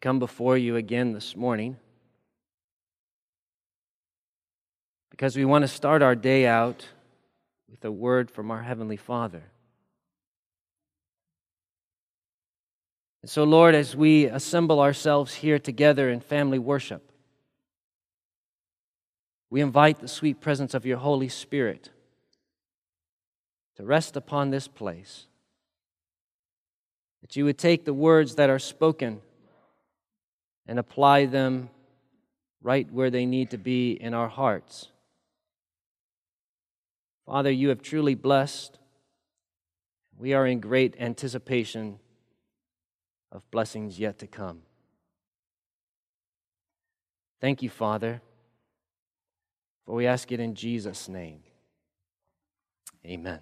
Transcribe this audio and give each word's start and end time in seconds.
Come 0.00 0.20
before 0.20 0.56
you 0.56 0.76
again 0.76 1.12
this 1.12 1.34
morning 1.34 1.76
because 5.10 5.36
we 5.36 5.44
want 5.44 5.62
to 5.62 5.68
start 5.68 6.02
our 6.02 6.14
day 6.14 6.46
out 6.46 6.86
with 7.68 7.84
a 7.84 7.90
word 7.90 8.30
from 8.30 8.52
our 8.52 8.62
Heavenly 8.62 8.96
Father. 8.96 9.42
And 13.22 13.30
so, 13.30 13.42
Lord, 13.42 13.74
as 13.74 13.96
we 13.96 14.26
assemble 14.26 14.78
ourselves 14.78 15.34
here 15.34 15.58
together 15.58 16.08
in 16.08 16.20
family 16.20 16.60
worship, 16.60 17.10
we 19.50 19.60
invite 19.60 19.98
the 19.98 20.06
sweet 20.06 20.40
presence 20.40 20.74
of 20.74 20.86
your 20.86 20.98
Holy 20.98 21.28
Spirit 21.28 21.90
to 23.74 23.84
rest 23.84 24.16
upon 24.16 24.50
this 24.50 24.68
place. 24.68 25.26
That 27.22 27.34
you 27.34 27.44
would 27.46 27.58
take 27.58 27.84
the 27.84 27.92
words 27.92 28.36
that 28.36 28.48
are 28.48 28.60
spoken 28.60 29.22
and 30.68 30.78
apply 30.78 31.24
them 31.26 31.70
right 32.62 32.90
where 32.92 33.10
they 33.10 33.26
need 33.26 33.50
to 33.50 33.58
be 33.58 33.92
in 33.92 34.14
our 34.14 34.28
hearts. 34.28 34.88
Father, 37.26 37.50
you 37.50 37.70
have 37.70 37.82
truly 37.82 38.14
blessed. 38.14 38.78
We 40.16 40.34
are 40.34 40.46
in 40.46 40.60
great 40.60 40.94
anticipation 41.00 41.98
of 43.32 43.50
blessings 43.50 43.98
yet 43.98 44.18
to 44.18 44.26
come. 44.26 44.62
Thank 47.40 47.62
you, 47.62 47.70
Father, 47.70 48.20
for 49.84 49.94
we 49.94 50.06
ask 50.06 50.32
it 50.32 50.40
in 50.40 50.54
Jesus' 50.54 51.08
name. 51.08 51.40
Amen. 53.06 53.40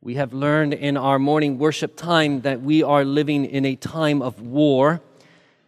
We 0.00 0.14
have 0.14 0.32
learned 0.32 0.72
in 0.72 0.96
our 0.96 1.18
morning 1.18 1.58
worship 1.58 1.96
time 1.96 2.40
that 2.40 2.62
we 2.62 2.82
are 2.82 3.04
living 3.04 3.44
in 3.44 3.66
a 3.66 3.76
time 3.76 4.22
of 4.22 4.40
war, 4.40 5.02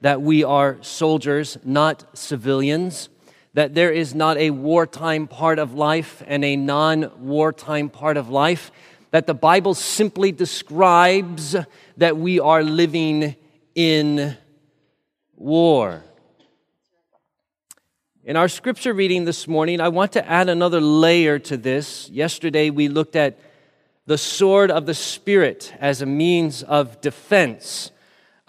that 0.02 0.20
we 0.20 0.42
are 0.42 0.78
soldiers, 0.82 1.56
not 1.64 2.04
civilians, 2.18 3.08
that 3.54 3.74
there 3.74 3.92
is 3.92 4.14
not 4.14 4.36
a 4.36 4.50
wartime 4.50 5.28
part 5.28 5.60
of 5.60 5.74
life 5.74 6.22
and 6.26 6.44
a 6.44 6.56
non 6.56 7.10
wartime 7.20 7.88
part 7.88 8.16
of 8.16 8.28
life, 8.28 8.72
that 9.12 9.26
the 9.26 9.34
Bible 9.34 9.74
simply 9.74 10.32
describes 10.32 11.54
that 11.96 12.16
we 12.16 12.40
are 12.40 12.64
living 12.64 13.36
in 13.76 14.36
war. 15.36 16.02
In 18.24 18.36
our 18.36 18.48
scripture 18.48 18.92
reading 18.92 19.24
this 19.24 19.46
morning, 19.46 19.80
I 19.80 19.88
want 19.88 20.12
to 20.12 20.28
add 20.28 20.48
another 20.48 20.80
layer 20.80 21.38
to 21.40 21.56
this. 21.56 22.08
Yesterday, 22.10 22.70
we 22.70 22.88
looked 22.88 23.14
at 23.14 23.38
the 24.06 24.18
sword 24.18 24.72
of 24.72 24.86
the 24.86 24.94
Spirit 24.94 25.72
as 25.78 26.02
a 26.02 26.06
means 26.06 26.64
of 26.64 27.00
defense 27.00 27.91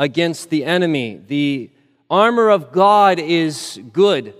against 0.03 0.49
the 0.49 0.65
enemy. 0.65 1.21
The 1.27 1.69
armor 2.09 2.49
of 2.49 2.73
God 2.73 3.19
is 3.19 3.79
good 3.93 4.33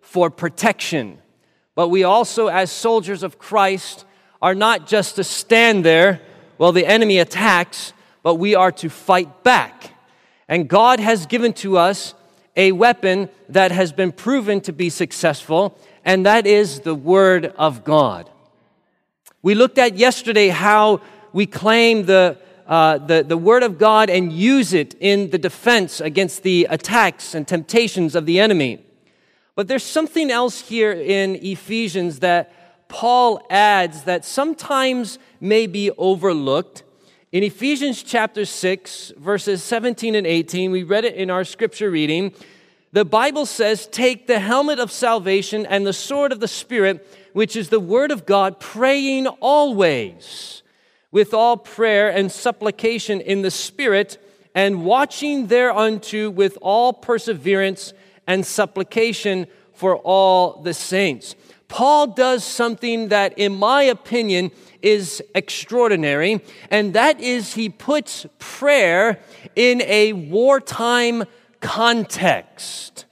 for 0.00 0.30
protection, 0.30 1.18
but 1.74 1.88
we 1.88 2.04
also, 2.04 2.46
as 2.46 2.72
soldiers 2.72 3.22
of 3.22 3.38
Christ, 3.38 4.06
are 4.40 4.54
not 4.54 4.86
just 4.86 5.16
to 5.16 5.24
stand 5.24 5.84
there 5.84 6.22
while 6.56 6.72
the 6.72 6.86
enemy 6.86 7.18
attacks, 7.18 7.92
but 8.22 8.36
we 8.36 8.54
are 8.54 8.72
to 8.72 8.88
fight 8.88 9.44
back. 9.44 9.92
And 10.48 10.68
God 10.68 11.00
has 11.00 11.26
given 11.26 11.52
to 11.64 11.76
us 11.76 12.14
a 12.56 12.72
weapon 12.72 13.28
that 13.50 13.72
has 13.72 13.92
been 13.92 14.12
proven 14.12 14.62
to 14.62 14.72
be 14.72 14.88
successful, 14.88 15.78
and 16.02 16.24
that 16.24 16.46
is 16.46 16.80
the 16.80 16.94
Word 16.94 17.52
of 17.58 17.84
God. 17.84 18.30
We 19.42 19.54
looked 19.54 19.76
at 19.76 19.98
yesterday 19.98 20.48
how 20.48 21.02
we 21.34 21.44
claim 21.44 22.06
the, 22.06 22.38
uh, 22.70 22.98
the, 22.98 23.24
the 23.24 23.36
Word 23.36 23.64
of 23.64 23.78
God 23.78 24.08
and 24.08 24.32
use 24.32 24.72
it 24.72 24.94
in 25.00 25.30
the 25.30 25.38
defense 25.38 26.00
against 26.00 26.44
the 26.44 26.68
attacks 26.70 27.34
and 27.34 27.46
temptations 27.46 28.14
of 28.14 28.26
the 28.26 28.38
enemy. 28.38 28.86
But 29.56 29.66
there's 29.66 29.82
something 29.82 30.30
else 30.30 30.60
here 30.60 30.92
in 30.92 31.34
Ephesians 31.34 32.20
that 32.20 32.88
Paul 32.88 33.44
adds 33.50 34.04
that 34.04 34.24
sometimes 34.24 35.18
may 35.40 35.66
be 35.66 35.90
overlooked. 35.98 36.84
In 37.32 37.42
Ephesians 37.42 38.04
chapter 38.04 38.44
6, 38.44 39.14
verses 39.18 39.64
17 39.64 40.14
and 40.14 40.26
18, 40.26 40.70
we 40.70 40.84
read 40.84 41.04
it 41.04 41.16
in 41.16 41.28
our 41.28 41.42
scripture 41.42 41.90
reading. 41.90 42.32
The 42.92 43.04
Bible 43.04 43.46
says, 43.46 43.88
Take 43.88 44.28
the 44.28 44.38
helmet 44.38 44.78
of 44.78 44.92
salvation 44.92 45.66
and 45.66 45.84
the 45.84 45.92
sword 45.92 46.30
of 46.30 46.38
the 46.38 46.48
Spirit 46.48 47.04
which 47.32 47.56
is 47.56 47.68
the 47.68 47.80
Word 47.80 48.12
of 48.12 48.26
God, 48.26 48.60
praying 48.60 49.26
always 49.26 50.59
with 51.12 51.34
all 51.34 51.56
prayer 51.56 52.08
and 52.08 52.30
supplication 52.30 53.20
in 53.20 53.42
the 53.42 53.50
Spirit, 53.50 54.18
and 54.54 54.84
watching 54.84 55.46
thereunto 55.46 56.30
with 56.30 56.58
all 56.60 56.92
perseverance 56.92 57.92
and 58.26 58.44
supplication 58.44 59.46
for 59.72 59.96
all 59.96 60.60
the 60.62 60.74
saints. 60.74 61.34
Paul 61.68 62.08
does 62.08 62.44
something 62.44 63.08
that, 63.08 63.38
in 63.38 63.54
my 63.54 63.84
opinion, 63.84 64.50
is 64.82 65.22
extraordinary, 65.34 66.42
and 66.70 66.94
that 66.94 67.20
is 67.20 67.54
he 67.54 67.68
puts 67.68 68.26
prayer 68.38 69.20
in 69.54 69.82
a 69.82 70.12
wartime 70.12 71.24
context. 71.60 73.04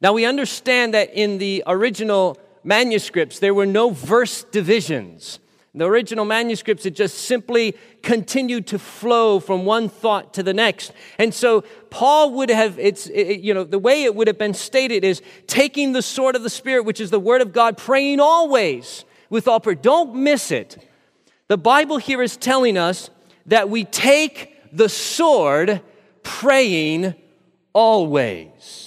Now, 0.00 0.12
we 0.14 0.24
understand 0.24 0.94
that 0.94 1.12
in 1.14 1.38
the 1.38 1.62
original 1.66 2.38
manuscripts, 2.64 3.38
there 3.38 3.54
were 3.54 3.66
no 3.66 3.90
verse 3.90 4.44
divisions. 4.44 5.38
The 5.74 5.86
original 5.86 6.26
manuscripts, 6.26 6.84
it 6.84 6.94
just 6.94 7.16
simply 7.16 7.74
continued 8.02 8.66
to 8.68 8.78
flow 8.78 9.40
from 9.40 9.64
one 9.64 9.88
thought 9.88 10.34
to 10.34 10.42
the 10.42 10.52
next. 10.52 10.92
And 11.18 11.32
so 11.32 11.62
Paul 11.88 12.32
would 12.32 12.50
have, 12.50 12.78
it's, 12.78 13.06
it, 13.06 13.40
you 13.40 13.54
know, 13.54 13.64
the 13.64 13.78
way 13.78 14.04
it 14.04 14.14
would 14.14 14.26
have 14.26 14.36
been 14.36 14.52
stated 14.52 15.02
is 15.02 15.22
taking 15.46 15.92
the 15.92 16.02
sword 16.02 16.36
of 16.36 16.42
the 16.42 16.50
Spirit, 16.50 16.84
which 16.84 17.00
is 17.00 17.10
the 17.10 17.18
word 17.18 17.40
of 17.40 17.54
God, 17.54 17.78
praying 17.78 18.20
always 18.20 19.06
with 19.30 19.48
all 19.48 19.60
prayer. 19.60 19.74
Don't 19.74 20.14
miss 20.14 20.50
it. 20.50 20.76
The 21.48 21.56
Bible 21.56 21.96
here 21.96 22.22
is 22.22 22.36
telling 22.36 22.76
us 22.76 23.08
that 23.46 23.70
we 23.70 23.84
take 23.84 24.54
the 24.72 24.90
sword 24.90 25.80
praying 26.22 27.14
always. 27.72 28.81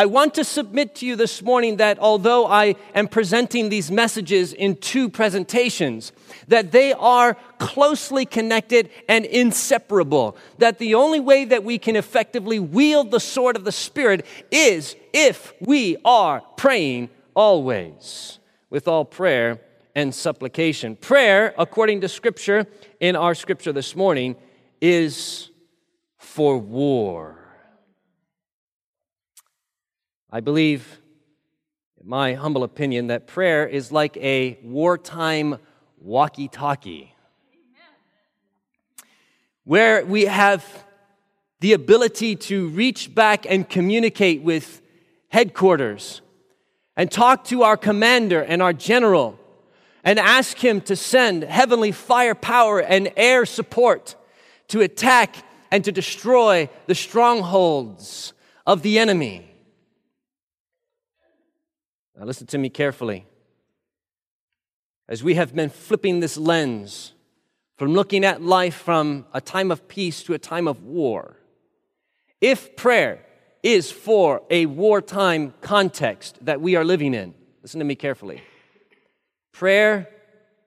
I 0.00 0.06
want 0.06 0.32
to 0.36 0.44
submit 0.44 0.94
to 0.94 1.06
you 1.06 1.14
this 1.14 1.42
morning 1.42 1.76
that 1.76 1.98
although 1.98 2.46
I 2.46 2.76
am 2.94 3.06
presenting 3.06 3.68
these 3.68 3.90
messages 3.90 4.54
in 4.54 4.76
two 4.76 5.10
presentations, 5.10 6.12
that 6.48 6.72
they 6.72 6.94
are 6.94 7.36
closely 7.58 8.24
connected 8.24 8.88
and 9.10 9.26
inseparable. 9.26 10.38
That 10.56 10.78
the 10.78 10.94
only 10.94 11.20
way 11.20 11.44
that 11.44 11.64
we 11.64 11.76
can 11.76 11.96
effectively 11.96 12.58
wield 12.58 13.10
the 13.10 13.20
sword 13.20 13.56
of 13.56 13.64
the 13.64 13.72
Spirit 13.72 14.24
is 14.50 14.96
if 15.12 15.52
we 15.60 15.98
are 16.02 16.40
praying 16.56 17.10
always 17.34 18.38
with 18.70 18.88
all 18.88 19.04
prayer 19.04 19.60
and 19.94 20.14
supplication. 20.14 20.96
Prayer, 20.96 21.52
according 21.58 22.00
to 22.00 22.08
Scripture, 22.08 22.66
in 23.00 23.16
our 23.16 23.34
Scripture 23.34 23.74
this 23.74 23.94
morning, 23.94 24.34
is 24.80 25.50
for 26.16 26.56
war. 26.56 27.39
I 30.32 30.38
believe, 30.38 31.00
in 32.00 32.08
my 32.08 32.34
humble 32.34 32.62
opinion, 32.62 33.08
that 33.08 33.26
prayer 33.26 33.66
is 33.66 33.90
like 33.90 34.16
a 34.18 34.60
wartime 34.62 35.58
walkie 35.98 36.46
talkie, 36.46 37.12
where 39.64 40.04
we 40.06 40.26
have 40.26 40.64
the 41.58 41.72
ability 41.72 42.36
to 42.36 42.68
reach 42.68 43.12
back 43.12 43.44
and 43.44 43.68
communicate 43.68 44.42
with 44.42 44.80
headquarters 45.30 46.20
and 46.96 47.10
talk 47.10 47.42
to 47.46 47.64
our 47.64 47.76
commander 47.76 48.40
and 48.40 48.62
our 48.62 48.72
general 48.72 49.36
and 50.04 50.20
ask 50.20 50.56
him 50.58 50.80
to 50.82 50.94
send 50.94 51.42
heavenly 51.42 51.90
firepower 51.90 52.78
and 52.78 53.10
air 53.16 53.44
support 53.44 54.14
to 54.68 54.80
attack 54.80 55.34
and 55.72 55.84
to 55.84 55.90
destroy 55.90 56.68
the 56.86 56.94
strongholds 56.94 58.32
of 58.64 58.82
the 58.82 58.96
enemy. 58.96 59.49
Now, 62.20 62.26
listen 62.26 62.46
to 62.48 62.58
me 62.58 62.68
carefully. 62.68 63.24
As 65.08 65.24
we 65.24 65.36
have 65.36 65.54
been 65.54 65.70
flipping 65.70 66.20
this 66.20 66.36
lens 66.36 67.14
from 67.78 67.94
looking 67.94 68.26
at 68.26 68.42
life 68.42 68.74
from 68.74 69.24
a 69.32 69.40
time 69.40 69.70
of 69.70 69.88
peace 69.88 70.22
to 70.24 70.34
a 70.34 70.38
time 70.38 70.68
of 70.68 70.82
war, 70.82 71.38
if 72.38 72.76
prayer 72.76 73.24
is 73.62 73.90
for 73.90 74.42
a 74.50 74.66
wartime 74.66 75.54
context 75.62 76.36
that 76.44 76.60
we 76.60 76.76
are 76.76 76.84
living 76.84 77.14
in, 77.14 77.32
listen 77.62 77.78
to 77.78 77.86
me 77.86 77.94
carefully. 77.94 78.42
Prayer 79.50 80.06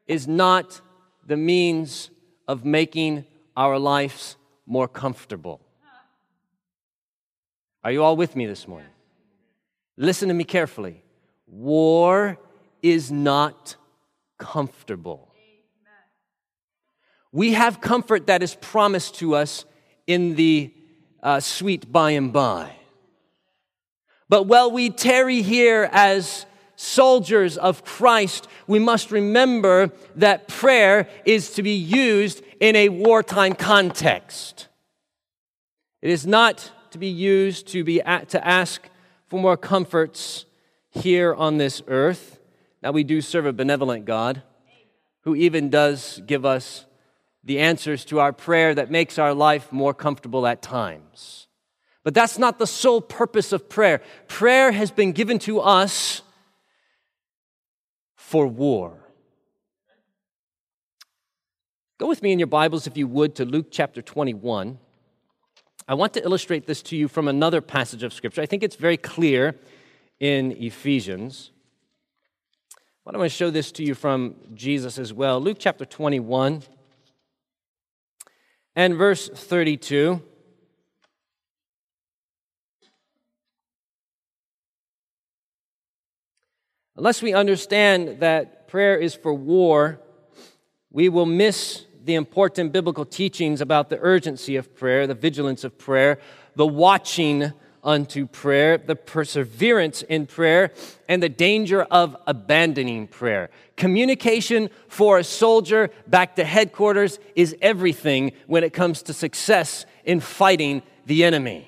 is 0.07 0.27
not 0.27 0.81
the 1.23 1.37
means 1.37 2.09
of 2.47 2.65
making 2.65 3.25
our 3.55 3.77
lives 3.77 4.37
more 4.65 4.87
comfortable. 4.87 5.61
Are 7.83 7.91
you 7.91 8.03
all 8.03 8.15
with 8.15 8.35
me 8.35 8.47
this 8.47 8.67
morning? 8.67 8.89
Listen 9.97 10.29
to 10.29 10.33
me 10.33 10.45
carefully. 10.45 11.03
War 11.53 12.39
is 12.81 13.11
not 13.11 13.75
comfortable. 14.39 15.31
We 17.31 17.53
have 17.53 17.79
comfort 17.79 18.25
that 18.25 18.41
is 18.41 18.55
promised 18.55 19.15
to 19.15 19.35
us 19.35 19.65
in 20.07 20.33
the 20.35 20.73
uh, 21.21 21.39
sweet 21.39 21.91
by 21.91 22.11
and 22.11 22.33
by. 22.33 22.71
But 24.29 24.43
while 24.47 24.71
we 24.71 24.89
tarry 24.89 25.43
here 25.43 25.89
as 25.91 26.47
soldiers 26.75 27.55
of 27.55 27.85
Christ, 27.85 28.47
we 28.65 28.79
must 28.79 29.11
remember 29.11 29.91
that 30.15 30.47
prayer 30.47 31.07
is 31.23 31.51
to 31.51 31.61
be 31.61 31.75
used 31.75 32.41
in 32.59 32.75
a 32.75 32.89
wartime 32.89 33.53
context. 33.53 34.69
It 36.01 36.09
is 36.09 36.25
not 36.25 36.71
to 36.91 36.97
be 36.97 37.09
used 37.09 37.67
to, 37.67 37.83
be, 37.83 37.99
to 37.99 38.47
ask 38.47 38.81
for 39.27 39.39
more 39.39 39.55
comforts 39.55 40.45
here 40.93 41.33
on 41.33 41.57
this 41.57 41.81
earth. 41.87 42.39
Now, 42.81 42.91
we 42.91 43.03
do 43.03 43.21
serve 43.21 43.45
a 43.45 43.53
benevolent 43.53 44.05
God 44.05 44.43
who 45.21 45.35
even 45.35 45.69
does 45.69 46.21
give 46.25 46.45
us 46.45 46.85
the 47.43 47.59
answers 47.59 48.05
to 48.05 48.19
our 48.19 48.31
prayer 48.31 48.73
that 48.75 48.91
makes 48.91 49.17
our 49.17 49.33
life 49.33 49.71
more 49.71 49.93
comfortable 49.93 50.47
at 50.47 50.61
times. 50.61 51.47
But 52.03 52.13
that's 52.13 52.37
not 52.37 52.59
the 52.59 52.67
sole 52.67 53.01
purpose 53.01 53.51
of 53.53 53.69
prayer. 53.69 54.01
Prayer 54.27 54.71
has 54.71 54.91
been 54.91 55.13
given 55.13 55.39
to 55.39 55.59
us 55.59 56.21
for 58.15 58.45
war. 58.45 58.99
Go 61.97 62.07
with 62.07 62.21
me 62.21 62.31
in 62.33 62.39
your 62.39 62.47
Bibles, 62.47 62.87
if 62.87 62.97
you 62.97 63.07
would, 63.07 63.35
to 63.35 63.45
Luke 63.45 63.67
chapter 63.71 64.01
21. 64.01 64.79
I 65.87 65.93
want 65.93 66.13
to 66.13 66.23
illustrate 66.23 66.65
this 66.65 66.81
to 66.83 66.97
you 66.97 67.07
from 67.07 67.27
another 67.27 67.61
passage 67.61 68.03
of 68.03 68.13
Scripture. 68.13 68.41
I 68.41 68.45
think 68.45 68.63
it's 68.63 68.75
very 68.75 68.97
clear 68.97 69.55
in 70.23 70.53
Ephesians. 70.53 71.51
But 73.03 73.13
I'm 73.13 73.19
going 73.19 73.29
to 73.29 73.35
show 73.35 73.49
this 73.49 73.73
to 73.73 73.83
you 73.83 73.93
from 73.93 74.35
Jesus 74.53 74.97
as 74.97 75.11
well. 75.11 75.41
Luke 75.41 75.57
chapter 75.59 75.83
21 75.83 76.63
and 78.73 78.95
verse 78.95 79.27
32. 79.27 80.21
Unless 86.95 87.21
we 87.21 87.33
understand 87.33 88.21
that 88.21 88.69
prayer 88.69 88.95
is 88.95 89.13
for 89.13 89.33
war, 89.33 89.99
we 90.89 91.09
will 91.09 91.25
miss 91.25 91.85
the 92.01 92.15
important 92.15 92.71
biblical 92.71 93.03
teachings 93.03 93.59
about 93.59 93.89
the 93.89 93.99
urgency 93.99 94.55
of 94.55 94.73
prayer, 94.73 95.05
the 95.05 95.15
vigilance 95.15 95.65
of 95.65 95.77
prayer, 95.77 96.17
the 96.55 96.65
watching 96.65 97.51
unto 97.83 98.25
prayer, 98.25 98.77
the 98.77 98.95
perseverance 98.95 100.01
in 100.03 100.25
prayer, 100.25 100.71
and 101.07 101.21
the 101.21 101.29
danger 101.29 101.83
of 101.83 102.15
abandoning 102.25 103.07
prayer. 103.07 103.49
Communication 103.75 104.69
for 104.87 105.17
a 105.17 105.23
soldier 105.23 105.89
back 106.07 106.35
to 106.37 106.45
headquarters 106.45 107.19
is 107.35 107.55
everything 107.61 108.31
when 108.47 108.63
it 108.63 108.73
comes 108.73 109.01
to 109.03 109.13
success 109.13 109.85
in 110.05 110.19
fighting 110.19 110.81
the 111.05 111.23
enemy. 111.23 111.67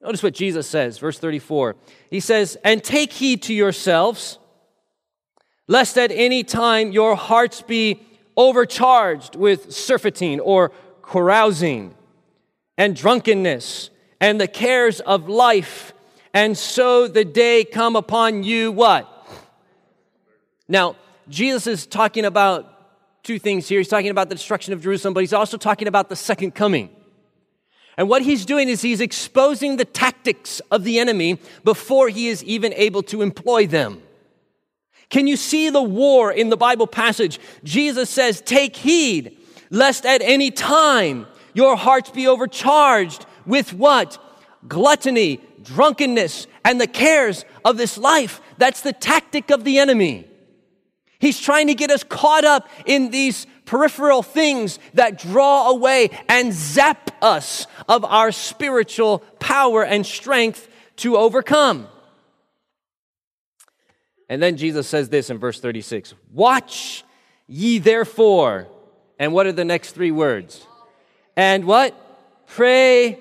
Notice 0.00 0.22
what 0.22 0.34
Jesus 0.34 0.66
says, 0.66 0.98
verse 0.98 1.18
34. 1.18 1.76
He 2.10 2.20
says, 2.20 2.56
And 2.64 2.82
take 2.82 3.12
heed 3.12 3.42
to 3.42 3.54
yourselves, 3.54 4.38
lest 5.68 5.96
at 5.96 6.10
any 6.10 6.42
time 6.42 6.90
your 6.90 7.14
hearts 7.14 7.62
be 7.62 8.02
overcharged 8.36 9.36
with 9.36 9.72
surfeiting 9.72 10.40
or 10.40 10.72
carousing 11.02 11.94
and 12.78 12.96
drunkenness 12.96 13.90
and 14.22 14.40
the 14.40 14.46
cares 14.46 15.00
of 15.00 15.28
life, 15.28 15.92
and 16.32 16.56
so 16.56 17.08
the 17.08 17.24
day 17.24 17.64
come 17.64 17.96
upon 17.96 18.44
you 18.44 18.70
what? 18.70 19.08
Now, 20.68 20.94
Jesus 21.28 21.66
is 21.66 21.86
talking 21.86 22.24
about 22.24 23.24
two 23.24 23.40
things 23.40 23.68
here. 23.68 23.80
He's 23.80 23.88
talking 23.88 24.10
about 24.10 24.28
the 24.28 24.36
destruction 24.36 24.72
of 24.72 24.80
Jerusalem, 24.80 25.12
but 25.12 25.20
he's 25.20 25.32
also 25.32 25.56
talking 25.56 25.88
about 25.88 26.08
the 26.08 26.14
second 26.14 26.54
coming. 26.54 26.88
And 27.96 28.08
what 28.08 28.22
he's 28.22 28.46
doing 28.46 28.68
is 28.68 28.80
he's 28.80 29.00
exposing 29.00 29.76
the 29.76 29.84
tactics 29.84 30.60
of 30.70 30.84
the 30.84 31.00
enemy 31.00 31.40
before 31.64 32.08
he 32.08 32.28
is 32.28 32.44
even 32.44 32.72
able 32.74 33.02
to 33.04 33.22
employ 33.22 33.66
them. 33.66 34.02
Can 35.10 35.26
you 35.26 35.36
see 35.36 35.68
the 35.68 35.82
war 35.82 36.30
in 36.30 36.48
the 36.48 36.56
Bible 36.56 36.86
passage? 36.86 37.40
Jesus 37.64 38.08
says, 38.08 38.40
Take 38.40 38.76
heed, 38.76 39.36
lest 39.68 40.06
at 40.06 40.22
any 40.22 40.52
time 40.52 41.26
your 41.54 41.76
hearts 41.76 42.10
be 42.10 42.28
overcharged 42.28 43.26
with 43.46 43.72
what? 43.72 44.18
Gluttony, 44.68 45.40
drunkenness, 45.62 46.46
and 46.64 46.80
the 46.80 46.86
cares 46.86 47.44
of 47.64 47.76
this 47.76 47.98
life. 47.98 48.40
That's 48.58 48.80
the 48.80 48.92
tactic 48.92 49.50
of 49.50 49.64
the 49.64 49.78
enemy. 49.78 50.28
He's 51.18 51.40
trying 51.40 51.68
to 51.68 51.74
get 51.74 51.90
us 51.90 52.02
caught 52.02 52.44
up 52.44 52.68
in 52.84 53.10
these 53.10 53.46
peripheral 53.64 54.22
things 54.22 54.78
that 54.94 55.18
draw 55.18 55.70
away 55.70 56.10
and 56.28 56.52
zap 56.52 57.10
us 57.22 57.66
of 57.88 58.04
our 58.04 58.32
spiritual 58.32 59.20
power 59.38 59.84
and 59.84 60.04
strength 60.04 60.68
to 60.96 61.16
overcome. 61.16 61.88
And 64.28 64.42
then 64.42 64.56
Jesus 64.56 64.88
says 64.88 65.10
this 65.10 65.30
in 65.30 65.38
verse 65.38 65.60
36 65.60 66.14
Watch 66.32 67.04
ye 67.46 67.78
therefore. 67.78 68.68
And 69.18 69.32
what 69.32 69.46
are 69.46 69.52
the 69.52 69.64
next 69.64 69.92
three 69.92 70.10
words? 70.10 70.66
And 71.36 71.64
what? 71.64 71.94
Pray 72.46 73.18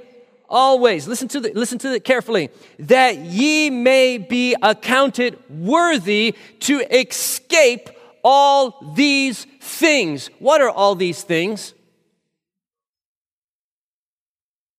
always. 0.51 1.07
Listen 1.07 1.27
to, 1.29 1.39
the, 1.39 1.51
listen 1.55 1.79
to 1.79 1.93
it 1.93 2.03
carefully. 2.03 2.49
That 2.77 3.17
ye 3.17 3.69
may 3.69 4.19
be 4.19 4.55
accounted 4.61 5.39
worthy 5.49 6.35
to 6.61 6.81
escape 6.95 7.89
all 8.23 8.93
these 8.95 9.45
things. 9.59 10.29
What 10.37 10.61
are 10.61 10.69
all 10.69 10.93
these 10.93 11.23
things? 11.23 11.73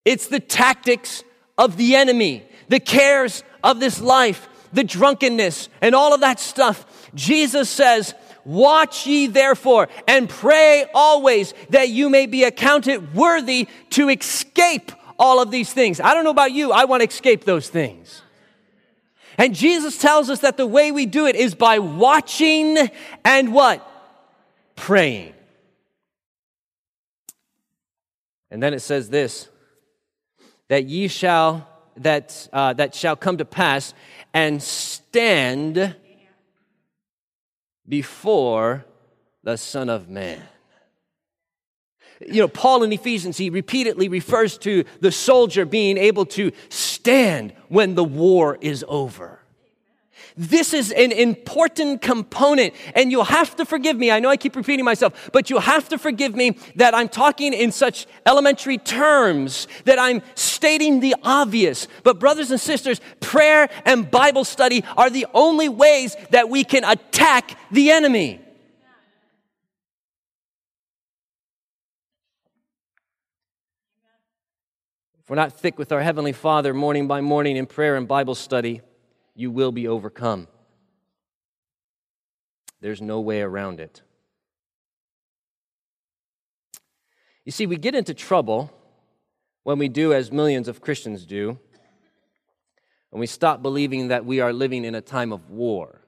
It's 0.04 0.28
the 0.28 0.40
tactics 0.40 1.24
of 1.56 1.76
the 1.76 1.96
enemy, 1.96 2.44
the 2.68 2.80
cares 2.80 3.42
of 3.62 3.80
this 3.80 4.00
life, 4.00 4.48
the 4.72 4.84
drunkenness, 4.84 5.68
and 5.80 5.94
all 5.94 6.14
of 6.14 6.20
that 6.20 6.40
stuff. 6.40 7.10
Jesus 7.14 7.68
says, 7.68 8.14
Watch 8.44 9.06
ye 9.06 9.28
therefore 9.28 9.88
and 10.08 10.28
pray 10.28 10.86
always 10.92 11.54
that 11.70 11.90
you 11.90 12.10
may 12.10 12.26
be 12.26 12.42
accounted 12.42 13.14
worthy 13.14 13.68
to 13.90 14.08
escape 14.08 14.90
all 15.22 15.40
of 15.40 15.52
these 15.52 15.72
things. 15.72 16.00
I 16.00 16.14
don't 16.14 16.24
know 16.24 16.30
about 16.30 16.50
you, 16.50 16.72
I 16.72 16.84
want 16.84 17.02
to 17.02 17.08
escape 17.08 17.44
those 17.44 17.68
things. 17.68 18.22
And 19.38 19.54
Jesus 19.54 19.96
tells 19.96 20.28
us 20.28 20.40
that 20.40 20.56
the 20.56 20.66
way 20.66 20.90
we 20.90 21.06
do 21.06 21.26
it 21.26 21.36
is 21.36 21.54
by 21.54 21.78
watching 21.78 22.76
and 23.24 23.54
what? 23.54 23.88
Praying. 24.74 25.32
And 28.50 28.60
then 28.60 28.74
it 28.74 28.80
says 28.80 29.08
this 29.08 29.48
that 30.68 30.86
ye 30.86 31.06
shall 31.06 31.68
that 31.98 32.48
uh, 32.52 32.72
that 32.74 32.94
shall 32.94 33.14
come 33.14 33.38
to 33.38 33.44
pass 33.44 33.94
and 34.34 34.60
stand 34.60 35.94
before 37.88 38.84
the 39.44 39.56
Son 39.56 39.88
of 39.88 40.08
Man. 40.08 40.42
You 42.28 42.42
know, 42.42 42.48
Paul 42.48 42.82
in 42.82 42.92
Ephesians, 42.92 43.36
he 43.36 43.50
repeatedly 43.50 44.08
refers 44.08 44.58
to 44.58 44.84
the 45.00 45.12
soldier 45.12 45.64
being 45.64 45.96
able 45.98 46.26
to 46.26 46.52
stand 46.68 47.52
when 47.68 47.94
the 47.94 48.04
war 48.04 48.58
is 48.60 48.84
over. 48.88 49.38
This 50.36 50.72
is 50.72 50.92
an 50.92 51.12
important 51.12 52.00
component, 52.00 52.74
and 52.94 53.10
you'll 53.10 53.24
have 53.24 53.54
to 53.56 53.66
forgive 53.66 53.98
me. 53.98 54.10
I 54.10 54.18
know 54.18 54.30
I 54.30 54.38
keep 54.38 54.56
repeating 54.56 54.84
myself, 54.84 55.30
but 55.32 55.50
you'll 55.50 55.60
have 55.60 55.90
to 55.90 55.98
forgive 55.98 56.34
me 56.34 56.56
that 56.76 56.94
I'm 56.94 57.08
talking 57.08 57.52
in 57.52 57.70
such 57.70 58.06
elementary 58.24 58.78
terms, 58.78 59.68
that 59.84 59.98
I'm 59.98 60.22
stating 60.34 61.00
the 61.00 61.14
obvious. 61.22 61.86
But, 62.02 62.18
brothers 62.18 62.50
and 62.50 62.60
sisters, 62.60 63.00
prayer 63.20 63.68
and 63.84 64.10
Bible 64.10 64.44
study 64.44 64.84
are 64.96 65.10
the 65.10 65.26
only 65.34 65.68
ways 65.68 66.16
that 66.30 66.48
we 66.48 66.64
can 66.64 66.84
attack 66.84 67.58
the 67.70 67.90
enemy. 67.90 68.40
If 75.20 75.21
we're 75.32 75.36
not 75.36 75.58
thick 75.58 75.78
with 75.78 75.92
our 75.92 76.02
Heavenly 76.02 76.32
Father 76.34 76.74
morning 76.74 77.08
by 77.08 77.22
morning 77.22 77.56
in 77.56 77.64
prayer 77.64 77.96
and 77.96 78.06
Bible 78.06 78.34
study, 78.34 78.82
you 79.34 79.50
will 79.50 79.72
be 79.72 79.88
overcome. 79.88 80.46
There's 82.82 83.00
no 83.00 83.18
way 83.18 83.40
around 83.40 83.80
it. 83.80 84.02
You 87.46 87.50
see, 87.50 87.64
we 87.64 87.78
get 87.78 87.94
into 87.94 88.12
trouble 88.12 88.70
when 89.62 89.78
we 89.78 89.88
do 89.88 90.12
as 90.12 90.30
millions 90.30 90.68
of 90.68 90.82
Christians 90.82 91.24
do, 91.24 91.58
when 93.08 93.18
we 93.18 93.26
stop 93.26 93.62
believing 93.62 94.08
that 94.08 94.26
we 94.26 94.40
are 94.40 94.52
living 94.52 94.84
in 94.84 94.94
a 94.94 95.00
time 95.00 95.32
of 95.32 95.48
war. 95.48 96.02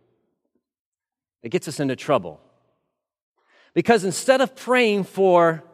It 1.42 1.48
gets 1.48 1.66
us 1.66 1.80
into 1.80 1.96
trouble. 1.96 2.42
Because 3.72 4.04
instead 4.04 4.42
of 4.42 4.54
praying 4.54 5.04
for 5.04 5.64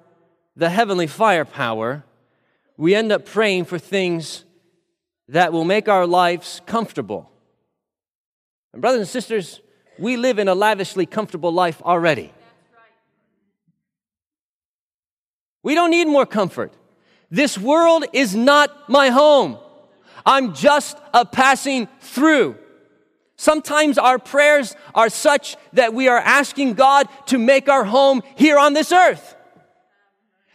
the 0.55 0.71
heavenly 0.71 1.09
firepower, 1.09 2.05
we 2.81 2.95
end 2.95 3.13
up 3.13 3.27
praying 3.27 3.67
for 3.67 3.79
things 3.79 4.47
that 5.29 5.53
will 5.53 5.65
make 5.65 5.87
our 5.87 6.07
lives 6.07 6.63
comfortable. 6.65 7.31
And, 8.73 8.81
brothers 8.81 9.01
and 9.01 9.09
sisters, 9.09 9.61
we 9.99 10.17
live 10.17 10.39
in 10.39 10.49
a 10.49 10.55
lavishly 10.55 11.05
comfortable 11.05 11.53
life 11.53 11.83
already. 11.83 12.33
We 15.63 15.75
don't 15.75 15.91
need 15.91 16.07
more 16.07 16.25
comfort. 16.25 16.73
This 17.31 17.59
world 17.59 18.07
is 18.15 18.35
not 18.35 18.89
my 18.89 19.11
home. 19.11 19.59
I'm 20.25 20.55
just 20.55 20.97
a 21.13 21.27
passing 21.27 21.87
through. 22.01 22.57
Sometimes 23.37 23.99
our 23.99 24.19
prayers 24.19 24.75
are 24.95 25.11
such 25.11 25.59
that 25.75 25.93
we 25.93 26.09
are 26.09 26.17
asking 26.19 26.75
God 26.75 27.09
to 27.27 27.37
make 27.37 27.69
our 27.69 27.85
home 27.85 28.23
here 28.37 28.59
on 28.59 28.73
this 28.73 28.91
earth. 28.91 29.37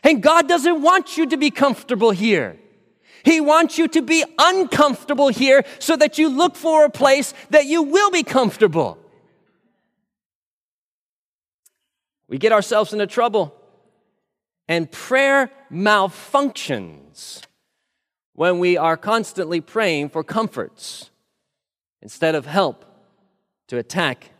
And 0.05 0.21
God 0.21 0.47
doesn't 0.47 0.83
want 0.83 1.17
you 1.17 1.27
to 1.29 1.35
be 1.35 1.50
comfortable 1.50 2.12
here. 2.12 2.59
He 3.24 3.41
wants 3.41 3.79
you 3.79 3.88
to 3.88 4.03
be 4.03 4.24
uncomfortable 4.38 5.29
here 5.29 5.65
so 5.79 5.97
that 5.97 6.19
you 6.19 6.29
look 6.29 6.55
for 6.55 6.85
a 6.85 6.91
place 6.91 7.33
that 7.50 7.65
you 7.65 7.81
will 7.81 8.12
be 8.12 8.21
comfortable. 8.21 9.00
We 12.27 12.38
get 12.38 12.51
ourselves 12.51 12.93
into 12.93 13.07
trouble, 13.07 13.55
and 14.67 14.91
prayer 14.91 15.50
malfunctions 15.71 17.41
when 18.33 18.59
we 18.59 18.77
are 18.77 18.97
constantly 18.97 19.59
praying 19.59 20.09
for 20.09 20.24
comforts 20.24 21.09
instead 22.03 22.35
of 22.35 22.45
help 22.45 22.85
to 23.69 23.77
attack 23.79 24.31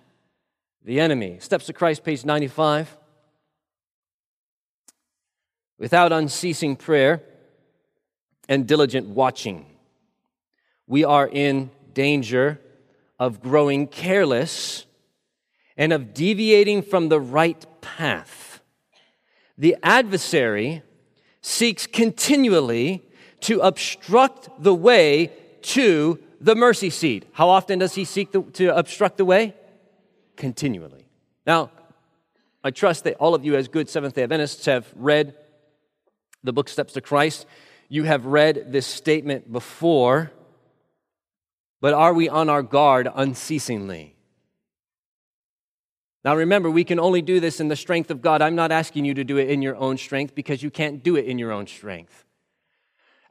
the 0.84 1.00
enemy. 1.00 1.38
Steps 1.40 1.70
of 1.70 1.76
Christ, 1.76 2.04
page 2.04 2.24
95. 2.24 2.98
Without 5.78 6.12
unceasing 6.12 6.76
prayer 6.76 7.22
and 8.48 8.68
diligent 8.68 9.08
watching, 9.08 9.66
we 10.88 11.04
are 11.04 11.28
in 11.28 11.70
danger 11.94 12.62
of 13.20 13.42
growing 13.42 13.88
careless 13.88 14.86
and 15.78 15.92
of 15.92 16.14
deviating 16.14 16.82
from 16.82 17.10
the 17.10 17.20
right 17.20 17.66
path. 17.82 18.62
The 19.58 19.76
adversary 19.84 20.84
seeks 21.42 21.88
continually 21.88 23.04
to 23.42 23.60
obstruct 23.60 24.50
the 24.58 24.74
way 24.74 25.32
to 25.62 26.20
the 26.40 26.56
mercy 26.56 26.90
seat. 26.90 27.28
How 27.34 27.50
often 27.50 27.80
does 27.80 27.96
he 27.96 28.06
seek 28.06 28.32
the, 28.32 28.42
to 28.54 28.76
obstruct 28.76 29.18
the 29.18 29.26
way? 29.26 29.56
Continually. 30.36 31.08
Now, 31.46 31.72
I 32.64 32.72
trust 32.72 33.04
that 33.04 33.16
all 33.16 33.36
of 33.36 33.46
you, 33.46 33.56
as 33.56 33.68
good 33.68 33.90
Seventh 33.90 34.16
day 34.16 34.24
Adventists, 34.24 34.66
have 34.66 34.92
read 34.96 35.36
the 36.46 36.54
book 36.54 36.70
Steps 36.70 36.94
to 36.94 37.02
Christ. 37.02 37.46
You 37.90 38.04
have 38.04 38.26
read 38.26 38.72
this 38.72 38.88
statement 38.88 39.52
before, 39.52 40.32
but 41.82 41.94
are 41.94 42.14
we 42.14 42.30
on 42.30 42.50
our 42.50 42.64
guard 42.64 43.10
unceasingly? 43.14 44.16
Now 46.24 46.36
remember, 46.36 46.72
we 46.72 46.84
can 46.84 47.00
only 47.00 47.22
do 47.22 47.40
this 47.40 47.60
in 47.60 47.68
the 47.68 47.76
strength 47.76 48.10
of 48.10 48.22
God. 48.22 48.42
I'm 48.42 48.56
not 48.56 48.72
asking 48.72 49.06
you 49.06 49.14
to 49.14 49.24
do 49.24 49.38
it 49.38 49.50
in 49.50 49.62
your 49.62 49.76
own 49.76 49.98
strength 49.98 50.34
because 50.34 50.64
you 50.64 50.72
can't 50.72 51.04
do 51.04 51.16
it 51.16 51.26
in 51.26 51.38
your 51.38 51.52
own 51.52 51.68
strength. 51.68 52.25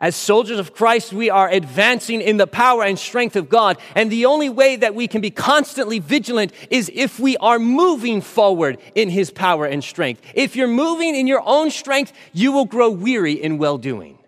As 0.01 0.17
soldiers 0.17 0.59
of 0.59 0.75
Christ, 0.75 1.13
we 1.13 1.31
are 1.31 1.49
advancing 1.49 2.21
in 2.21 2.37
the 2.37 2.49
power 2.49 2.83
and 2.83 2.99
strength 2.99 3.37
of 3.37 3.49
God. 3.49 3.79
And 3.95 4.11
the 4.11 4.27
only 4.27 4.49
way 4.49 4.75
that 4.77 4.95
we 4.95 5.07
can 5.07 5.21
be 5.21 5.31
constantly 5.31 6.01
vigilant 6.01 6.53
is 6.69 6.91
if 6.93 7.21
we 7.21 7.37
are 7.37 7.61
moving 7.61 8.21
forward 8.21 8.79
in 8.95 9.09
His 9.09 9.31
power 9.31 9.67
and 9.67 9.85
strength. 9.85 10.21
If 10.35 10.57
you're 10.57 10.67
moving 10.67 11.15
in 11.15 11.27
your 11.29 11.43
own 11.47 11.71
strength, 11.71 12.13
you 12.33 12.51
will 12.51 12.65
grow 12.65 12.91
weary 12.91 13.35
in 13.35 13.57
well 13.57 13.79
doing. 13.79 14.19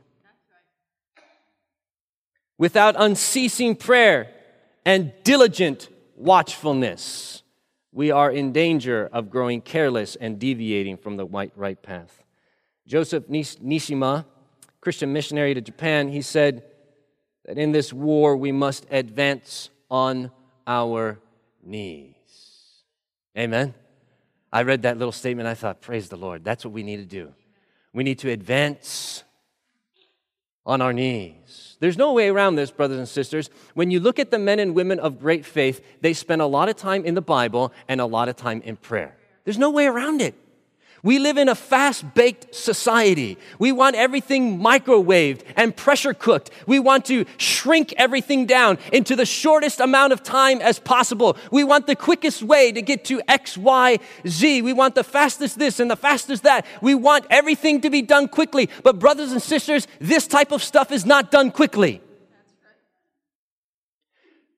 Without 2.58 2.94
unceasing 2.96 3.76
prayer 3.76 4.30
and 4.85 5.12
diligent 5.25 5.88
watchfulness, 6.14 7.42
we 7.92 8.11
are 8.11 8.30
in 8.30 8.52
danger 8.52 9.11
of 9.12 9.30
growing 9.30 9.61
careless 9.61 10.16
and 10.16 10.38
deviating 10.38 10.96
from 10.96 11.16
the 11.16 11.26
white 11.26 11.52
right 11.56 11.82
path. 11.82 12.23
Joseph 12.87 13.26
Neesima, 13.26 14.26
Christian 14.87 15.12
missionary 15.12 15.52
to 15.52 15.61
Japan, 15.61 16.11
he 16.11 16.23
said 16.23 16.62
that 17.45 17.59
in 17.59 17.73
this 17.73 17.93
war 17.93 18.37
we 18.37 18.52
must 18.52 18.87
advance 18.88 19.69
on 19.90 20.31
our 20.64 21.19
knees. 21.61 22.14
Amen. 23.37 23.75
I 24.52 24.62
read 24.62 24.83
that 24.83 24.97
little 24.97 25.11
statement. 25.11 25.49
I 25.49 25.55
thought, 25.55 25.81
praise 25.81 26.09
the 26.09 26.16
Lord. 26.16 26.45
That's 26.45 26.64
what 26.64 26.73
we 26.73 26.85
need 26.85 26.99
to 26.99 27.05
do. 27.05 27.33
We 27.93 28.05
need 28.05 28.21
to 28.21 28.31
advance 28.31 29.25
on 30.64 30.81
our 30.81 30.93
knees. 30.93 31.76
There's 31.81 31.99
no 31.99 32.12
way 32.12 32.28
around 32.28 32.55
this, 32.55 32.71
brothers 32.71 32.99
and 32.99 33.09
sisters. 33.09 33.50
When 33.75 33.90
you 33.90 33.99
look 33.99 34.21
at 34.21 34.31
the 34.31 34.38
men 34.38 34.61
and 34.61 34.73
women 34.73 35.00
of 35.00 35.19
great 35.19 35.45
faith, 35.45 35.85
they 36.00 36.12
spend 36.12 36.40
a 36.43 36.47
lot 36.47 36.69
of 36.69 36.76
time 36.76 37.05
in 37.05 37.14
the 37.14 37.21
Bible 37.21 37.73
and 37.88 38.00
a 38.00 38.07
lot 38.07 38.28
of 38.28 38.37
time 38.37 38.62
in 38.62 38.76
prayer. 38.76 39.16
There's 39.43 39.59
no 39.59 39.71
way 39.71 39.88
around 39.88 40.21
it. 40.21 40.37
We 41.06 41.20
live 41.20 41.38
in 41.38 41.48
a 41.48 41.54
fast 41.54 42.14
baked 42.14 42.52
society. 42.52 43.38
We 43.60 43.70
want 43.70 43.94
everything 43.94 44.58
microwaved 44.58 45.42
and 45.54 45.76
pressure 45.76 46.12
cooked. 46.12 46.50
We 46.66 46.80
want 46.80 47.04
to 47.04 47.26
shrink 47.36 47.94
everything 47.96 48.44
down 48.44 48.78
into 48.92 49.14
the 49.14 49.25
shortest 49.25 49.78
amount 49.78 50.14
of 50.14 50.25
time 50.25 50.60
as 50.60 50.80
possible. 50.80 51.36
We 51.52 51.62
want 51.62 51.86
the 51.86 51.94
quickest 51.94 52.42
way 52.42 52.72
to 52.72 52.82
get 52.82 53.04
to 53.04 53.22
X, 53.28 53.56
Y, 53.56 54.00
Z. 54.26 54.62
We 54.62 54.72
want 54.72 54.96
the 54.96 55.04
fastest 55.04 55.60
this 55.60 55.78
and 55.78 55.88
the 55.88 55.94
fastest 55.94 56.42
that. 56.42 56.66
We 56.82 56.96
want 56.96 57.25
everything 57.30 57.82
to 57.82 57.90
be 57.90 58.02
done 58.02 58.26
quickly. 58.26 58.68
But, 58.82 58.98
brothers 58.98 59.30
and 59.30 59.40
sisters, 59.40 59.86
this 60.00 60.26
type 60.26 60.50
of 60.50 60.60
stuff 60.60 60.90
is 60.90 61.06
not 61.06 61.30
done 61.30 61.52
quickly. 61.52 62.00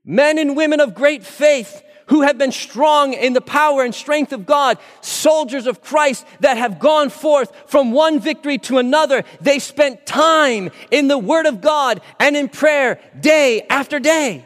Men 0.02 0.38
and 0.38 0.56
women 0.56 0.80
of 0.80 0.94
great 0.94 1.24
faith 1.24 1.82
who 2.08 2.22
have 2.22 2.38
been 2.38 2.52
strong 2.52 3.12
in 3.12 3.32
the 3.32 3.40
power 3.40 3.84
and 3.84 3.94
strength 3.94 4.32
of 4.32 4.46
God, 4.46 4.78
soldiers 5.00 5.66
of 5.66 5.82
Christ 5.82 6.26
that 6.40 6.56
have 6.56 6.78
gone 6.78 7.10
forth 7.10 7.52
from 7.66 7.92
one 7.92 8.20
victory 8.20 8.58
to 8.58 8.78
another. 8.78 9.24
They 9.40 9.58
spent 9.58 10.06
time 10.06 10.70
in 10.90 11.08
the 11.08 11.18
Word 11.18 11.46
of 11.46 11.60
God 11.60 12.00
and 12.18 12.36
in 12.36 12.48
prayer 12.48 13.00
day 13.18 13.62
after 13.68 13.98
day. 13.98 14.44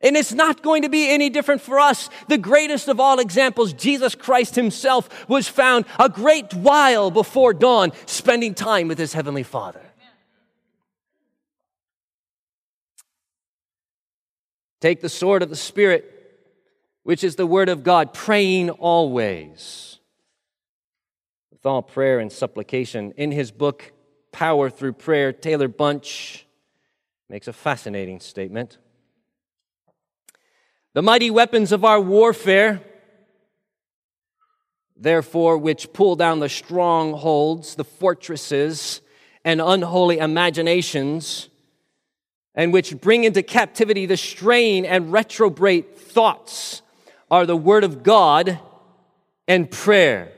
And 0.00 0.16
it's 0.16 0.32
not 0.32 0.62
going 0.62 0.82
to 0.82 0.88
be 0.88 1.08
any 1.08 1.30
different 1.30 1.60
for 1.60 1.78
us. 1.78 2.10
The 2.26 2.38
greatest 2.38 2.88
of 2.88 2.98
all 2.98 3.20
examples, 3.20 3.72
Jesus 3.72 4.16
Christ 4.16 4.56
Himself, 4.56 5.28
was 5.28 5.46
found 5.46 5.84
a 5.98 6.08
great 6.08 6.52
while 6.54 7.12
before 7.12 7.54
dawn, 7.54 7.92
spending 8.06 8.54
time 8.54 8.88
with 8.88 8.98
His 8.98 9.12
Heavenly 9.12 9.44
Father. 9.44 9.80
Take 14.80 15.00
the 15.00 15.08
sword 15.08 15.44
of 15.44 15.50
the 15.50 15.54
Spirit 15.54 16.11
which 17.02 17.24
is 17.24 17.36
the 17.36 17.46
Word 17.46 17.68
of 17.68 17.82
God, 17.82 18.14
praying 18.14 18.70
always 18.70 19.98
with 21.50 21.66
all 21.66 21.82
prayer 21.82 22.18
and 22.18 22.30
supplication. 22.30 23.12
In 23.16 23.32
his 23.32 23.50
book, 23.50 23.92
Power 24.30 24.70
Through 24.70 24.94
Prayer, 24.94 25.32
Taylor 25.32 25.68
Bunch 25.68 26.46
makes 27.28 27.48
a 27.48 27.52
fascinating 27.52 28.20
statement. 28.20 28.78
The 30.94 31.02
mighty 31.02 31.30
weapons 31.30 31.72
of 31.72 31.84
our 31.84 32.00
warfare, 32.00 32.82
therefore, 34.96 35.58
which 35.58 35.92
pull 35.92 36.16
down 36.16 36.40
the 36.40 36.48
strongholds, 36.48 37.74
the 37.74 37.84
fortresses, 37.84 39.00
and 39.44 39.60
unholy 39.60 40.18
imaginations, 40.18 41.48
and 42.54 42.72
which 42.72 43.00
bring 43.00 43.24
into 43.24 43.42
captivity 43.42 44.06
the 44.06 44.16
straying 44.16 44.86
and 44.86 45.10
retrograde 45.10 45.96
thoughts 45.96 46.82
are 47.32 47.46
the 47.46 47.56
Word 47.56 47.82
of 47.82 48.02
God 48.02 48.60
and 49.48 49.70
prayer. 49.70 50.30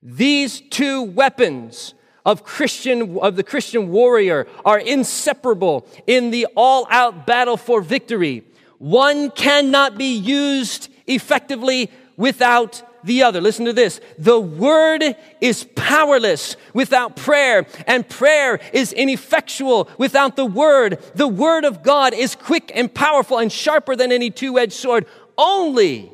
These 0.00 0.62
two 0.70 1.02
weapons 1.02 1.94
of 2.24 2.44
Christian 2.44 3.18
of 3.18 3.34
the 3.34 3.42
Christian 3.42 3.90
warrior 3.90 4.46
are 4.64 4.78
inseparable 4.78 5.86
in 6.06 6.30
the 6.30 6.46
all-out 6.54 7.26
battle 7.26 7.56
for 7.56 7.82
victory. 7.82 8.44
One 8.78 9.32
cannot 9.32 9.98
be 9.98 10.14
used 10.14 10.90
effectively 11.08 11.90
without 12.16 12.82
the 13.02 13.24
other. 13.24 13.40
Listen 13.40 13.66
to 13.66 13.72
this. 13.72 14.00
The 14.18 14.40
word 14.40 15.02
is 15.40 15.64
powerless 15.74 16.56
without 16.72 17.16
prayer, 17.16 17.66
and 17.86 18.08
prayer 18.08 18.60
is 18.72 18.92
ineffectual 18.92 19.90
without 19.98 20.36
the 20.36 20.46
word. 20.46 21.02
The 21.14 21.28
word 21.28 21.64
of 21.64 21.82
God 21.82 22.14
is 22.14 22.34
quick 22.34 22.72
and 22.74 22.94
powerful 22.94 23.38
and 23.38 23.52
sharper 23.52 23.96
than 23.96 24.12
any 24.12 24.30
two 24.30 24.58
edged 24.58 24.72
sword, 24.72 25.04
only 25.36 26.12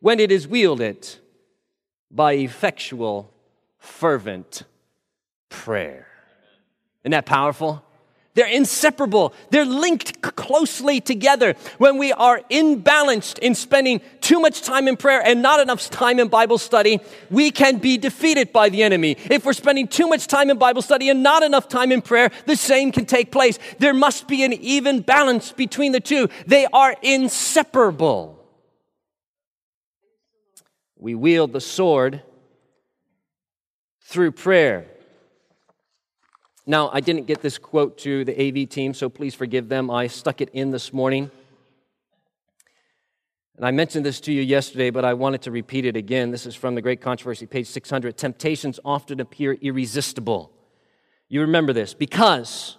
when 0.00 0.20
it 0.20 0.32
is 0.32 0.48
wielded 0.48 1.08
by 2.10 2.32
effectual, 2.32 3.32
fervent 3.78 4.64
prayer. 5.48 6.06
Isn't 7.02 7.12
that 7.12 7.26
powerful? 7.26 7.84
They're 8.34 8.46
inseparable. 8.46 9.34
They're 9.50 9.64
linked 9.64 10.22
closely 10.22 11.00
together. 11.00 11.54
When 11.78 11.98
we 11.98 12.12
are 12.12 12.40
imbalanced 12.50 13.38
in 13.40 13.54
spending 13.56 14.00
too 14.20 14.40
much 14.40 14.62
time 14.62 14.86
in 14.86 14.96
prayer 14.96 15.20
and 15.22 15.42
not 15.42 15.58
enough 15.58 15.90
time 15.90 16.20
in 16.20 16.28
Bible 16.28 16.56
study, 16.56 17.00
we 17.28 17.50
can 17.50 17.78
be 17.78 17.98
defeated 17.98 18.52
by 18.52 18.68
the 18.68 18.84
enemy. 18.84 19.16
If 19.28 19.44
we're 19.44 19.52
spending 19.52 19.88
too 19.88 20.06
much 20.06 20.28
time 20.28 20.48
in 20.48 20.58
Bible 20.58 20.80
study 20.80 21.08
and 21.08 21.22
not 21.22 21.42
enough 21.42 21.68
time 21.68 21.90
in 21.90 22.02
prayer, 22.02 22.30
the 22.46 22.56
same 22.56 22.92
can 22.92 23.04
take 23.04 23.32
place. 23.32 23.58
There 23.78 23.94
must 23.94 24.28
be 24.28 24.44
an 24.44 24.52
even 24.52 25.00
balance 25.00 25.50
between 25.50 25.90
the 25.90 26.00
two. 26.00 26.28
They 26.46 26.66
are 26.72 26.96
inseparable. 27.02 28.39
We 31.00 31.14
wield 31.14 31.54
the 31.54 31.62
sword 31.62 32.22
through 34.02 34.32
prayer. 34.32 34.86
Now, 36.66 36.90
I 36.92 37.00
didn't 37.00 37.26
get 37.26 37.40
this 37.40 37.56
quote 37.56 37.96
to 37.98 38.22
the 38.26 38.34
AV 38.38 38.68
team, 38.68 38.92
so 38.92 39.08
please 39.08 39.34
forgive 39.34 39.70
them. 39.70 39.90
I 39.90 40.08
stuck 40.08 40.42
it 40.42 40.50
in 40.52 40.72
this 40.72 40.92
morning. 40.92 41.30
And 43.56 43.64
I 43.64 43.70
mentioned 43.70 44.04
this 44.04 44.20
to 44.20 44.32
you 44.32 44.42
yesterday, 44.42 44.90
but 44.90 45.06
I 45.06 45.14
wanted 45.14 45.40
to 45.42 45.50
repeat 45.50 45.86
it 45.86 45.96
again. 45.96 46.32
This 46.32 46.44
is 46.44 46.54
from 46.54 46.74
the 46.74 46.82
Great 46.82 47.00
Controversy, 47.00 47.46
page 47.46 47.66
600. 47.68 48.18
Temptations 48.18 48.78
often 48.84 49.20
appear 49.20 49.54
irresistible. 49.54 50.52
You 51.30 51.40
remember 51.40 51.72
this 51.72 51.94
because 51.94 52.76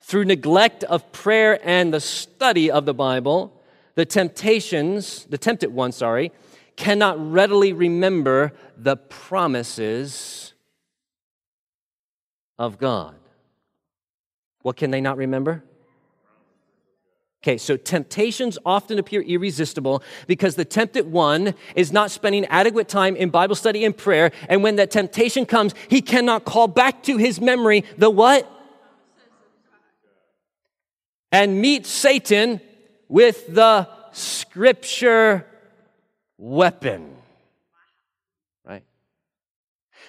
through 0.00 0.24
neglect 0.24 0.84
of 0.84 1.12
prayer 1.12 1.60
and 1.62 1.92
the 1.92 2.00
study 2.00 2.70
of 2.70 2.86
the 2.86 2.94
Bible, 2.94 3.60
the 3.94 4.06
temptations, 4.06 5.26
the 5.26 5.38
tempted 5.38 5.70
one, 5.70 5.92
sorry, 5.92 6.32
cannot 6.76 7.32
readily 7.32 7.72
remember 7.72 8.52
the 8.76 8.96
promises 8.96 10.54
of 12.58 12.78
God. 12.78 13.16
What 14.62 14.76
can 14.76 14.90
they 14.90 15.00
not 15.00 15.16
remember? 15.16 15.64
Okay, 17.42 17.58
so 17.58 17.76
temptations 17.76 18.56
often 18.64 19.00
appear 19.00 19.20
irresistible 19.20 20.04
because 20.28 20.54
the 20.54 20.64
tempted 20.64 21.10
one 21.10 21.54
is 21.74 21.92
not 21.92 22.12
spending 22.12 22.44
adequate 22.46 22.88
time 22.88 23.16
in 23.16 23.30
Bible 23.30 23.56
study 23.56 23.84
and 23.84 23.96
prayer. 23.96 24.30
And 24.48 24.62
when 24.62 24.76
that 24.76 24.92
temptation 24.92 25.44
comes, 25.44 25.74
he 25.88 26.00
cannot 26.00 26.44
call 26.44 26.68
back 26.68 27.02
to 27.04 27.16
his 27.16 27.40
memory 27.40 27.84
the 27.98 28.10
what? 28.10 28.48
And 31.32 31.60
meet 31.60 31.84
Satan 31.84 32.60
with 33.08 33.52
the 33.52 33.88
scripture 34.12 35.44
weapon. 36.42 37.08
Right? 38.64 38.82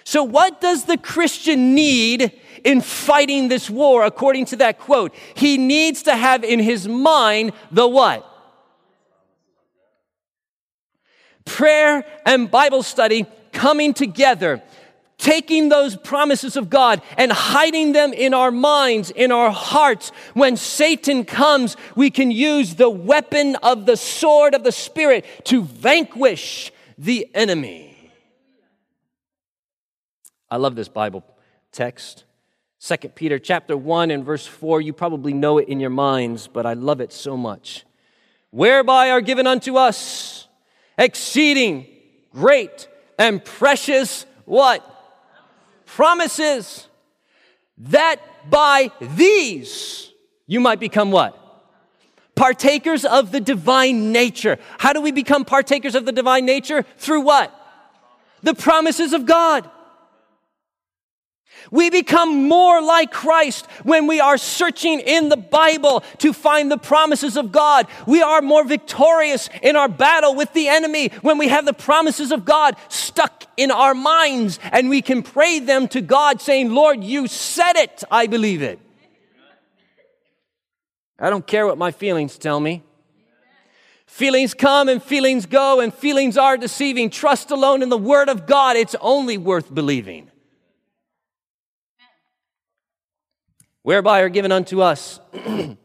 So, 0.02 0.24
what 0.24 0.60
does 0.60 0.84
the 0.84 0.98
Christian 0.98 1.74
need 1.74 2.32
in 2.64 2.80
fighting 2.80 3.48
this 3.48 3.70
war, 3.70 4.04
according 4.04 4.46
to 4.46 4.56
that 4.56 4.80
quote? 4.80 5.14
He 5.34 5.56
needs 5.56 6.02
to 6.02 6.16
have 6.16 6.42
in 6.42 6.58
his 6.58 6.88
mind 6.88 7.52
the 7.70 7.86
what? 7.86 8.28
Prayer 11.44 12.04
and 12.26 12.50
Bible 12.50 12.82
study 12.82 13.26
coming 13.52 13.94
together, 13.94 14.60
taking 15.18 15.68
those 15.68 15.96
promises 15.96 16.56
of 16.56 16.70
God 16.70 17.02
and 17.16 17.32
hiding 17.32 17.92
them 17.92 18.12
in 18.12 18.34
our 18.34 18.50
minds, 18.50 19.10
in 19.10 19.32
our 19.32 19.50
hearts. 19.50 20.10
When 20.34 20.56
Satan 20.56 21.24
comes, 21.24 21.76
we 21.94 22.10
can 22.10 22.30
use 22.30 22.74
the 22.74 22.90
weapon 22.90 23.56
of 23.56 23.86
the 23.86 23.96
sword 23.96 24.54
of 24.54 24.64
the 24.64 24.72
Spirit 24.72 25.24
to 25.44 25.62
vanquish 25.62 26.72
the 26.98 27.28
enemy. 27.34 28.12
I 30.50 30.56
love 30.56 30.76
this 30.76 30.88
Bible 30.88 31.24
text. 31.72 32.24
2 32.80 32.96
Peter 33.08 33.38
chapter 33.38 33.76
1 33.76 34.10
and 34.10 34.24
verse 34.24 34.46
4, 34.46 34.80
you 34.80 34.92
probably 34.92 35.32
know 35.32 35.58
it 35.58 35.68
in 35.68 35.80
your 35.80 35.90
minds, 35.90 36.48
but 36.48 36.66
I 36.66 36.74
love 36.74 37.00
it 37.00 37.12
so 37.12 37.36
much. 37.36 37.84
Whereby 38.50 39.10
are 39.10 39.20
given 39.20 39.46
unto 39.46 39.76
us 39.76 40.46
exceeding 40.98 41.86
great 42.30 42.88
and 43.18 43.44
precious 43.44 44.26
what? 44.44 44.93
Promises 45.86 46.88
that 47.78 48.16
by 48.48 48.90
these 49.00 50.10
you 50.46 50.60
might 50.60 50.80
become 50.80 51.10
what? 51.10 51.40
Partakers 52.34 53.04
of 53.04 53.30
the 53.30 53.40
divine 53.40 54.12
nature. 54.12 54.58
How 54.78 54.92
do 54.92 55.00
we 55.00 55.12
become 55.12 55.44
partakers 55.44 55.94
of 55.94 56.04
the 56.04 56.12
divine 56.12 56.44
nature? 56.44 56.84
Through 56.98 57.20
what? 57.22 57.52
The 58.42 58.54
promises 58.54 59.12
of 59.12 59.24
God. 59.24 59.70
We 61.70 61.90
become 61.90 62.48
more 62.48 62.82
like 62.82 63.10
Christ 63.12 63.66
when 63.82 64.06
we 64.06 64.20
are 64.20 64.36
searching 64.38 65.00
in 65.00 65.28
the 65.28 65.36
Bible 65.36 66.02
to 66.18 66.32
find 66.32 66.70
the 66.70 66.78
promises 66.78 67.36
of 67.36 67.52
God. 67.52 67.86
We 68.06 68.22
are 68.22 68.42
more 68.42 68.64
victorious 68.64 69.48
in 69.62 69.76
our 69.76 69.88
battle 69.88 70.34
with 70.34 70.52
the 70.52 70.68
enemy 70.68 71.08
when 71.22 71.38
we 71.38 71.48
have 71.48 71.64
the 71.64 71.72
promises 71.72 72.32
of 72.32 72.44
God 72.44 72.76
stuck 72.88 73.44
in 73.56 73.70
our 73.70 73.94
minds 73.94 74.58
and 74.72 74.88
we 74.88 75.02
can 75.02 75.22
pray 75.22 75.58
them 75.58 75.88
to 75.88 76.00
God 76.00 76.40
saying, 76.40 76.70
Lord, 76.70 77.02
you 77.02 77.26
said 77.26 77.76
it. 77.76 78.04
I 78.10 78.26
believe 78.26 78.62
it. 78.62 78.78
I 81.18 81.30
don't 81.30 81.46
care 81.46 81.66
what 81.66 81.78
my 81.78 81.90
feelings 81.90 82.38
tell 82.38 82.60
me. 82.60 82.82
Feelings 84.06 84.54
come 84.54 84.88
and 84.88 85.02
feelings 85.02 85.44
go, 85.44 85.80
and 85.80 85.92
feelings 85.92 86.36
are 86.36 86.56
deceiving. 86.56 87.10
Trust 87.10 87.50
alone 87.50 87.82
in 87.82 87.88
the 87.88 87.98
Word 87.98 88.28
of 88.28 88.46
God. 88.46 88.76
It's 88.76 88.94
only 89.00 89.36
worth 89.38 89.74
believing. 89.74 90.30
Whereby 93.84 94.20
are 94.22 94.30
given 94.30 94.50
unto 94.50 94.80
us 94.80 95.20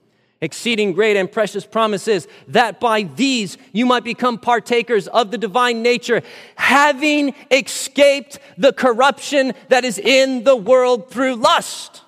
exceeding 0.42 0.94
great 0.94 1.18
and 1.18 1.30
precious 1.30 1.66
promises, 1.66 2.28
that 2.48 2.80
by 2.80 3.04
these 3.04 3.58
you 3.74 3.86
might 3.86 4.06
become 4.06 4.38
partakers 4.38 5.08
of 5.10 5.32
the 5.32 5.38
divine 5.38 5.84
nature, 5.84 6.24
having 6.56 7.36
escaped 7.52 8.40
the 8.58 8.74
corruption 8.74 9.54
that 9.68 9.84
is 9.84 10.00
in 10.00 10.46
the 10.46 10.56
world 10.56 11.12
through 11.12 11.36
lust. 11.36 12.02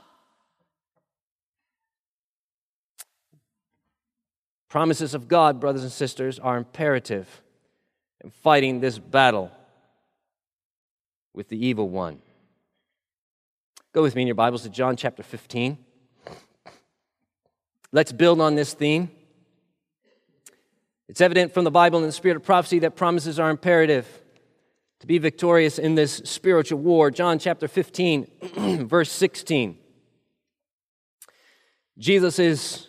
Promises 4.70 5.14
of 5.14 5.28
God, 5.28 5.60
brothers 5.60 5.84
and 5.84 5.92
sisters, 5.92 6.40
are 6.40 6.58
imperative 6.58 7.42
in 8.24 8.30
fighting 8.30 8.80
this 8.80 8.98
battle 8.98 9.52
with 11.34 11.50
the 11.50 11.66
evil 11.66 11.90
one. 11.90 12.22
Go 13.94 14.02
with 14.04 14.16
me 14.16 14.22
in 14.22 14.28
your 14.30 14.36
Bibles 14.36 14.64
to 14.64 14.70
John 14.70 14.96
chapter 14.96 15.22
15. 15.22 15.78
Let's 17.92 18.14
build 18.14 18.40
on 18.40 18.56
this 18.56 18.74
theme. 18.74 19.12
It's 21.10 21.20
evident 21.20 21.54
from 21.54 21.66
the 21.66 21.72
Bible 21.72 22.00
and 22.00 22.08
the 22.08 22.14
spirit 22.14 22.38
of 22.38 22.44
prophecy 22.44 22.80
that 22.80 22.96
promises 22.96 23.38
are 23.38 23.50
imperative 23.50 24.08
to 25.02 25.08
be 25.08 25.18
victorious 25.18 25.78
in 25.78 25.96
this 25.96 26.22
spiritual 26.24 26.80
war. 26.80 27.12
John 27.12 27.38
chapter 27.38 27.68
15, 27.68 28.28
verse 28.88 29.12
16. 29.12 29.78
Jesus 31.98 32.40
is 32.40 32.88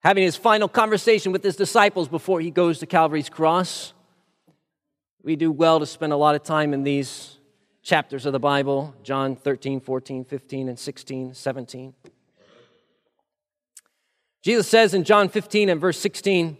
having 0.00 0.22
his 0.22 0.36
final 0.36 0.68
conversation 0.68 1.32
with 1.32 1.44
his 1.44 1.54
disciples 1.54 2.08
before 2.08 2.40
he 2.40 2.50
goes 2.50 2.78
to 2.78 2.86
Calvary's 2.86 3.28
cross. 3.28 3.92
We 5.22 5.36
do 5.36 5.52
well 5.52 5.80
to 5.80 5.86
spend 5.86 6.14
a 6.14 6.16
lot 6.16 6.34
of 6.34 6.42
time 6.42 6.72
in 6.72 6.82
these 6.82 7.35
chapters 7.86 8.26
of 8.26 8.32
the 8.32 8.40
Bible 8.40 8.94
John 9.04 9.36
13, 9.36 9.78
14, 9.80 10.24
15, 10.24 10.68
and 10.68 10.78
16, 10.78 11.34
17. 11.34 11.94
Jesus 14.42 14.66
says 14.66 14.92
in 14.92 15.04
John 15.04 15.28
15 15.28 15.68
and 15.68 15.80
verse 15.80 15.98
16, 15.98 16.56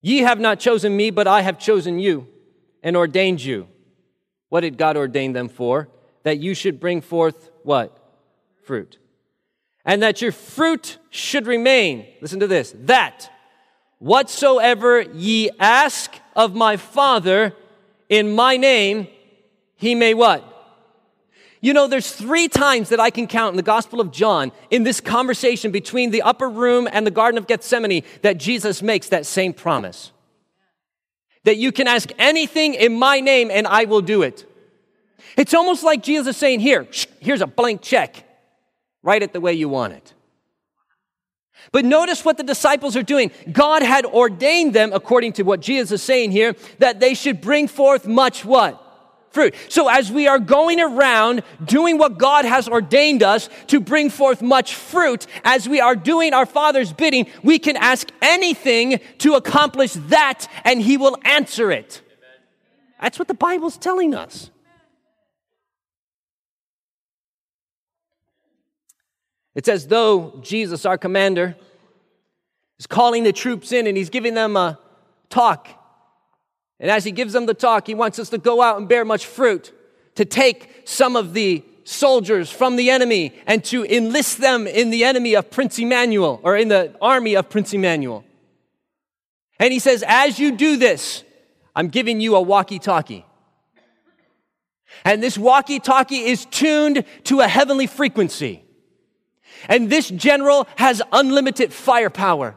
Ye 0.00 0.18
have 0.20 0.40
not 0.40 0.60
chosen 0.60 0.96
me, 0.96 1.10
but 1.10 1.26
I 1.26 1.42
have 1.42 1.58
chosen 1.58 1.98
you 1.98 2.26
and 2.82 2.96
ordained 2.96 3.44
you. 3.44 3.68
What 4.48 4.62
did 4.62 4.78
God 4.78 4.96
ordain 4.96 5.34
them 5.34 5.48
for? 5.48 5.88
That 6.22 6.38
you 6.38 6.54
should 6.54 6.80
bring 6.80 7.02
forth 7.02 7.50
what? 7.62 7.98
Fruit. 8.64 8.98
And 9.84 10.02
that 10.02 10.22
your 10.22 10.32
fruit 10.32 10.98
should 11.10 11.46
remain. 11.46 12.06
Listen 12.22 12.40
to 12.40 12.46
this. 12.46 12.74
That 12.80 13.30
whatsoever 13.98 15.02
ye 15.02 15.50
ask 15.60 16.14
of 16.34 16.54
my 16.54 16.78
Father 16.78 17.54
in 18.08 18.34
my 18.34 18.56
name, 18.56 19.08
he 19.76 19.94
may 19.94 20.14
what? 20.14 20.52
You 21.60 21.72
know, 21.72 21.86
there's 21.86 22.12
three 22.12 22.48
times 22.48 22.90
that 22.90 23.00
I 23.00 23.10
can 23.10 23.26
count 23.26 23.52
in 23.52 23.56
the 23.56 23.62
Gospel 23.62 24.00
of 24.00 24.12
John 24.12 24.52
in 24.70 24.84
this 24.84 25.00
conversation 25.00 25.70
between 25.70 26.10
the 26.10 26.22
upper 26.22 26.48
room 26.48 26.88
and 26.90 27.06
the 27.06 27.10
Garden 27.10 27.38
of 27.38 27.46
Gethsemane 27.46 28.02
that 28.22 28.38
Jesus 28.38 28.82
makes 28.82 29.08
that 29.08 29.26
same 29.26 29.52
promise. 29.52 30.12
That 31.44 31.56
you 31.56 31.72
can 31.72 31.88
ask 31.88 32.10
anything 32.18 32.74
in 32.74 32.98
my 32.98 33.20
name 33.20 33.50
and 33.50 33.66
I 33.66 33.84
will 33.84 34.02
do 34.02 34.22
it. 34.22 34.44
It's 35.36 35.54
almost 35.54 35.82
like 35.82 36.02
Jesus 36.02 36.28
is 36.28 36.36
saying, 36.36 36.60
Here, 36.60 36.86
here's 37.20 37.40
a 37.40 37.46
blank 37.46 37.82
check. 37.82 38.24
Write 39.02 39.22
it 39.22 39.32
the 39.32 39.40
way 39.40 39.52
you 39.52 39.68
want 39.68 39.92
it. 39.92 40.14
But 41.72 41.84
notice 41.84 42.24
what 42.24 42.36
the 42.36 42.42
disciples 42.42 42.96
are 42.96 43.02
doing. 43.02 43.30
God 43.50 43.82
had 43.82 44.06
ordained 44.06 44.72
them, 44.72 44.92
according 44.92 45.34
to 45.34 45.42
what 45.42 45.60
Jesus 45.60 45.92
is 45.92 46.02
saying 46.02 46.30
here, 46.30 46.54
that 46.78 47.00
they 47.00 47.14
should 47.14 47.40
bring 47.40 47.66
forth 47.66 48.06
much 48.06 48.44
what? 48.44 48.82
Fruit. 49.36 49.54
So 49.68 49.90
as 49.90 50.10
we 50.10 50.26
are 50.28 50.38
going 50.38 50.80
around 50.80 51.42
doing 51.62 51.98
what 51.98 52.16
God 52.16 52.46
has 52.46 52.68
ordained 52.68 53.22
us 53.22 53.50
to 53.66 53.80
bring 53.80 54.08
forth 54.08 54.40
much 54.40 54.74
fruit, 54.74 55.26
as 55.44 55.68
we 55.68 55.78
are 55.78 55.94
doing 55.94 56.32
our 56.32 56.46
Father's 56.46 56.90
bidding, 56.90 57.26
we 57.42 57.58
can 57.58 57.76
ask 57.76 58.08
anything 58.22 58.98
to 59.18 59.34
accomplish 59.34 59.92
that 60.08 60.48
and 60.64 60.80
He 60.80 60.96
will 60.96 61.18
answer 61.22 61.70
it. 61.70 62.00
That's 62.98 63.18
what 63.18 63.28
the 63.28 63.34
Bible's 63.34 63.76
telling 63.76 64.14
us. 64.14 64.50
It's 69.54 69.68
as 69.68 69.86
though 69.86 70.40
Jesus, 70.40 70.86
our 70.86 70.96
commander, 70.96 71.56
is 72.78 72.86
calling 72.86 73.22
the 73.22 73.34
troops 73.34 73.70
in 73.70 73.86
and 73.86 73.98
he's 73.98 74.08
giving 74.08 74.32
them 74.32 74.56
a 74.56 74.78
talk 75.28 75.68
and 76.78 76.90
as 76.90 77.04
he 77.04 77.10
gives 77.10 77.32
them 77.32 77.46
the 77.46 77.54
talk, 77.54 77.86
he 77.86 77.94
wants 77.94 78.18
us 78.18 78.28
to 78.30 78.38
go 78.38 78.60
out 78.60 78.78
and 78.78 78.88
bear 78.88 79.04
much 79.04 79.26
fruit, 79.26 79.72
to 80.14 80.24
take 80.24 80.82
some 80.84 81.16
of 81.16 81.32
the 81.32 81.64
soldiers 81.84 82.50
from 82.50 82.76
the 82.76 82.90
enemy 82.90 83.32
and 83.46 83.64
to 83.64 83.84
enlist 83.84 84.38
them 84.38 84.66
in 84.66 84.90
the 84.90 85.04
enemy 85.04 85.34
of 85.34 85.50
Prince 85.50 85.78
Emmanuel 85.78 86.40
or 86.42 86.56
in 86.56 86.68
the 86.68 86.94
army 87.00 87.34
of 87.34 87.48
Prince 87.48 87.72
Emmanuel. 87.72 88.24
And 89.58 89.72
he 89.72 89.78
says, 89.78 90.04
As 90.06 90.38
you 90.38 90.52
do 90.52 90.76
this, 90.76 91.24
I'm 91.74 91.88
giving 91.88 92.20
you 92.20 92.36
a 92.36 92.40
walkie 92.40 92.78
talkie. 92.78 93.24
And 95.04 95.22
this 95.22 95.38
walkie 95.38 95.78
talkie 95.78 96.24
is 96.24 96.44
tuned 96.46 97.04
to 97.24 97.40
a 97.40 97.48
heavenly 97.48 97.86
frequency. 97.86 98.64
And 99.68 99.88
this 99.88 100.08
general 100.08 100.66
has 100.76 101.02
unlimited 101.12 101.72
firepower. 101.72 102.56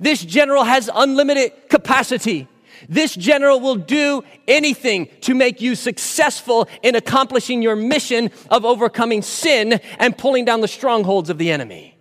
This 0.00 0.24
general 0.24 0.64
has 0.64 0.90
unlimited 0.92 1.68
capacity. 1.68 2.48
This 2.88 3.14
general 3.14 3.60
will 3.60 3.76
do 3.76 4.22
anything 4.46 5.08
to 5.22 5.34
make 5.34 5.60
you 5.60 5.74
successful 5.74 6.68
in 6.82 6.94
accomplishing 6.94 7.62
your 7.62 7.76
mission 7.76 8.30
of 8.50 8.64
overcoming 8.64 9.22
sin 9.22 9.80
and 9.98 10.16
pulling 10.16 10.44
down 10.44 10.60
the 10.60 10.68
strongholds 10.68 11.30
of 11.30 11.38
the 11.38 11.50
enemy. 11.50 11.96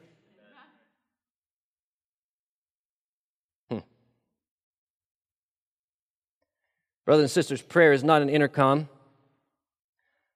Hmm. 3.69 3.79
Brothers 7.05 7.23
and 7.23 7.31
sisters, 7.31 7.61
prayer 7.61 7.93
is 7.93 8.03
not 8.03 8.21
an 8.21 8.29
intercom 8.29 8.89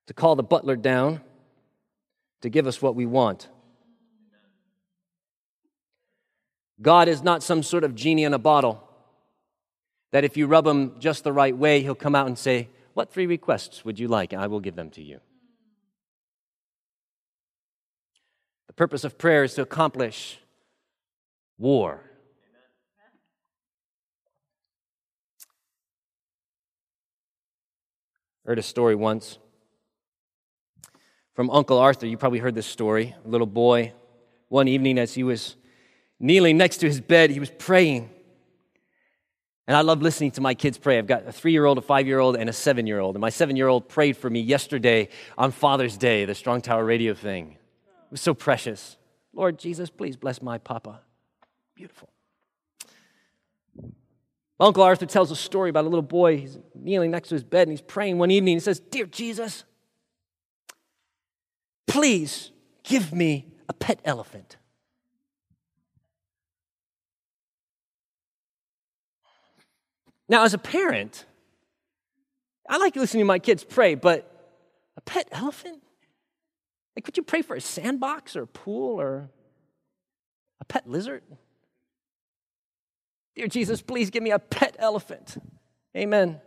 to 0.07 0.13
call 0.13 0.35
the 0.35 0.43
butler 0.43 0.75
down 0.75 1.21
to 2.41 2.49
give 2.49 2.67
us 2.67 2.81
what 2.81 2.95
we 2.95 3.05
want. 3.05 3.49
God 6.81 7.07
is 7.07 7.23
not 7.23 7.43
some 7.43 7.63
sort 7.63 7.83
of 7.83 7.95
genie 7.95 8.23
in 8.23 8.33
a 8.33 8.39
bottle 8.39 8.86
that 10.17 10.23
if 10.23 10.35
you 10.35 10.47
rub 10.47 10.65
him 10.65 10.93
just 10.97 11.23
the 11.23 11.31
right 11.31 11.55
way, 11.55 11.83
he'll 11.83 11.93
come 11.93 12.15
out 12.15 12.25
and 12.25 12.39
say, 12.39 12.69
What 12.95 13.13
three 13.13 13.27
requests 13.27 13.85
would 13.85 13.99
you 13.99 14.07
like? 14.07 14.33
And 14.33 14.41
I 14.41 14.47
will 14.47 14.59
give 14.59 14.75
them 14.75 14.89
to 14.89 15.03
you. 15.03 15.19
The 18.65 18.73
purpose 18.73 19.03
of 19.03 19.19
prayer 19.19 19.43
is 19.43 19.53
to 19.53 19.61
accomplish 19.61 20.39
war. 21.59 22.01
I 28.43 28.49
heard 28.49 28.57
a 28.57 28.63
story 28.63 28.95
once 28.95 29.37
from 31.35 31.51
Uncle 31.51 31.77
Arthur. 31.77 32.07
You 32.07 32.17
probably 32.17 32.39
heard 32.39 32.55
this 32.55 32.65
story. 32.65 33.13
A 33.23 33.27
little 33.27 33.45
boy, 33.45 33.93
one 34.49 34.67
evening 34.67 34.97
as 34.97 35.13
he 35.13 35.21
was 35.21 35.57
kneeling 36.19 36.57
next 36.57 36.77
to 36.77 36.87
his 36.87 37.01
bed, 37.01 37.29
he 37.29 37.39
was 37.39 37.51
praying. 37.51 38.09
And 39.67 39.75
I 39.75 39.81
love 39.81 40.01
listening 40.01 40.31
to 40.31 40.41
my 40.41 40.53
kids 40.53 40.77
pray. 40.77 40.97
I've 40.97 41.07
got 41.07 41.27
a 41.27 41.31
three 41.31 41.51
year 41.51 41.65
old, 41.65 41.77
a 41.77 41.81
five 41.81 42.07
year 42.07 42.19
old, 42.19 42.37
and 42.37 42.49
a 42.49 42.53
seven 42.53 42.87
year 42.87 42.99
old. 42.99 43.15
And 43.15 43.21
my 43.21 43.29
seven 43.29 43.57
year 43.57 43.67
old 43.67 43.89
prayed 43.89 44.15
for 44.15 44.29
me 44.29 44.39
yesterday 44.39 45.09
on 45.37 45.51
Father's 45.51 45.97
Day, 45.97 46.23
the 46.23 46.35
Strong 46.35 46.61
Tower 46.61 46.85
radio 46.85 47.13
thing. 47.13 47.51
It 47.51 48.11
was 48.11 48.21
so 48.21 48.33
precious. 48.33 48.95
Lord 49.33 49.59
Jesus, 49.59 49.89
please 49.89 50.15
bless 50.15 50.41
my 50.41 50.57
papa. 50.57 51.01
Beautiful. 51.75 52.09
My 54.57 54.65
Uncle 54.65 54.83
Arthur 54.83 55.05
tells 55.05 55.29
a 55.31 55.35
story 55.35 55.69
about 55.69 55.83
a 55.83 55.89
little 55.89 56.01
boy. 56.01 56.37
He's 56.37 56.57
kneeling 56.73 57.11
next 57.11 57.29
to 57.29 57.35
his 57.35 57.43
bed 57.43 57.63
and 57.63 57.71
he's 57.71 57.81
praying 57.81 58.17
one 58.17 58.31
evening. 58.31 58.55
He 58.55 58.59
says, 58.61 58.79
Dear 58.79 59.05
Jesus, 59.05 59.65
please 61.85 62.51
give 62.83 63.13
me 63.13 63.47
a 63.69 63.73
pet 63.73 63.99
elephant. 64.05 64.57
Now, 70.29 70.43
as 70.43 70.53
a 70.53 70.57
parent, 70.57 71.25
I 72.67 72.77
like 72.77 72.95
listening 72.95 73.21
to 73.21 73.25
my 73.25 73.39
kids 73.39 73.63
pray, 73.63 73.95
but 73.95 74.29
a 74.97 75.01
pet 75.01 75.27
elephant? 75.31 75.81
Like, 76.95 77.05
could 77.05 77.15
you 77.15 77.23
pray 77.23 77.41
for 77.41 77.55
a 77.55 77.61
sandbox 77.61 78.35
or 78.35 78.43
a 78.43 78.47
pool 78.47 78.99
or 78.99 79.29
a 80.59 80.65
pet 80.65 80.89
lizard? 80.89 81.23
Dear 83.35 83.47
Jesus, 83.47 83.81
please 83.81 84.09
give 84.09 84.23
me 84.23 84.31
a 84.31 84.39
pet 84.39 84.75
elephant. 84.79 85.37
Amen. 85.95 86.41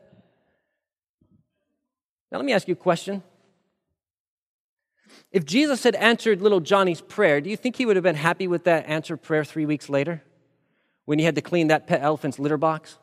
Now, 2.31 2.39
let 2.39 2.45
me 2.45 2.53
ask 2.53 2.69
you 2.69 2.73
a 2.73 2.77
question. 2.77 3.23
If 5.33 5.45
Jesus 5.45 5.85
had 5.85 5.95
answered 5.95 6.43
little 6.43 6.61
Johnny's 6.61 7.01
prayer, 7.01 7.41
do 7.41 7.49
you 7.49 7.57
think 7.57 7.77
he 7.77 7.87
would 7.87 7.97
have 7.97 8.03
been 8.03 8.17
happy 8.17 8.49
with 8.49 8.65
that 8.65 8.87
answered 8.87 9.19
prayer 9.19 9.45
three 9.45 9.67
weeks 9.67 9.89
later 9.89 10.23
when 11.05 11.19
he 11.19 11.25
had 11.25 11.37
to 11.37 11.43
clean 11.43 11.69
that 11.69 11.87
pet 11.87 12.03
elephant's 12.03 12.39
litter 12.39 12.57
box? 12.57 12.99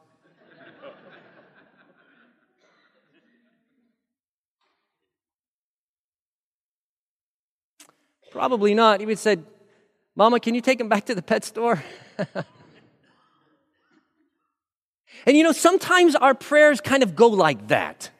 Probably 8.37 8.75
not. 8.75 8.99
He 8.99 9.07
would 9.07 9.13
have 9.13 9.19
said, 9.19 9.43
Mama, 10.15 10.39
can 10.39 10.53
you 10.53 10.61
take 10.61 10.79
him 10.79 10.87
back 10.87 11.05
to 11.05 11.15
the 11.15 11.23
pet 11.23 11.43
store? 11.43 11.83
and 15.25 15.35
you 15.35 15.41
know, 15.41 15.51
sometimes 15.51 16.15
our 16.15 16.35
prayers 16.35 16.79
kind 16.79 17.01
of 17.01 17.15
go 17.15 17.29
like 17.29 17.69
that. 17.69 18.11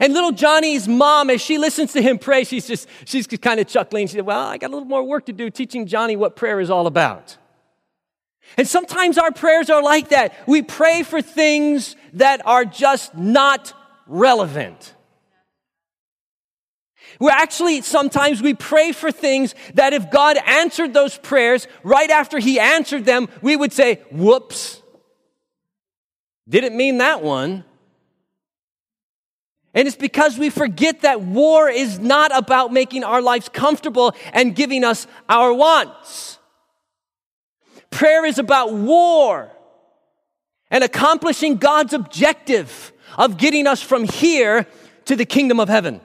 And 0.00 0.14
little 0.14 0.32
Johnny's 0.32 0.88
mom, 0.88 1.28
as 1.28 1.42
she 1.42 1.58
listens 1.58 1.92
to 1.92 2.00
him 2.00 2.18
pray, 2.18 2.44
she's 2.44 2.66
just, 2.66 2.88
she's 3.04 3.26
kind 3.26 3.60
of 3.60 3.66
chuckling. 3.66 4.06
She 4.06 4.14
said, 4.14 4.24
Well, 4.24 4.46
I 4.46 4.56
got 4.56 4.68
a 4.68 4.72
little 4.72 4.88
more 4.88 5.02
work 5.02 5.26
to 5.26 5.34
do 5.34 5.50
teaching 5.50 5.86
Johnny 5.86 6.16
what 6.16 6.34
prayer 6.34 6.58
is 6.58 6.70
all 6.70 6.86
about. 6.86 7.36
And 8.56 8.66
sometimes 8.66 9.18
our 9.18 9.30
prayers 9.30 9.68
are 9.68 9.82
like 9.82 10.08
that. 10.08 10.32
We 10.46 10.62
pray 10.62 11.02
for 11.02 11.20
things 11.20 11.96
that 12.14 12.40
are 12.46 12.64
just 12.64 13.14
not 13.14 13.74
relevant. 14.06 14.94
We're 17.18 17.30
actually, 17.30 17.82
sometimes 17.82 18.42
we 18.42 18.54
pray 18.54 18.92
for 18.92 19.10
things 19.10 19.54
that 19.74 19.92
if 19.92 20.10
God 20.10 20.36
answered 20.44 20.92
those 20.92 21.16
prayers 21.16 21.66
right 21.82 22.10
after 22.10 22.38
He 22.38 22.60
answered 22.60 23.04
them, 23.04 23.28
we 23.42 23.56
would 23.56 23.72
say, 23.72 24.00
whoops, 24.10 24.82
didn't 26.48 26.76
mean 26.76 26.98
that 26.98 27.22
one. 27.22 27.64
And 29.74 29.86
it's 29.86 29.96
because 29.96 30.38
we 30.38 30.48
forget 30.48 31.02
that 31.02 31.20
war 31.20 31.68
is 31.68 31.98
not 31.98 32.34
about 32.34 32.72
making 32.72 33.04
our 33.04 33.20
lives 33.20 33.50
comfortable 33.50 34.14
and 34.32 34.54
giving 34.56 34.84
us 34.84 35.06
our 35.28 35.52
wants. 35.52 36.38
Prayer 37.90 38.24
is 38.24 38.38
about 38.38 38.72
war 38.72 39.50
and 40.70 40.82
accomplishing 40.82 41.56
God's 41.56 41.92
objective 41.92 42.92
of 43.18 43.36
getting 43.36 43.66
us 43.66 43.82
from 43.82 44.04
here 44.04 44.66
to 45.06 45.16
the 45.16 45.26
kingdom 45.26 45.60
of 45.60 45.68
heaven. 45.68 46.00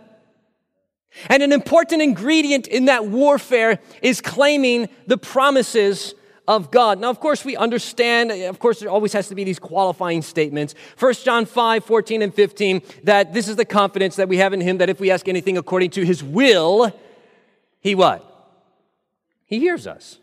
And 1.27 1.43
an 1.43 1.51
important 1.51 2.01
ingredient 2.01 2.67
in 2.67 2.85
that 2.85 3.05
warfare 3.05 3.79
is 4.01 4.21
claiming 4.21 4.89
the 5.07 5.17
promises 5.17 6.15
of 6.47 6.71
God. 6.71 6.99
Now, 6.99 7.09
of 7.09 7.19
course, 7.19 7.45
we 7.45 7.55
understand, 7.55 8.31
of 8.31 8.59
course, 8.59 8.79
there 8.79 8.89
always 8.89 9.13
has 9.13 9.27
to 9.27 9.35
be 9.35 9.43
these 9.43 9.59
qualifying 9.59 10.21
statements. 10.21 10.73
1 10.99 11.13
John 11.15 11.45
5, 11.45 11.85
14 11.85 12.21
and 12.21 12.33
15, 12.33 12.81
that 13.03 13.33
this 13.33 13.47
is 13.47 13.55
the 13.55 13.65
confidence 13.65 14.15
that 14.15 14.27
we 14.27 14.37
have 14.37 14.53
in 14.53 14.61
him 14.61 14.77
that 14.79 14.89
if 14.89 14.99
we 14.99 15.11
ask 15.11 15.27
anything 15.27 15.57
according 15.57 15.91
to 15.91 16.05
his 16.05 16.23
will, 16.23 16.91
he 17.79 17.95
what? 17.95 18.27
He 19.45 19.59
hears 19.59 19.85
us. 19.85 20.17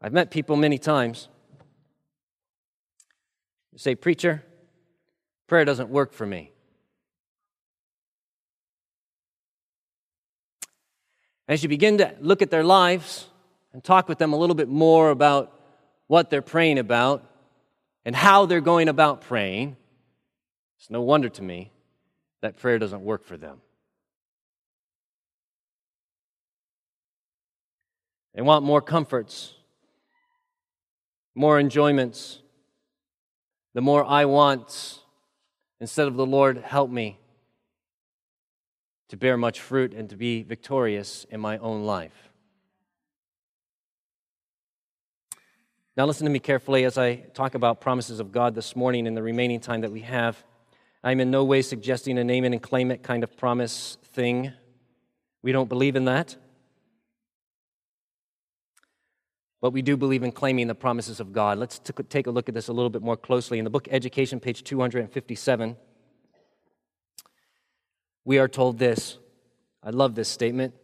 I've 0.00 0.12
met 0.12 0.30
people 0.30 0.56
many 0.56 0.78
times 0.78 1.28
you 3.78 3.80
say, 3.80 3.94
Preacher, 3.94 4.42
prayer 5.46 5.64
doesn't 5.64 5.88
work 5.88 6.12
for 6.12 6.26
me. 6.26 6.50
As 11.46 11.62
you 11.62 11.68
begin 11.68 11.98
to 11.98 12.12
look 12.20 12.42
at 12.42 12.50
their 12.50 12.64
lives 12.64 13.28
and 13.72 13.84
talk 13.84 14.08
with 14.08 14.18
them 14.18 14.32
a 14.32 14.36
little 14.36 14.56
bit 14.56 14.68
more 14.68 15.10
about 15.10 15.60
what 16.08 16.28
they're 16.28 16.42
praying 16.42 16.80
about 16.80 17.24
and 18.04 18.16
how 18.16 18.46
they're 18.46 18.60
going 18.60 18.88
about 18.88 19.20
praying, 19.20 19.76
it's 20.80 20.90
no 20.90 21.00
wonder 21.00 21.28
to 21.28 21.42
me 21.44 21.70
that 22.40 22.56
prayer 22.56 22.80
doesn't 22.80 23.02
work 23.02 23.24
for 23.24 23.36
them. 23.36 23.60
They 28.34 28.42
want 28.42 28.64
more 28.64 28.82
comforts, 28.82 29.54
more 31.36 31.60
enjoyments, 31.60 32.40
the 33.74 33.80
more 33.80 34.04
I 34.04 34.24
want, 34.24 35.00
instead 35.80 36.08
of 36.08 36.16
the 36.16 36.26
Lord, 36.26 36.58
help 36.58 36.90
me 36.90 37.18
to 39.08 39.16
bear 39.16 39.36
much 39.36 39.60
fruit 39.60 39.94
and 39.94 40.08
to 40.10 40.16
be 40.16 40.42
victorious 40.42 41.26
in 41.30 41.40
my 41.40 41.58
own 41.58 41.84
life. 41.84 42.30
Now, 45.96 46.06
listen 46.06 46.26
to 46.26 46.30
me 46.30 46.38
carefully 46.38 46.84
as 46.84 46.96
I 46.96 47.16
talk 47.16 47.54
about 47.54 47.80
promises 47.80 48.20
of 48.20 48.30
God 48.30 48.54
this 48.54 48.76
morning 48.76 49.06
in 49.06 49.14
the 49.14 49.22
remaining 49.22 49.58
time 49.58 49.80
that 49.80 49.90
we 49.90 50.02
have. 50.02 50.42
I'm 51.02 51.20
in 51.20 51.30
no 51.30 51.44
way 51.44 51.62
suggesting 51.62 52.18
a 52.18 52.24
name 52.24 52.44
it 52.44 52.52
and 52.52 52.62
claim 52.62 52.90
it 52.90 53.02
kind 53.02 53.24
of 53.24 53.36
promise 53.36 53.98
thing. 54.02 54.52
We 55.42 55.52
don't 55.52 55.68
believe 55.68 55.96
in 55.96 56.04
that. 56.04 56.36
But 59.60 59.72
we 59.72 59.82
do 59.82 59.96
believe 59.96 60.22
in 60.22 60.32
claiming 60.32 60.68
the 60.68 60.74
promises 60.74 61.20
of 61.20 61.32
God. 61.32 61.58
Let's 61.58 61.78
t- 61.78 61.92
take 62.08 62.26
a 62.26 62.30
look 62.30 62.48
at 62.48 62.54
this 62.54 62.68
a 62.68 62.72
little 62.72 62.90
bit 62.90 63.02
more 63.02 63.16
closely. 63.16 63.58
In 63.58 63.64
the 63.64 63.70
book 63.70 63.88
Education, 63.90 64.38
page 64.38 64.62
257, 64.62 65.76
we 68.24 68.38
are 68.38 68.48
told 68.48 68.78
this. 68.78 69.18
I 69.82 69.90
love 69.90 70.14
this 70.14 70.28
statement. 70.28 70.74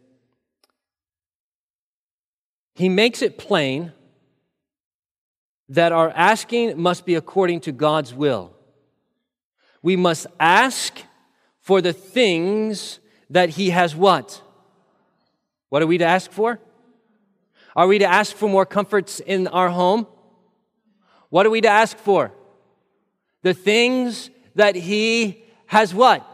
He 2.73 2.89
makes 2.89 3.21
it 3.21 3.37
plain 3.37 3.93
that 5.69 5.91
our 5.91 6.09
asking 6.11 6.79
must 6.79 7.05
be 7.05 7.15
according 7.15 7.61
to 7.61 7.71
God's 7.71 8.13
will. 8.13 8.53
We 9.81 9.95
must 9.95 10.27
ask 10.39 10.97
for 11.61 11.81
the 11.81 11.93
things 11.93 12.99
that 13.29 13.49
He 13.49 13.69
has 13.69 13.95
what? 13.95 14.41
What 15.69 15.81
are 15.81 15.87
we 15.87 15.97
to 15.97 16.05
ask 16.05 16.31
for? 16.31 16.59
Are 17.75 17.87
we 17.87 17.99
to 17.99 18.05
ask 18.05 18.35
for 18.35 18.47
more 18.47 18.65
comforts 18.65 19.19
in 19.19 19.47
our 19.47 19.69
home? 19.69 20.07
What 21.29 21.45
are 21.45 21.49
we 21.49 21.61
to 21.61 21.67
ask 21.67 21.97
for? 21.97 22.31
The 23.41 23.53
things 23.53 24.29
that 24.55 24.75
He 24.75 25.43
has 25.67 25.93
what? 25.93 26.25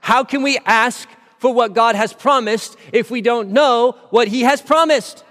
How 0.00 0.24
can 0.24 0.42
we 0.42 0.58
ask 0.66 1.08
for 1.38 1.54
what 1.54 1.72
God 1.72 1.94
has 1.94 2.12
promised 2.12 2.76
if 2.92 3.10
we 3.10 3.22
don't 3.22 3.50
know 3.50 3.96
what 4.10 4.28
He 4.28 4.42
has 4.42 4.60
promised? 4.60 5.24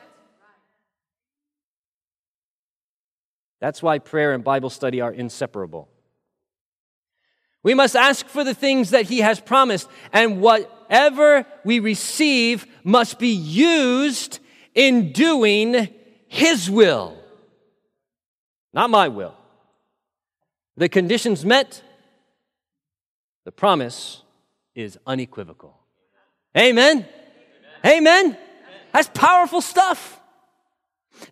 That's 3.59 3.83
why 3.83 3.99
prayer 3.99 4.33
and 4.33 4.43
Bible 4.43 4.69
study 4.69 5.01
are 5.01 5.11
inseparable. 5.11 5.89
We 7.61 7.73
must 7.73 7.95
ask 7.95 8.25
for 8.25 8.43
the 8.43 8.53
things 8.53 8.91
that 8.91 9.05
He 9.05 9.19
has 9.19 9.39
promised, 9.39 9.87
and 10.11 10.41
whatever 10.41 11.45
we 11.63 11.79
receive 11.79 12.65
must 12.83 13.19
be 13.19 13.33
used 13.33 14.39
in 14.79 15.11
doing 15.11 15.89
His 16.29 16.71
will, 16.71 17.17
not 18.73 18.89
my 18.89 19.09
will. 19.09 19.35
The 20.77 20.87
conditions 20.87 21.43
met, 21.43 21.83
the 23.43 23.51
promise 23.51 24.23
is 24.75 24.97
unequivocal. 25.05 25.77
Amen. 26.57 27.05
Amen. 27.85 27.97
Amen. 27.97 28.37
That's 28.93 29.09
powerful 29.13 29.59
stuff. 29.59 30.21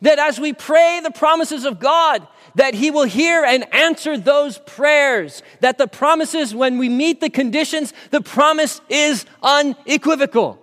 That 0.01 0.19
as 0.19 0.37
we 0.41 0.51
pray 0.51 0.99
the 1.01 1.11
promises 1.11 1.63
of 1.63 1.79
God, 1.79 2.27
that 2.55 2.73
He 2.73 2.91
will 2.91 3.05
hear 3.05 3.45
and 3.45 3.73
answer 3.73 4.17
those 4.17 4.57
prayers. 4.57 5.41
That 5.61 5.77
the 5.77 5.87
promises, 5.87 6.53
when 6.53 6.77
we 6.77 6.89
meet 6.89 7.21
the 7.21 7.29
conditions, 7.29 7.93
the 8.11 8.19
promise 8.19 8.81
is 8.89 9.25
unequivocal. 9.41 10.61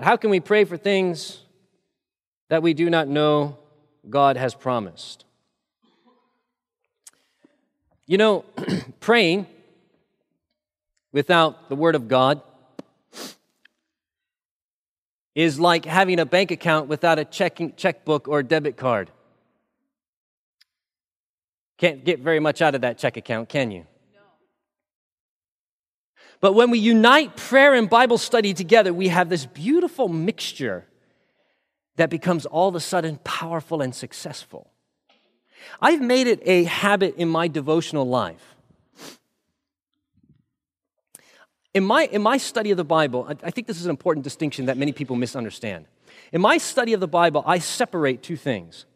But 0.00 0.06
how 0.06 0.16
can 0.16 0.30
we 0.30 0.40
pray 0.40 0.64
for 0.64 0.78
things 0.78 1.40
that 2.48 2.62
we 2.62 2.72
do 2.72 2.88
not 2.88 3.06
know 3.06 3.58
God 4.08 4.38
has 4.38 4.54
promised? 4.54 5.26
You 8.06 8.16
know, 8.16 8.46
praying 9.00 9.46
without 11.12 11.68
the 11.68 11.76
Word 11.76 11.96
of 11.96 12.08
God 12.08 12.40
is 15.34 15.60
like 15.60 15.84
having 15.84 16.18
a 16.18 16.24
bank 16.24 16.50
account 16.50 16.88
without 16.88 17.18
a 17.18 17.26
checking, 17.26 17.74
checkbook 17.74 18.26
or 18.26 18.42
debit 18.42 18.78
card. 18.78 19.10
Can't 21.76 22.06
get 22.06 22.20
very 22.20 22.40
much 22.40 22.62
out 22.62 22.74
of 22.74 22.80
that 22.80 22.96
check 22.96 23.18
account, 23.18 23.50
can 23.50 23.70
you? 23.70 23.84
But 26.40 26.54
when 26.54 26.70
we 26.70 26.78
unite 26.78 27.36
prayer 27.36 27.74
and 27.74 27.88
Bible 27.88 28.18
study 28.18 28.54
together, 28.54 28.92
we 28.92 29.08
have 29.08 29.28
this 29.28 29.46
beautiful 29.46 30.08
mixture 30.08 30.86
that 31.96 32.10
becomes 32.10 32.46
all 32.46 32.68
of 32.68 32.74
a 32.74 32.80
sudden 32.80 33.18
powerful 33.24 33.82
and 33.82 33.94
successful. 33.94 34.70
I've 35.80 36.00
made 36.00 36.26
it 36.26 36.40
a 36.44 36.64
habit 36.64 37.16
in 37.16 37.28
my 37.28 37.48
devotional 37.48 38.06
life 38.06 38.50
In 41.72 41.84
my, 41.84 42.06
in 42.06 42.20
my 42.20 42.36
study 42.36 42.72
of 42.72 42.76
the 42.76 42.84
Bible, 42.84 43.26
I, 43.28 43.36
I 43.46 43.50
think 43.50 43.66
this 43.66 43.78
is 43.78 43.84
an 43.84 43.90
important 43.90 44.24
distinction 44.24 44.66
that 44.66 44.76
many 44.76 44.92
people 44.92 45.14
misunderstand. 45.14 45.86
In 46.32 46.40
my 46.40 46.58
study 46.58 46.92
of 46.94 47.00
the 47.00 47.08
Bible, 47.08 47.44
I 47.46 47.60
separate 47.60 48.22
two 48.22 48.36
things. 48.36 48.86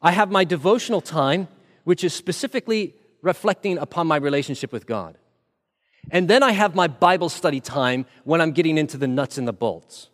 I 0.00 0.12
have 0.12 0.30
my 0.30 0.44
devotional 0.44 1.00
time, 1.00 1.48
which 1.84 2.04
is 2.04 2.14
specifically 2.14 2.94
reflecting 3.20 3.78
upon 3.78 4.06
my 4.06 4.16
relationship 4.16 4.72
with 4.72 4.86
God. 4.86 5.18
And 6.10 6.28
then 6.28 6.42
I 6.42 6.52
have 6.52 6.74
my 6.74 6.86
Bible 6.86 7.28
study 7.28 7.60
time 7.60 8.06
when 8.24 8.40
I'm 8.40 8.52
getting 8.52 8.78
into 8.78 8.96
the 8.96 9.06
nuts 9.06 9.38
and 9.38 9.46
the 9.46 9.52
bolts. 9.52 10.10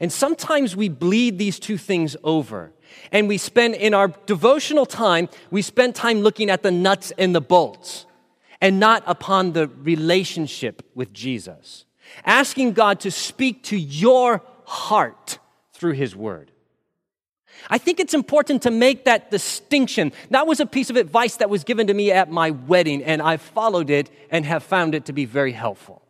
And 0.00 0.12
sometimes 0.12 0.76
we 0.76 0.88
bleed 0.88 1.38
these 1.38 1.58
two 1.58 1.78
things 1.78 2.16
over. 2.24 2.72
And 3.12 3.28
we 3.28 3.38
spend 3.38 3.74
in 3.74 3.94
our 3.94 4.08
devotional 4.26 4.86
time, 4.86 5.28
we 5.50 5.62
spend 5.62 5.94
time 5.94 6.20
looking 6.20 6.50
at 6.50 6.62
the 6.62 6.70
nuts 6.70 7.12
and 7.18 7.34
the 7.34 7.40
bolts 7.40 8.06
and 8.60 8.80
not 8.80 9.02
upon 9.06 9.52
the 9.52 9.68
relationship 9.68 10.82
with 10.94 11.12
Jesus. 11.12 11.84
Asking 12.24 12.72
God 12.72 13.00
to 13.00 13.10
speak 13.10 13.64
to 13.64 13.76
your 13.76 14.42
heart 14.64 15.38
through 15.72 15.92
His 15.92 16.14
Word. 16.16 16.52
I 17.68 17.78
think 17.78 18.00
it's 18.00 18.14
important 18.14 18.62
to 18.62 18.70
make 18.70 19.04
that 19.04 19.30
distinction. 19.30 20.12
That 20.30 20.46
was 20.46 20.60
a 20.60 20.66
piece 20.66 20.90
of 20.90 20.96
advice 20.96 21.36
that 21.36 21.50
was 21.50 21.64
given 21.64 21.86
to 21.88 21.94
me 21.94 22.12
at 22.12 22.30
my 22.30 22.50
wedding, 22.50 23.02
and 23.02 23.20
I 23.20 23.36
followed 23.36 23.90
it 23.90 24.10
and 24.30 24.44
have 24.44 24.62
found 24.62 24.94
it 24.94 25.06
to 25.06 25.12
be 25.12 25.24
very 25.24 25.52
helpful. 25.52 26.02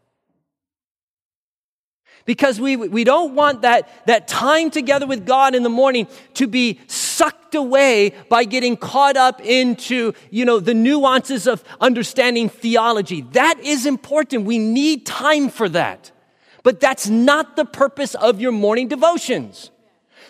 Because 2.27 2.61
we, 2.61 2.77
we 2.77 3.05
don't 3.05 3.35
want 3.35 3.63
that, 3.63 3.89
that 4.07 4.27
time 4.27 4.71
together 4.71 5.07
with 5.07 5.25
God 5.25 5.55
in 5.55 5.63
the 5.63 5.69
morning 5.69 6.09
to 6.35 6.49
be 6.49 6.81
sucked 6.89 7.55
away 7.55 8.13
by 8.29 8.45
getting 8.45 8.77
caught 8.77 9.17
up 9.17 9.41
into, 9.41 10.13
you 10.31 10.45
know, 10.45 10.59
the 10.59 10.75
nuances 10.75 11.47
of 11.47 11.63
understanding 11.81 12.49
theology. 12.49 13.21
That 13.33 13.61
is 13.61 13.87
important. 13.87 14.45
We 14.45 14.59
need 14.59 15.07
time 15.07 15.49
for 15.49 15.69
that. 15.69 16.11
But 16.65 16.81
that's 16.81 17.09
not 17.09 17.55
the 17.55 17.65
purpose 17.65 18.17
of 18.17 18.41
your 18.41 18.51
morning 18.51 18.89
devotions. 18.89 19.71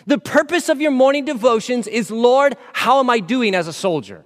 The 0.07 0.17
purpose 0.17 0.69
of 0.69 0.81
your 0.81 0.91
morning 0.91 1.25
devotions 1.25 1.85
is, 1.85 2.09
Lord, 2.09 2.55
how 2.73 2.99
am 2.99 3.09
I 3.09 3.19
doing 3.19 3.53
as 3.53 3.67
a 3.67 3.73
soldier? 3.73 4.25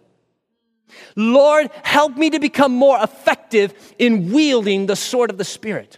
Lord, 1.16 1.72
help 1.84 2.16
me 2.16 2.30
to 2.30 2.40
become 2.40 2.72
more 2.72 3.02
effective 3.02 3.74
in 3.98 4.32
wielding 4.32 4.86
the 4.86 4.96
sword 4.96 5.32
of 5.32 5.38
the 5.38 5.44
Spirit. 5.44 5.98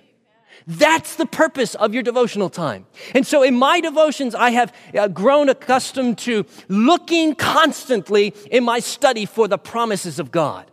That's 0.65 1.17
the 1.17 1.25
purpose 1.25 1.75
of 1.75 1.93
your 1.93 2.03
devotional 2.03 2.49
time. 2.49 2.85
And 3.13 3.27
so 3.27 3.43
in 3.43 3.55
my 3.55 3.81
devotions, 3.81 4.33
I 4.33 4.51
have 4.51 4.73
uh, 4.97 5.09
grown 5.09 5.49
accustomed 5.49 6.17
to 6.19 6.45
looking 6.69 7.35
constantly 7.35 8.33
in 8.49 8.63
my 8.63 8.79
study 8.79 9.25
for 9.25 9.49
the 9.49 9.57
promises 9.57 10.19
of 10.19 10.31
God. 10.31 10.71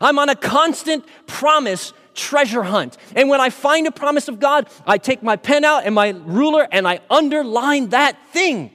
I'm 0.00 0.18
on 0.18 0.28
a 0.28 0.36
constant 0.36 1.06
promise 1.26 1.94
treasure 2.14 2.62
hunt. 2.62 2.96
And 3.16 3.28
when 3.28 3.40
I 3.40 3.50
find 3.50 3.86
a 3.86 3.92
promise 3.92 4.28
of 4.28 4.40
God, 4.40 4.68
I 4.86 4.98
take 4.98 5.22
my 5.22 5.36
pen 5.36 5.64
out 5.64 5.84
and 5.84 5.94
my 5.94 6.10
ruler 6.10 6.66
and 6.70 6.86
I 6.86 7.00
underline 7.10 7.90
that 7.90 8.16
thing. 8.32 8.70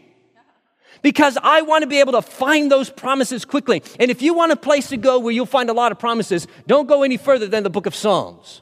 Because 1.02 1.38
I 1.42 1.62
want 1.62 1.84
to 1.84 1.88
be 1.88 2.00
able 2.00 2.14
to 2.14 2.22
find 2.22 2.72
those 2.72 2.90
promises 2.90 3.46
quickly. 3.46 3.84
And 4.00 4.10
if 4.10 4.22
you 4.22 4.34
want 4.34 4.52
a 4.52 4.56
place 4.56 4.90
to 4.90 4.98
go 4.98 5.20
where 5.20 5.32
you'll 5.32 5.46
find 5.46 5.70
a 5.70 5.74
lot 5.74 5.92
of 5.92 6.00
promises, 6.00 6.48
don't 6.66 6.88
go 6.88 7.04
any 7.04 7.18
further 7.18 7.48
than 7.48 7.64
the 7.64 7.70
book 7.70 7.86
of 7.86 7.94
Psalms. 7.94 8.62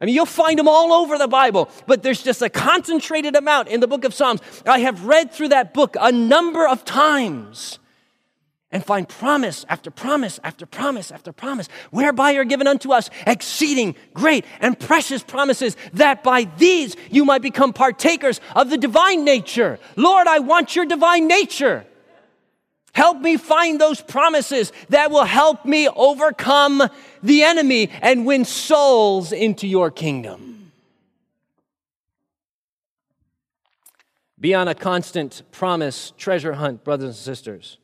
I 0.00 0.04
mean, 0.04 0.14
you'll 0.14 0.26
find 0.26 0.58
them 0.58 0.68
all 0.68 0.92
over 0.92 1.16
the 1.16 1.28
Bible, 1.28 1.70
but 1.86 2.02
there's 2.02 2.22
just 2.22 2.42
a 2.42 2.50
concentrated 2.50 3.34
amount 3.34 3.68
in 3.68 3.80
the 3.80 3.88
book 3.88 4.04
of 4.04 4.12
Psalms. 4.12 4.42
I 4.66 4.80
have 4.80 5.06
read 5.06 5.32
through 5.32 5.48
that 5.48 5.72
book 5.72 5.96
a 5.98 6.12
number 6.12 6.68
of 6.68 6.84
times 6.84 7.78
and 8.76 8.84
find 8.84 9.08
promise 9.08 9.64
after 9.70 9.90
promise 9.90 10.38
after 10.44 10.66
promise 10.66 11.10
after 11.10 11.32
promise, 11.32 11.66
whereby 11.90 12.34
are 12.34 12.44
given 12.44 12.66
unto 12.66 12.92
us 12.92 13.08
exceeding 13.26 13.96
great 14.12 14.44
and 14.60 14.78
precious 14.78 15.22
promises, 15.22 15.78
that 15.94 16.22
by 16.22 16.44
these 16.58 16.94
you 17.10 17.24
might 17.24 17.40
become 17.40 17.72
partakers 17.72 18.38
of 18.54 18.68
the 18.68 18.76
divine 18.76 19.24
nature. 19.24 19.78
Lord, 19.96 20.26
I 20.26 20.40
want 20.40 20.76
your 20.76 20.84
divine 20.84 21.26
nature. 21.26 21.86
Help 22.92 23.18
me 23.18 23.38
find 23.38 23.80
those 23.80 24.02
promises 24.02 24.72
that 24.90 25.10
will 25.10 25.24
help 25.24 25.64
me 25.64 25.88
overcome 25.88 26.82
the 27.22 27.44
enemy 27.44 27.88
and 28.02 28.26
win 28.26 28.44
souls 28.44 29.32
into 29.32 29.66
your 29.66 29.90
kingdom. 29.90 30.70
Be 34.38 34.52
on 34.52 34.68
a 34.68 34.74
constant 34.74 35.44
promise 35.50 36.12
treasure 36.18 36.52
hunt, 36.52 36.84
brothers 36.84 37.06
and 37.06 37.16
sisters. 37.16 37.78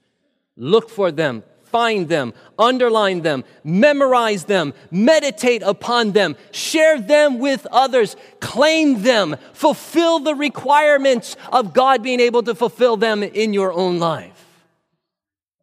Look 0.56 0.90
for 0.90 1.10
them, 1.10 1.42
find 1.64 2.08
them, 2.08 2.34
underline 2.58 3.22
them, 3.22 3.44
memorize 3.64 4.44
them, 4.44 4.74
meditate 4.90 5.62
upon 5.62 6.12
them, 6.12 6.36
share 6.50 7.00
them 7.00 7.38
with 7.38 7.66
others, 7.72 8.16
claim 8.40 9.02
them, 9.02 9.36
fulfill 9.54 10.20
the 10.20 10.34
requirements 10.34 11.36
of 11.50 11.72
God 11.72 12.02
being 12.02 12.20
able 12.20 12.42
to 12.42 12.54
fulfill 12.54 12.96
them 12.96 13.22
in 13.22 13.54
your 13.54 13.72
own 13.72 13.98
life. 13.98 14.46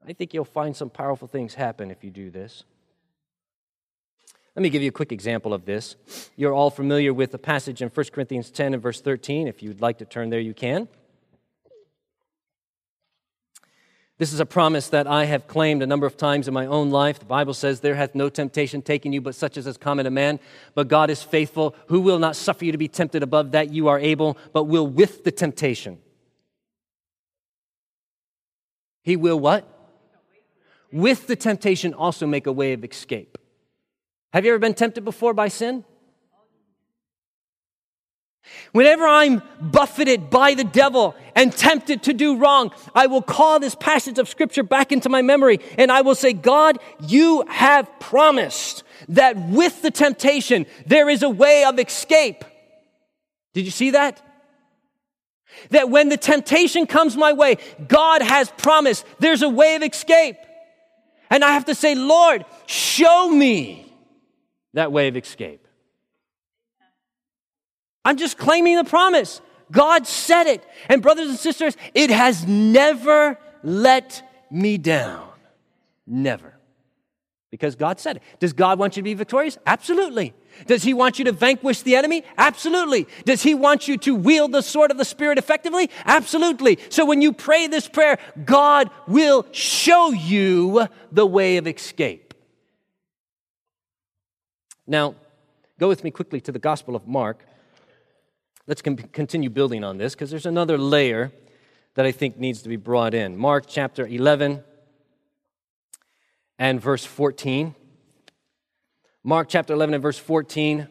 I 0.07 0.13
think 0.13 0.33
you'll 0.33 0.43
find 0.43 0.75
some 0.75 0.89
powerful 0.89 1.27
things 1.27 1.53
happen 1.53 1.91
if 1.91 2.03
you 2.03 2.09
do 2.09 2.31
this. 2.31 2.63
Let 4.55 4.63
me 4.63 4.69
give 4.71 4.81
you 4.81 4.89
a 4.89 4.91
quick 4.91 5.11
example 5.11 5.53
of 5.53 5.65
this. 5.65 5.95
You're 6.35 6.53
all 6.53 6.71
familiar 6.71 7.13
with 7.13 7.31
the 7.31 7.37
passage 7.37 7.83
in 7.83 7.89
1 7.89 8.05
Corinthians 8.11 8.49
10 8.49 8.73
and 8.73 8.81
verse 8.81 8.99
13. 8.99 9.47
If 9.47 9.61
you'd 9.61 9.81
like 9.81 9.99
to 9.99 10.05
turn 10.05 10.31
there, 10.31 10.39
you 10.39 10.55
can. 10.55 10.87
This 14.19 14.33
is 14.33 14.41
a 14.41 14.45
promise 14.45 14.89
that 14.89 15.07
I 15.07 15.23
have 15.23 15.47
claimed 15.47 15.81
a 15.81 15.87
number 15.87 16.05
of 16.05 16.17
times 16.17 16.49
in 16.49 16.53
my 16.53 16.65
own 16.65 16.89
life. 16.89 17.19
The 17.19 17.25
Bible 17.25 17.53
says, 17.53 17.79
There 17.79 17.95
hath 17.95 18.15
no 18.15 18.27
temptation 18.27 18.81
taken 18.81 19.13
you 19.13 19.21
but 19.21 19.33
such 19.33 19.55
as 19.55 19.65
is 19.65 19.77
common 19.77 20.03
to 20.03 20.11
man. 20.11 20.41
But 20.75 20.89
God 20.89 21.09
is 21.09 21.23
faithful, 21.23 21.73
who 21.87 22.01
will 22.01 22.19
not 22.19 22.35
suffer 22.35 22.65
you 22.65 22.73
to 22.73 22.77
be 22.77 22.89
tempted 22.89 23.23
above 23.23 23.51
that 23.51 23.71
you 23.71 23.87
are 23.87 23.97
able, 23.97 24.37
but 24.51 24.65
will 24.65 24.85
with 24.85 25.23
the 25.23 25.31
temptation. 25.31 25.99
He 29.03 29.15
will 29.15 29.39
what? 29.39 29.65
With 30.91 31.27
the 31.27 31.37
temptation 31.37 31.93
also 31.93 32.27
make 32.27 32.45
a 32.45 32.51
way 32.51 32.73
of 32.73 32.83
escape. 32.83 33.37
Have 34.33 34.43
you 34.43 34.51
ever 34.51 34.59
been 34.59 34.73
tempted 34.73 35.05
before 35.05 35.33
by 35.33 35.47
sin? 35.47 35.85
Whenever 38.71 39.07
I'm 39.07 39.41
buffeted 39.59 40.29
by 40.29 40.53
the 40.53 40.63
devil 40.63 41.15
and 41.35 41.51
tempted 41.51 42.03
to 42.03 42.13
do 42.13 42.37
wrong, 42.37 42.71
I 42.93 43.07
will 43.07 43.21
call 43.21 43.59
this 43.59 43.75
passage 43.75 44.19
of 44.19 44.29
scripture 44.29 44.63
back 44.63 44.91
into 44.91 45.09
my 45.09 45.21
memory 45.21 45.59
and 45.77 45.91
I 45.91 46.01
will 46.01 46.15
say, 46.15 46.33
God, 46.33 46.77
you 47.07 47.43
have 47.47 47.89
promised 47.99 48.83
that 49.09 49.37
with 49.49 49.81
the 49.81 49.91
temptation, 49.91 50.65
there 50.85 51.09
is 51.09 51.23
a 51.23 51.29
way 51.29 51.63
of 51.63 51.79
escape. 51.79 52.43
Did 53.53 53.65
you 53.65 53.71
see 53.71 53.91
that? 53.91 54.21
That 55.71 55.89
when 55.89 56.09
the 56.09 56.17
temptation 56.17 56.85
comes 56.85 57.17
my 57.17 57.33
way, 57.33 57.57
God 57.87 58.21
has 58.21 58.51
promised 58.51 59.03
there's 59.19 59.41
a 59.41 59.49
way 59.49 59.75
of 59.75 59.83
escape. 59.83 60.37
And 61.31 61.43
I 61.43 61.53
have 61.53 61.65
to 61.65 61.75
say, 61.75 61.95
Lord, 61.95 62.45
show 62.67 63.29
me 63.29 63.91
that 64.73 64.91
way 64.91 65.07
of 65.07 65.17
escape. 65.17 65.67
I'm 68.05 68.17
just 68.17 68.37
claiming 68.37 68.75
the 68.75 68.83
promise. 68.83 69.41
God 69.71 70.07
said 70.07 70.47
it. 70.47 70.65
And, 70.87 71.01
brothers 71.01 71.29
and 71.29 71.37
sisters, 71.37 71.77
it 71.93 72.09
has 72.09 72.47
never 72.47 73.37
let 73.63 74.23
me 74.49 74.77
down. 74.77 75.27
Never. 76.07 76.55
Because 77.51 77.75
God 77.75 77.99
said 77.99 78.17
it. 78.17 78.23
Does 78.39 78.53
God 78.53 78.77
want 78.77 78.95
you 78.95 79.01
to 79.01 79.05
be 79.05 79.15
victorious? 79.15 79.57
Absolutely. 79.65 80.33
Does 80.67 80.83
He 80.83 80.93
want 80.93 81.17
you 81.17 81.25
to 81.25 81.31
vanquish 81.31 81.81
the 81.81 81.95
enemy? 81.95 82.23
Absolutely. 82.37 83.07
Does 83.25 83.41
He 83.41 83.55
want 83.55 83.87
you 83.87 83.97
to 83.97 84.13
wield 84.13 84.51
the 84.51 84.61
sword 84.61 84.91
of 84.91 84.97
the 84.97 85.05
Spirit 85.05 85.37
effectively? 85.37 85.89
Absolutely. 86.05 86.77
So 86.89 87.05
when 87.05 87.21
you 87.21 87.33
pray 87.33 87.67
this 87.67 87.87
prayer, 87.87 88.19
God 88.45 88.91
will 89.07 89.47
show 89.51 90.11
you 90.11 90.87
the 91.11 91.25
way 91.25 91.57
of 91.57 91.67
escape. 91.67 92.33
Now, 94.85 95.15
go 95.79 95.87
with 95.87 96.03
me 96.03 96.11
quickly 96.11 96.41
to 96.41 96.51
the 96.51 96.59
Gospel 96.59 96.95
of 96.95 97.07
Mark. 97.07 97.45
Let's 98.69 98.83
continue 98.83 99.49
building 99.49 99.83
on 99.83 99.97
this 99.97 100.13
because 100.13 100.29
there's 100.29 100.45
another 100.45 100.77
layer 100.77 101.31
that 101.95 102.05
I 102.05 102.11
think 102.11 102.37
needs 102.37 102.61
to 102.61 102.69
be 102.69 102.75
brought 102.75 103.15
in. 103.15 103.35
Mark 103.35 103.65
chapter 103.67 104.05
11 104.05 104.63
and 106.59 106.79
verse 106.79 107.03
14. 107.03 107.73
Mark 109.23 109.49
chapter 109.49 109.73
11 109.73 109.95
and 109.95 110.03
verse 110.03 110.19
14. 110.19 110.87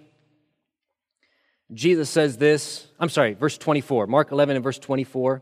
Jesus 1.72 2.10
says 2.10 2.36
this, 2.36 2.88
I'm 2.98 3.08
sorry, 3.08 3.34
verse 3.34 3.56
24. 3.56 4.08
Mark 4.08 4.32
11 4.32 4.56
and 4.56 4.64
verse 4.64 4.80
24. 4.80 5.40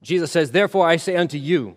Jesus 0.00 0.30
says, 0.30 0.52
Therefore 0.52 0.86
I 0.86 0.94
say 0.94 1.16
unto 1.16 1.38
you, 1.38 1.74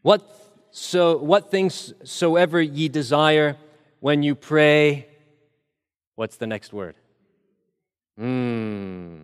what, 0.00 0.26
so, 0.70 1.18
what 1.18 1.50
things 1.50 1.92
soever 2.04 2.62
ye 2.62 2.88
desire 2.88 3.58
when 4.00 4.22
you 4.22 4.34
pray, 4.34 5.08
What's 6.18 6.34
the 6.34 6.48
next 6.48 6.72
word? 6.72 6.96
Hmm. 8.18 9.18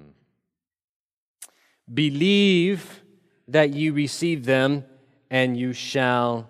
Believe 1.93 3.03
that 3.49 3.71
you 3.73 3.93
receive 3.93 4.45
them 4.45 4.85
and 5.29 5.57
you 5.57 5.73
shall 5.73 6.49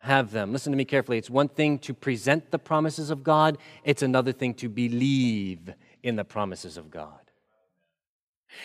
have 0.00 0.30
them. 0.30 0.52
Listen 0.52 0.72
to 0.72 0.76
me 0.76 0.84
carefully. 0.84 1.16
It's 1.16 1.30
one 1.30 1.48
thing 1.48 1.78
to 1.78 1.94
present 1.94 2.50
the 2.50 2.58
promises 2.58 3.08
of 3.08 3.24
God, 3.24 3.56
it's 3.82 4.02
another 4.02 4.30
thing 4.30 4.52
to 4.56 4.68
believe 4.68 5.72
in 6.02 6.16
the 6.16 6.24
promises 6.24 6.76
of 6.76 6.90
God. 6.90 7.18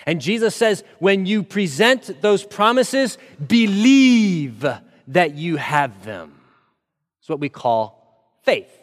And 0.05 0.19
Jesus 0.19 0.57
says, 0.57 0.83
when 0.99 1.25
you 1.25 1.41
present 1.41 2.21
those 2.21 2.43
promises, 2.43 3.17
believe 3.47 4.67
that 5.07 5.35
you 5.35 5.55
have 5.55 6.03
them. 6.03 6.37
It's 7.21 7.29
what 7.29 7.39
we 7.39 7.47
call 7.47 8.35
faith? 8.43 8.80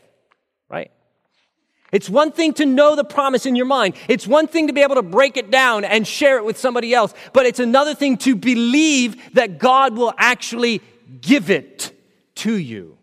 It's 1.91 2.11
one 2.11 2.33
thing 2.33 2.53
to 2.55 2.67
know 2.67 2.97
the 2.97 3.05
promise 3.05 3.47
in 3.47 3.57
your 3.57 3.67
mind. 3.67 3.95
It's 4.09 4.27
one 4.27 4.47
thing 4.47 4.67
to 4.67 4.73
be 4.73 4.83
able 4.83 4.97
to 4.97 5.03
break 5.03 5.37
it 5.37 5.51
down 5.51 5.85
and 5.85 6.07
share 6.07 6.37
it 6.37 6.45
with 6.45 6.59
somebody 6.59 6.93
else. 6.93 7.15
But 7.33 7.47
it's 7.47 7.61
another 7.61 7.95
thing 7.95 8.19
to 8.19 8.37
believe 8.37 9.35
that 9.35 9.59
God 9.59 9.97
will 9.97 10.13
actually 10.19 10.83
give 11.21 11.51
it 11.51 11.93
to 12.37 12.55
you. 12.55 12.99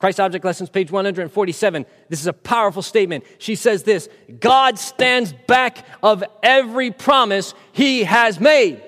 Christ 0.00 0.20
Object 0.20 0.44
Lessons, 0.44 0.70
page 0.70 0.90
147. 0.90 1.86
This 2.08 2.20
is 2.20 2.26
a 2.26 2.32
powerful 2.32 2.82
statement. 2.82 3.24
She 3.38 3.54
says 3.54 3.82
this 3.82 4.08
God 4.38 4.78
stands 4.78 5.32
back 5.32 5.84
of 6.02 6.22
every 6.42 6.90
promise 6.90 7.54
he 7.72 8.04
has 8.04 8.38
made. 8.38 8.82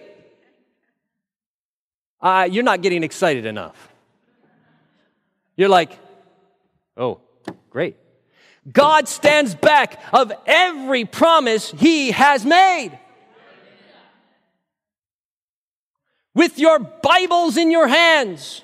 Uh, 2.21 2.49
you're 2.51 2.65
not 2.65 2.83
getting 2.83 3.03
excited 3.03 3.47
enough. 3.47 3.89
You're 5.57 5.69
like, 5.69 5.99
oh, 6.97 7.21
Great. 7.71 7.97
God 8.71 9.09
stands 9.09 9.55
back 9.55 10.03
of 10.13 10.33
every 10.47 11.05
promise 11.05 11.71
he 11.71 12.11
has 12.11 12.45
made. 12.45 12.99
With 16.35 16.59
your 16.59 16.79
Bibles 16.79 17.57
in 17.57 17.71
your 17.71 17.89
hands, 17.89 18.63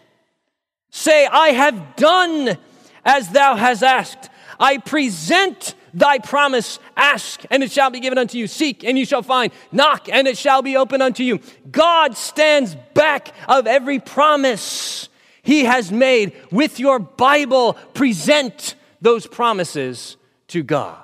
say, 0.91 1.27
I 1.27 1.49
have 1.49 1.97
done 1.97 2.57
as 3.05 3.31
thou 3.31 3.57
hast 3.57 3.83
asked. 3.83 4.31
I 4.61 4.79
present 4.79 5.75
thy 5.93 6.19
promise. 6.19 6.79
Ask, 6.97 7.43
and 7.51 7.63
it 7.63 7.73
shall 7.73 7.91
be 7.91 8.01
given 8.01 8.19
unto 8.19 8.39
you. 8.39 8.47
Seek, 8.47 8.85
and 8.85 8.99
you 8.99 9.05
shall 9.05 9.23
find. 9.23 9.53
Knock, 9.73 10.09
and 10.11 10.29
it 10.29 10.39
shall 10.39 10.63
be 10.63 10.77
opened 10.77 11.03
unto 11.03 11.23
you. 11.23 11.41
God 11.71 12.17
stands 12.17 12.77
back 12.95 13.35
of 13.49 13.67
every 13.67 13.99
promise 13.99 15.09
he 15.43 15.65
has 15.65 15.91
made. 15.91 16.33
With 16.51 16.79
your 16.79 16.99
Bible, 16.99 17.75
present 17.95 18.76
those 19.01 19.27
promises 19.27 20.17
to 20.49 20.63
God. 20.63 21.03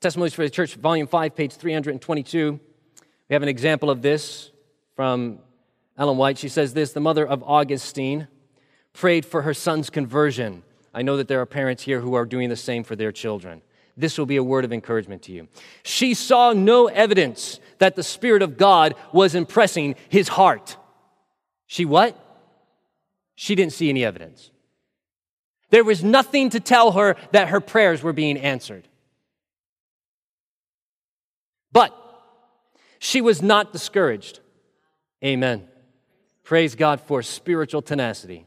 Testimonies 0.00 0.32
for 0.32 0.44
the 0.44 0.50
Church, 0.50 0.74
Volume 0.74 1.08
5, 1.08 1.34
page 1.34 1.54
322. 1.54 2.60
We 3.28 3.34
have 3.34 3.42
an 3.42 3.48
example 3.48 3.90
of 3.90 4.00
this 4.00 4.52
from 4.94 5.40
Ellen 5.96 6.16
White. 6.16 6.38
She 6.38 6.48
says 6.48 6.72
this 6.72 6.92
The 6.92 7.00
mother 7.00 7.26
of 7.26 7.42
Augustine 7.42 8.28
prayed 8.92 9.26
for 9.26 9.42
her 9.42 9.52
son's 9.52 9.90
conversion. 9.90 10.62
I 10.94 11.02
know 11.02 11.16
that 11.16 11.26
there 11.26 11.40
are 11.40 11.46
parents 11.46 11.82
here 11.82 12.00
who 12.00 12.14
are 12.14 12.24
doing 12.24 12.48
the 12.48 12.56
same 12.56 12.84
for 12.84 12.94
their 12.94 13.10
children. 13.10 13.60
This 13.98 14.16
will 14.16 14.26
be 14.26 14.36
a 14.36 14.42
word 14.44 14.64
of 14.64 14.72
encouragement 14.72 15.22
to 15.22 15.32
you. 15.32 15.48
She 15.82 16.14
saw 16.14 16.52
no 16.52 16.86
evidence 16.86 17.58
that 17.78 17.96
the 17.96 18.02
Spirit 18.02 18.42
of 18.42 18.56
God 18.56 18.94
was 19.12 19.34
impressing 19.34 19.96
his 20.08 20.28
heart. 20.28 20.76
She 21.66 21.84
what? 21.84 22.16
She 23.34 23.54
didn't 23.54 23.72
see 23.72 23.88
any 23.88 24.04
evidence. 24.04 24.50
There 25.70 25.84
was 25.84 26.02
nothing 26.02 26.50
to 26.50 26.60
tell 26.60 26.92
her 26.92 27.16
that 27.32 27.48
her 27.48 27.60
prayers 27.60 28.02
were 28.02 28.12
being 28.12 28.38
answered. 28.38 28.88
But 31.72 31.92
she 32.98 33.20
was 33.20 33.42
not 33.42 33.72
discouraged. 33.72 34.40
Amen. 35.24 35.68
Praise 36.44 36.74
God 36.74 37.00
for 37.00 37.22
spiritual 37.22 37.82
tenacity. 37.82 38.46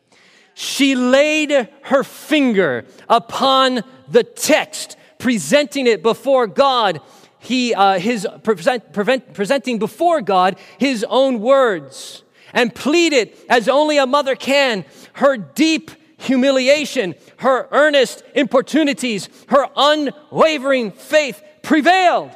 She 0.53 0.95
laid 0.95 1.69
her 1.83 2.03
finger 2.03 2.85
upon 3.07 3.81
the 4.07 4.23
text, 4.23 4.97
presenting 5.21 5.85
it 5.85 6.01
before 6.01 6.47
God 6.47 6.99
he, 7.37 7.73
uh, 7.73 7.99
his 7.99 8.27
present, 8.43 8.91
prevent, 8.91 9.33
presenting 9.33 9.77
before 9.77 10.19
God 10.21 10.57
his 10.79 11.05
own 11.07 11.39
words 11.39 12.23
and 12.53 12.73
pleaded 12.73 13.35
as 13.47 13.69
only 13.69 13.97
a 13.97 14.05
mother 14.05 14.35
can 14.35 14.83
her 15.13 15.37
deep 15.37 15.91
humiliation, 16.17 17.15
her 17.37 17.67
earnest 17.71 18.23
importunities, 18.35 19.29
her 19.49 19.67
unwavering 19.75 20.91
faith 20.91 21.41
prevailed. 21.61 22.31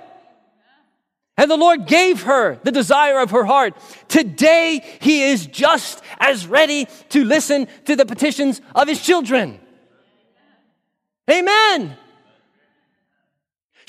And 1.37 1.49
the 1.51 1.57
Lord 1.57 1.87
gave 1.87 2.23
her 2.23 2.59
the 2.63 2.71
desire 2.71 3.19
of 3.19 3.31
her 3.31 3.45
heart. 3.45 3.75
Today, 4.07 4.83
He 5.01 5.23
is 5.23 5.47
just 5.47 6.03
as 6.19 6.47
ready 6.47 6.87
to 7.09 7.23
listen 7.23 7.67
to 7.85 7.95
the 7.95 8.05
petitions 8.05 8.61
of 8.73 8.87
His 8.87 9.01
children. 9.01 9.59
Amen. 11.29 11.97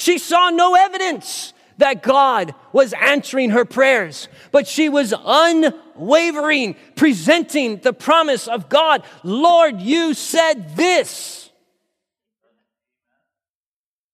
She 0.06 0.18
saw 0.18 0.50
no 0.50 0.76
evidence 0.76 1.52
that 1.78 2.00
God 2.00 2.54
was 2.72 2.92
answering 2.92 3.50
her 3.50 3.64
prayers, 3.64 4.28
but 4.52 4.68
she 4.68 4.88
was 4.88 5.12
unwavering, 5.18 6.76
presenting 6.94 7.78
the 7.78 7.92
promise 7.92 8.46
of 8.46 8.68
God 8.68 9.02
Lord, 9.24 9.80
you 9.80 10.14
said 10.14 10.76
this. 10.76 11.50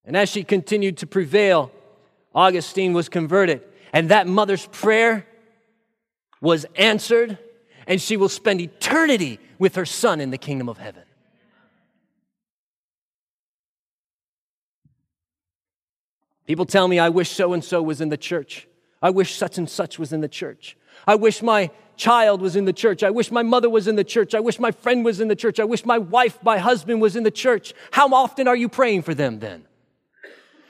And 0.06 0.16
as 0.16 0.30
she 0.30 0.44
continued 0.44 0.96
to 0.96 1.06
prevail, 1.06 1.70
Augustine 2.34 2.94
was 2.94 3.10
converted, 3.10 3.60
and 3.92 4.08
that 4.08 4.26
mother's 4.26 4.64
prayer 4.68 5.26
was 6.40 6.64
answered, 6.76 7.36
and 7.86 8.00
she 8.00 8.16
will 8.16 8.30
spend 8.30 8.62
eternity 8.62 9.38
with 9.58 9.74
her 9.74 9.84
son 9.84 10.22
in 10.22 10.30
the 10.30 10.38
kingdom 10.38 10.70
of 10.70 10.78
heaven. 10.78 11.02
People 16.52 16.66
tell 16.66 16.86
me, 16.86 16.98
I 16.98 17.08
wish 17.08 17.30
so 17.30 17.54
and 17.54 17.64
so 17.64 17.80
was 17.80 18.02
in 18.02 18.10
the 18.10 18.18
church. 18.18 18.68
I 19.00 19.08
wish 19.08 19.36
such 19.36 19.56
and 19.56 19.66
such 19.66 19.98
was 19.98 20.12
in 20.12 20.20
the 20.20 20.28
church. 20.28 20.76
I 21.06 21.14
wish 21.14 21.40
my 21.40 21.70
child 21.96 22.42
was 22.42 22.56
in 22.56 22.66
the 22.66 22.74
church. 22.74 23.02
I 23.02 23.08
wish 23.08 23.30
my 23.30 23.42
mother 23.42 23.70
was 23.70 23.88
in 23.88 23.96
the 23.96 24.04
church. 24.04 24.34
I 24.34 24.40
wish 24.40 24.58
my 24.58 24.70
friend 24.70 25.02
was 25.02 25.18
in 25.18 25.28
the 25.28 25.34
church. 25.34 25.58
I 25.58 25.64
wish 25.64 25.86
my 25.86 25.96
wife, 25.96 26.38
my 26.42 26.58
husband 26.58 27.00
was 27.00 27.16
in 27.16 27.22
the 27.22 27.30
church. 27.30 27.72
How 27.90 28.12
often 28.12 28.48
are 28.48 28.54
you 28.54 28.68
praying 28.68 29.00
for 29.00 29.14
them 29.14 29.38
then? 29.38 29.64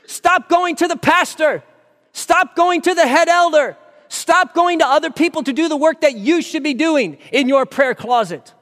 Stop 0.07 0.49
going 0.49 0.77
to 0.77 0.87
the 0.87 0.97
pastor. 0.97 1.65
Stop 2.13 2.55
going 2.55 2.81
to 2.83 2.95
the 2.95 3.09
head 3.09 3.27
elder. 3.27 3.77
Stop 4.07 4.55
going 4.55 4.79
to 4.79 4.87
other 4.87 5.11
people 5.11 5.43
to 5.43 5.53
do 5.53 5.69
the 5.69 5.77
work 5.77 6.03
that 6.03 6.15
you 6.15 6.43
should 6.43 6.63
be 6.63 6.75
doing 6.75 7.19
in 7.33 7.49
your 7.49 7.67
prayer 7.67 7.97
closet. 7.97 8.55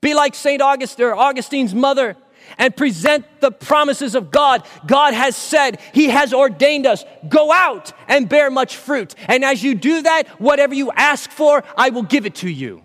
Be 0.00 0.14
like 0.14 0.34
St. 0.34 0.62
Augustine 0.62 1.12
Augustine's 1.12 1.74
mother 1.74 2.16
and 2.58 2.76
present 2.76 3.24
the 3.40 3.50
promises 3.50 4.14
of 4.14 4.30
God. 4.30 4.66
God 4.86 5.14
has 5.14 5.36
said, 5.36 5.80
He 5.92 6.08
has 6.08 6.32
ordained 6.32 6.86
us. 6.86 7.04
Go 7.28 7.52
out 7.52 7.92
and 8.08 8.28
bear 8.28 8.50
much 8.50 8.76
fruit. 8.76 9.14
And 9.28 9.44
as 9.44 9.62
you 9.62 9.74
do 9.74 10.02
that, 10.02 10.28
whatever 10.40 10.74
you 10.74 10.90
ask 10.92 11.30
for, 11.30 11.64
I 11.76 11.90
will 11.90 12.02
give 12.02 12.26
it 12.26 12.36
to 12.36 12.48
you. 12.48 12.82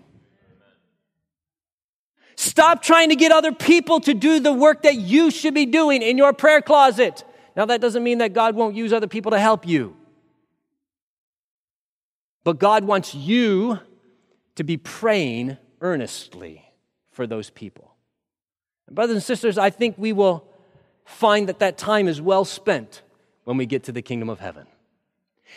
Stop 2.36 2.82
trying 2.82 3.10
to 3.10 3.16
get 3.16 3.30
other 3.30 3.52
people 3.52 4.00
to 4.00 4.14
do 4.14 4.40
the 4.40 4.52
work 4.52 4.82
that 4.82 4.96
you 4.96 5.30
should 5.30 5.54
be 5.54 5.66
doing 5.66 6.02
in 6.02 6.18
your 6.18 6.32
prayer 6.32 6.60
closet. 6.60 7.24
Now, 7.54 7.66
that 7.66 7.80
doesn't 7.80 8.02
mean 8.02 8.18
that 8.18 8.32
God 8.32 8.56
won't 8.56 8.74
use 8.74 8.92
other 8.92 9.06
people 9.06 9.30
to 9.32 9.38
help 9.38 9.66
you. 9.66 9.96
But 12.44 12.58
God 12.58 12.84
wants 12.84 13.14
you 13.14 13.78
to 14.56 14.64
be 14.64 14.76
praying 14.76 15.56
earnestly 15.80 16.64
for 17.10 17.26
those 17.26 17.50
people. 17.50 17.91
Brothers 18.92 19.16
and 19.16 19.22
sisters, 19.22 19.56
I 19.56 19.70
think 19.70 19.96
we 19.96 20.12
will 20.12 20.44
find 21.04 21.48
that 21.48 21.60
that 21.60 21.78
time 21.78 22.08
is 22.08 22.20
well 22.20 22.44
spent 22.44 23.02
when 23.44 23.56
we 23.56 23.66
get 23.66 23.84
to 23.84 23.92
the 23.92 24.02
kingdom 24.02 24.28
of 24.28 24.40
heaven. 24.40 24.66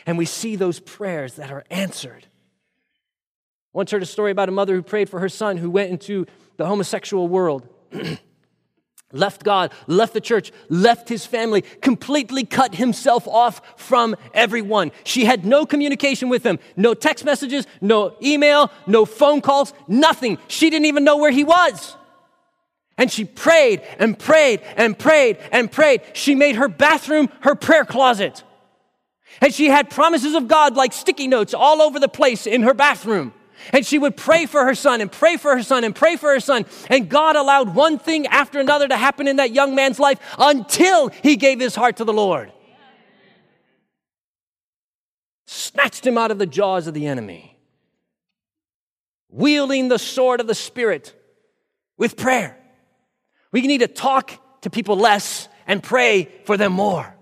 And 0.05 0.17
we 0.17 0.25
see 0.25 0.55
those 0.55 0.79
prayers 0.79 1.35
that 1.35 1.51
are 1.51 1.63
answered. 1.69 2.27
Once 3.73 3.91
heard 3.91 4.03
a 4.03 4.05
story 4.05 4.31
about 4.31 4.49
a 4.49 4.53
mother 4.53 4.73
who 4.73 4.81
prayed 4.81 5.09
for 5.09 5.19
her 5.19 5.29
son 5.29 5.57
who 5.57 5.69
went 5.69 5.91
into 5.91 6.25
the 6.57 6.65
homosexual 6.65 7.27
world. 7.27 7.67
left 9.11 9.43
God, 9.43 9.71
left 9.87 10.13
the 10.13 10.21
church, 10.21 10.51
left 10.69 11.09
his 11.09 11.25
family, 11.25 11.61
completely 11.81 12.45
cut 12.45 12.75
himself 12.75 13.27
off 13.27 13.61
from 13.77 14.15
everyone. 14.33 14.91
She 15.03 15.25
had 15.25 15.45
no 15.45 15.65
communication 15.65 16.29
with 16.29 16.45
him, 16.45 16.57
no 16.75 16.93
text 16.93 17.25
messages, 17.25 17.67
no 17.81 18.15
email, 18.21 18.71
no 18.87 19.05
phone 19.05 19.41
calls, 19.41 19.73
nothing. 19.87 20.37
She 20.47 20.69
didn't 20.69 20.85
even 20.85 21.03
know 21.03 21.17
where 21.17 21.31
he 21.31 21.43
was. 21.43 21.97
And 22.97 23.11
she 23.11 23.25
prayed 23.25 23.81
and 23.99 24.17
prayed 24.17 24.61
and 24.77 24.97
prayed 24.97 25.37
and 25.51 25.71
prayed. 25.71 26.01
She 26.13 26.33
made 26.33 26.55
her 26.55 26.69
bathroom 26.69 27.29
her 27.41 27.55
prayer 27.55 27.85
closet. 27.85 28.43
And 29.41 29.53
she 29.53 29.67
had 29.67 29.89
promises 29.89 30.33
of 30.33 30.47
God 30.47 30.75
like 30.75 30.93
sticky 30.93 31.27
notes 31.27 31.53
all 31.53 31.81
over 31.81 31.99
the 31.99 32.07
place 32.07 32.47
in 32.47 32.63
her 32.63 32.73
bathroom. 32.73 33.33
And 33.73 33.85
she 33.85 33.97
would 33.97 34.15
pray 34.15 34.45
for 34.45 34.63
her 34.63 34.75
son 34.75 35.01
and 35.01 35.11
pray 35.11 35.37
for 35.37 35.55
her 35.55 35.63
son 35.63 35.83
and 35.83 35.95
pray 35.95 36.15
for 36.15 36.29
her 36.29 36.39
son. 36.39 36.65
And 36.89 37.09
God 37.09 37.35
allowed 37.35 37.75
one 37.75 37.97
thing 37.97 38.27
after 38.27 38.59
another 38.59 38.87
to 38.87 38.95
happen 38.95 39.27
in 39.27 39.37
that 39.37 39.51
young 39.51 39.75
man's 39.75 39.99
life 39.99 40.19
until 40.37 41.09
he 41.09 41.35
gave 41.35 41.59
his 41.59 41.75
heart 41.75 41.97
to 41.97 42.05
the 42.05 42.13
Lord. 42.13 42.51
Snatched 45.47 46.05
him 46.05 46.17
out 46.17 46.31
of 46.31 46.37
the 46.37 46.45
jaws 46.45 46.87
of 46.87 46.93
the 46.93 47.07
enemy. 47.07 47.57
Wielding 49.29 49.89
the 49.89 49.99
sword 49.99 50.39
of 50.39 50.47
the 50.47 50.55
Spirit 50.55 51.13
with 51.97 52.15
prayer. 52.17 52.57
We 53.55 53.61
need 53.61 53.77
to 53.77 53.87
talk 53.87 54.33
to 54.63 54.69
people 54.69 54.97
less 54.97 55.47
and 55.65 55.81
pray 55.81 56.29
for 56.43 56.57
them 56.57 56.73
more. 56.73 57.15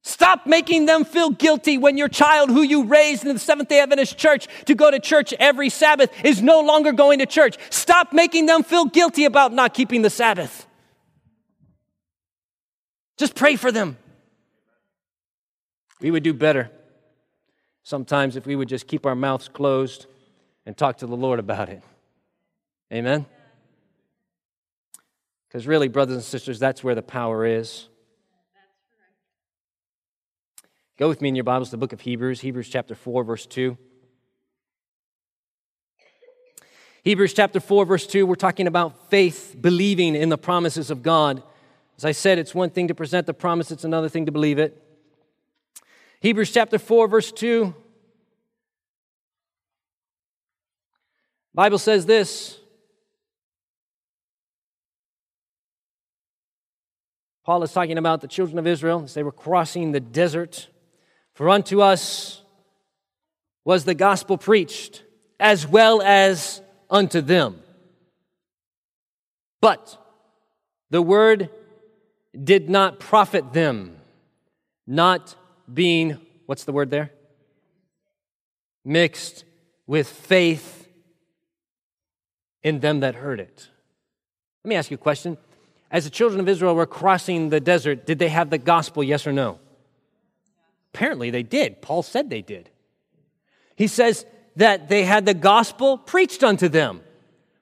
Stop 0.00 0.46
making 0.46 0.86
them 0.86 1.04
feel 1.04 1.28
guilty 1.28 1.76
when 1.76 1.98
your 1.98 2.08
child, 2.08 2.48
who 2.48 2.62
you 2.62 2.84
raised 2.84 3.26
in 3.26 3.34
the 3.34 3.38
Seventh 3.38 3.68
day 3.68 3.80
Adventist 3.80 4.16
church 4.16 4.48
to 4.64 4.74
go 4.74 4.90
to 4.90 4.98
church 4.98 5.34
every 5.38 5.68
Sabbath, 5.68 6.10
is 6.24 6.40
no 6.40 6.62
longer 6.62 6.92
going 6.92 7.18
to 7.18 7.26
church. 7.26 7.58
Stop 7.68 8.14
making 8.14 8.46
them 8.46 8.62
feel 8.62 8.86
guilty 8.86 9.26
about 9.26 9.52
not 9.52 9.74
keeping 9.74 10.00
the 10.00 10.08
Sabbath. 10.08 10.66
Just 13.18 13.34
pray 13.34 13.56
for 13.56 13.70
them. 13.70 13.98
We 16.00 16.10
would 16.10 16.22
do 16.22 16.32
better 16.32 16.70
sometimes 17.82 18.36
if 18.36 18.46
we 18.46 18.56
would 18.56 18.70
just 18.70 18.86
keep 18.86 19.04
our 19.04 19.14
mouths 19.14 19.48
closed 19.48 20.06
and 20.64 20.74
talk 20.74 20.96
to 20.98 21.06
the 21.06 21.14
Lord 21.14 21.40
about 21.40 21.68
it. 21.68 21.82
Amen? 22.90 23.26
Because 25.52 25.66
really, 25.66 25.88
brothers 25.88 26.14
and 26.14 26.24
sisters, 26.24 26.58
that's 26.58 26.82
where 26.82 26.94
the 26.94 27.02
power 27.02 27.44
is. 27.44 27.86
Go 30.96 31.10
with 31.10 31.20
me 31.20 31.28
in 31.28 31.34
your 31.34 31.44
Bibles 31.44 31.70
the 31.70 31.76
book 31.76 31.92
of 31.92 32.00
Hebrews, 32.00 32.40
Hebrews 32.40 32.70
chapter 32.70 32.94
4, 32.94 33.22
verse 33.22 33.44
2. 33.44 33.76
Hebrews 37.04 37.34
chapter 37.34 37.60
4, 37.60 37.84
verse 37.84 38.06
2, 38.06 38.24
we're 38.24 38.34
talking 38.34 38.66
about 38.66 39.10
faith, 39.10 39.54
believing 39.60 40.14
in 40.14 40.30
the 40.30 40.38
promises 40.38 40.90
of 40.90 41.02
God. 41.02 41.42
As 41.98 42.06
I 42.06 42.12
said, 42.12 42.38
it's 42.38 42.54
one 42.54 42.70
thing 42.70 42.88
to 42.88 42.94
present 42.94 43.26
the 43.26 43.34
promise, 43.34 43.70
it's 43.70 43.84
another 43.84 44.08
thing 44.08 44.24
to 44.24 44.32
believe 44.32 44.58
it. 44.58 44.82
Hebrews 46.20 46.50
chapter 46.50 46.78
4, 46.78 47.08
verse 47.08 47.30
2. 47.30 47.74
Bible 51.52 51.78
says 51.78 52.06
this. 52.06 52.58
Paul 57.44 57.62
is 57.64 57.72
talking 57.72 57.98
about 57.98 58.20
the 58.20 58.28
children 58.28 58.58
of 58.58 58.66
Israel 58.66 59.02
as 59.02 59.14
they 59.14 59.22
were 59.22 59.32
crossing 59.32 59.92
the 59.92 60.00
desert. 60.00 60.68
For 61.34 61.48
unto 61.48 61.80
us 61.80 62.42
was 63.64 63.84
the 63.84 63.94
gospel 63.94 64.38
preached, 64.38 65.02
as 65.40 65.66
well 65.66 66.02
as 66.02 66.62
unto 66.88 67.20
them. 67.20 67.60
But 69.60 69.96
the 70.90 71.02
word 71.02 71.50
did 72.44 72.68
not 72.68 73.00
profit 73.00 73.52
them, 73.52 73.96
not 74.86 75.34
being, 75.72 76.18
what's 76.46 76.64
the 76.64 76.72
word 76.72 76.90
there? 76.90 77.10
Mixed 78.84 79.44
with 79.86 80.08
faith 80.08 80.88
in 82.62 82.80
them 82.80 83.00
that 83.00 83.14
heard 83.14 83.40
it. 83.40 83.68
Let 84.64 84.68
me 84.68 84.76
ask 84.76 84.90
you 84.90 84.96
a 84.96 84.98
question. 84.98 85.36
As 85.92 86.04
the 86.04 86.10
children 86.10 86.40
of 86.40 86.48
Israel 86.48 86.74
were 86.74 86.86
crossing 86.86 87.50
the 87.50 87.60
desert, 87.60 88.06
did 88.06 88.18
they 88.18 88.30
have 88.30 88.48
the 88.48 88.56
gospel, 88.56 89.04
yes 89.04 89.26
or 89.26 89.32
no? 89.32 89.60
Apparently 90.94 91.30
they 91.30 91.42
did. 91.42 91.82
Paul 91.82 92.02
said 92.02 92.30
they 92.30 92.40
did. 92.40 92.70
He 93.76 93.86
says 93.86 94.24
that 94.56 94.88
they 94.88 95.04
had 95.04 95.26
the 95.26 95.34
gospel 95.34 95.98
preached 95.98 96.42
unto 96.42 96.68
them, 96.68 97.02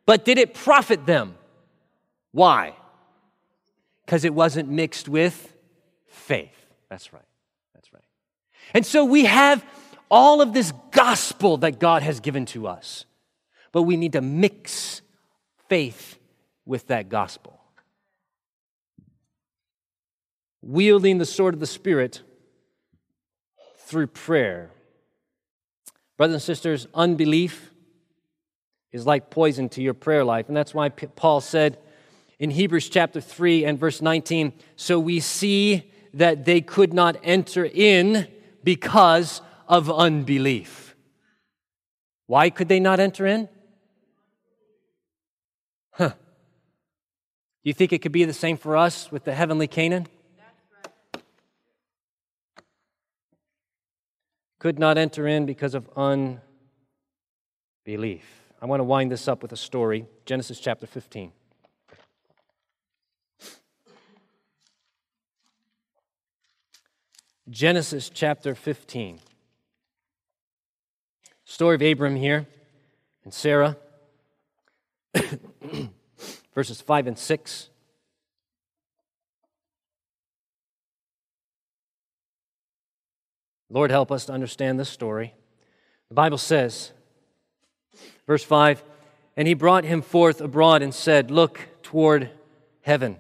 but 0.07 0.25
did 0.25 0.39
it 0.39 0.55
profit 0.55 1.07
them? 1.07 1.35
Why? 2.31 2.75
Because 4.07 4.25
it 4.25 4.33
wasn't 4.33 4.69
mixed 4.69 5.09
with 5.09 5.53
faith. 6.07 6.55
That's 6.89 7.13
right. 7.13 7.23
That's 7.75 7.93
right. 7.93 8.03
And 8.75 8.87
so 8.87 9.05
we 9.05 9.25
have 9.25 9.65
all 10.09 10.41
of 10.41 10.53
this 10.53 10.73
gospel 10.93 11.59
that 11.59 11.81
God 11.81 12.03
has 12.03 12.21
given 12.21 12.47
to 12.47 12.69
us, 12.69 13.05
but 13.73 13.83
we 13.83 13.97
need 13.97 14.13
to 14.13 14.21
mix 14.21 15.03
faith 15.69 16.19
with 16.65 16.89
that 16.89 17.09
gospel. 17.09 17.60
Wielding 20.63 21.19
the 21.19 21.27
sword 21.27 21.55
of 21.55 21.61
the 21.61 21.67
Spirit 21.67 22.23
through 23.79 24.09
prayer. 24.09 24.71
Brothers 26.17 26.35
and 26.35 26.43
sisters, 26.43 26.87
unbelief 26.95 27.71
is 28.93 29.07
like 29.07 29.31
poison 29.31 29.69
to 29.71 29.83
your 29.83 29.95
prayer 29.95 30.25
life. 30.25 30.49
And 30.49 30.57
that's 30.57 30.75
why 30.75 30.89
Paul 30.89 31.41
said 31.41 31.79
in 32.39 32.51
Hebrews 32.51 32.89
chapter 32.89 33.21
3 33.21 33.65
and 33.65 33.79
verse 33.79 34.03
19 34.03 34.53
so 34.77 34.99
we 34.99 35.21
see 35.21 35.91
that 36.15 36.45
they 36.45 36.61
could 36.61 36.93
not 36.93 37.17
enter 37.23 37.65
in 37.65 38.29
because 38.65 39.41
of 39.69 39.91
unbelief. 39.91 40.97
Why 42.27 42.51
could 42.51 42.69
they 42.69 42.81
not 42.81 43.01
enter 43.01 43.27
in? 43.27 43.49
Huh. 45.93 46.11
Do 46.11 46.15
you 47.65 47.75
think 47.75 47.93
it 47.93 48.01
could 48.01 48.13
be 48.13 48.25
the 48.25 48.33
same 48.33 48.57
for 48.57 48.77
us 48.77 49.11
with 49.11 49.25
the 49.25 49.35
heavenly 49.35 49.67
Canaan? 49.67 50.07
Could 54.61 54.79
not 54.79 54.97
enter 54.99 55.27
in 55.27 55.47
because 55.47 55.75
of 55.75 55.89
unbelief. 55.97 56.43
I 58.63 58.67
want 58.67 58.81
to 58.81 58.85
wind 58.85 59.11
this 59.11 59.27
up 59.27 59.43
with 59.43 59.53
a 59.53 59.57
story 59.57 60.05
Genesis 60.27 60.61
chapter 60.61 60.87
15. 60.87 61.33
Genesis 67.49 68.11
chapter 68.11 68.55
15. 68.55 69.19
Story 71.47 71.75
of 71.75 71.83
Abram 71.83 72.17
here 72.17 72.47
and 73.25 73.33
Sarah. 73.33 73.79
verses 76.55 76.83
5 76.83 77.07
and 77.07 77.19
6. 77.19 77.71
Lord, 83.71 83.91
help 83.91 84.11
us 84.11 84.27
to 84.27 84.33
understand 84.33 84.79
this 84.79 84.91
story. 84.91 85.33
The 86.09 86.15
Bible 86.15 86.39
says, 86.39 86.93
verse 88.27 88.43
5 88.43 88.83
And 89.37 89.47
he 89.47 89.55
brought 89.55 89.85
him 89.85 90.03
forth 90.03 90.41
abroad 90.41 90.83
and 90.83 90.93
said, 90.93 91.31
Look 91.31 91.61
toward 91.83 92.31
heaven, 92.83 93.17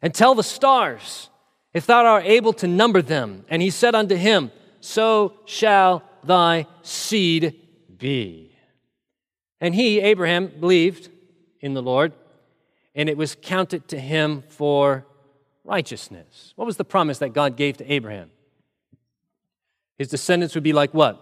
and 0.00 0.14
tell 0.14 0.34
the 0.34 0.42
stars, 0.42 1.28
if 1.74 1.86
thou 1.86 2.04
art 2.04 2.24
able 2.24 2.52
to 2.54 2.66
number 2.66 3.02
them. 3.02 3.44
And 3.48 3.62
he 3.62 3.70
said 3.70 3.94
unto 3.94 4.16
him, 4.16 4.50
So 4.80 5.34
shall 5.44 6.02
thy 6.24 6.66
seed 6.82 7.60
be. 7.98 8.54
And 9.60 9.74
he, 9.74 10.00
Abraham, 10.00 10.48
believed 10.48 11.08
in 11.60 11.74
the 11.74 11.82
Lord, 11.82 12.12
and 12.94 13.08
it 13.08 13.16
was 13.16 13.36
counted 13.40 13.86
to 13.88 13.98
him 13.98 14.42
for 14.48 15.06
righteousness. 15.64 16.52
What 16.56 16.66
was 16.66 16.76
the 16.76 16.84
promise 16.84 17.18
that 17.18 17.32
God 17.32 17.56
gave 17.56 17.76
to 17.76 17.90
Abraham? 17.90 18.31
His 19.98 20.08
descendants 20.08 20.54
would 20.54 20.64
be 20.64 20.72
like 20.72 20.92
what? 20.94 21.20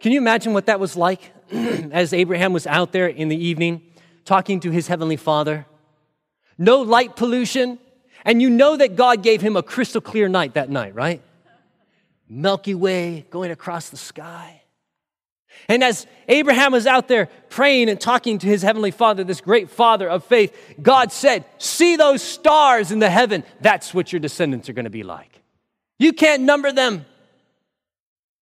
Can 0.00 0.12
you 0.12 0.18
imagine 0.18 0.54
what 0.54 0.66
that 0.66 0.80
was 0.80 0.96
like 0.96 1.32
as 1.52 2.12
Abraham 2.12 2.52
was 2.52 2.66
out 2.66 2.92
there 2.92 3.06
in 3.06 3.28
the 3.28 3.36
evening 3.36 3.82
talking 4.24 4.60
to 4.60 4.70
his 4.70 4.88
heavenly 4.88 5.16
father? 5.16 5.66
No 6.56 6.80
light 6.80 7.16
pollution, 7.16 7.78
and 8.24 8.40
you 8.40 8.50
know 8.50 8.76
that 8.76 8.96
God 8.96 9.22
gave 9.22 9.40
him 9.40 9.56
a 9.56 9.62
crystal 9.62 10.00
clear 10.00 10.28
night 10.28 10.54
that 10.54 10.70
night, 10.70 10.94
right? 10.94 11.22
Milky 12.28 12.74
Way 12.74 13.26
going 13.30 13.50
across 13.50 13.90
the 13.90 13.96
sky. 13.96 14.62
And 15.68 15.82
as 15.84 16.06
Abraham 16.28 16.72
was 16.72 16.86
out 16.86 17.08
there 17.08 17.28
praying 17.48 17.88
and 17.88 18.00
talking 18.00 18.38
to 18.38 18.46
his 18.46 18.62
heavenly 18.62 18.90
father, 18.90 19.24
this 19.24 19.40
great 19.40 19.70
father 19.70 20.08
of 20.08 20.24
faith, 20.24 20.56
God 20.80 21.12
said, 21.12 21.44
See 21.58 21.96
those 21.96 22.22
stars 22.22 22.92
in 22.92 22.98
the 22.98 23.10
heaven. 23.10 23.44
That's 23.60 23.92
what 23.92 24.12
your 24.12 24.20
descendants 24.20 24.68
are 24.68 24.72
going 24.72 24.84
to 24.84 24.90
be 24.90 25.02
like. 25.02 25.39
You 26.00 26.14
can't 26.14 26.44
number 26.44 26.72
them. 26.72 27.04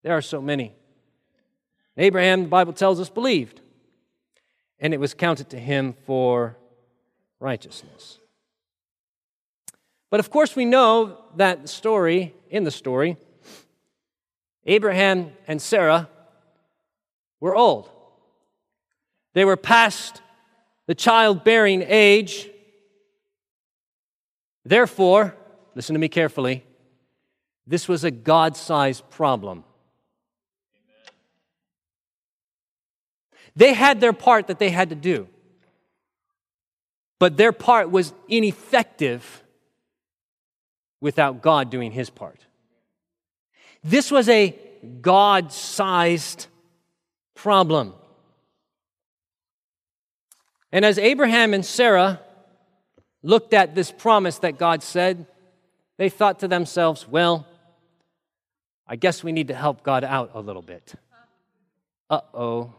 There 0.04 0.16
are 0.16 0.22
so 0.22 0.40
many. 0.40 0.72
Abraham, 1.96 2.44
the 2.44 2.48
Bible 2.48 2.72
tells 2.72 3.00
us, 3.00 3.10
believed, 3.10 3.60
and 4.78 4.94
it 4.94 5.00
was 5.00 5.12
counted 5.12 5.50
to 5.50 5.58
him 5.58 5.96
for 6.06 6.56
righteousness. 7.40 8.20
But 10.08 10.20
of 10.20 10.30
course, 10.30 10.54
we 10.54 10.66
know 10.66 11.18
that 11.34 11.68
story, 11.68 12.32
in 12.48 12.62
the 12.62 12.70
story, 12.70 13.16
Abraham 14.64 15.32
and 15.48 15.60
Sarah 15.60 16.08
were 17.40 17.56
old. 17.56 17.90
They 19.34 19.44
were 19.44 19.56
past 19.56 20.22
the 20.86 20.94
childbearing 20.94 21.82
age. 21.82 22.48
Therefore, 24.64 25.34
listen 25.74 25.94
to 25.94 25.98
me 25.98 26.08
carefully, 26.08 26.64
this 27.68 27.86
was 27.86 28.02
a 28.02 28.10
God 28.10 28.56
sized 28.56 29.08
problem. 29.10 29.62
They 33.54 33.74
had 33.74 34.00
their 34.00 34.14
part 34.14 34.46
that 34.46 34.58
they 34.58 34.70
had 34.70 34.88
to 34.88 34.94
do, 34.94 35.28
but 37.18 37.36
their 37.36 37.52
part 37.52 37.90
was 37.90 38.14
ineffective 38.26 39.42
without 41.00 41.42
God 41.42 41.68
doing 41.68 41.92
his 41.92 42.08
part. 42.08 42.40
This 43.84 44.10
was 44.10 44.28
a 44.28 44.56
God 45.02 45.52
sized 45.52 46.46
problem. 47.34 47.92
And 50.72 50.84
as 50.84 50.98
Abraham 50.98 51.52
and 51.52 51.64
Sarah 51.66 52.20
looked 53.22 53.52
at 53.52 53.74
this 53.74 53.90
promise 53.90 54.38
that 54.38 54.58
God 54.58 54.82
said, 54.82 55.26
they 55.96 56.08
thought 56.08 56.38
to 56.40 56.48
themselves, 56.48 57.08
well, 57.08 57.47
I 58.88 58.96
guess 58.96 59.22
we 59.22 59.32
need 59.32 59.48
to 59.48 59.54
help 59.54 59.82
God 59.82 60.02
out 60.02 60.30
a 60.34 60.40
little 60.40 60.62
bit. 60.62 60.94
Uh 62.08 62.20
oh. 62.32 62.72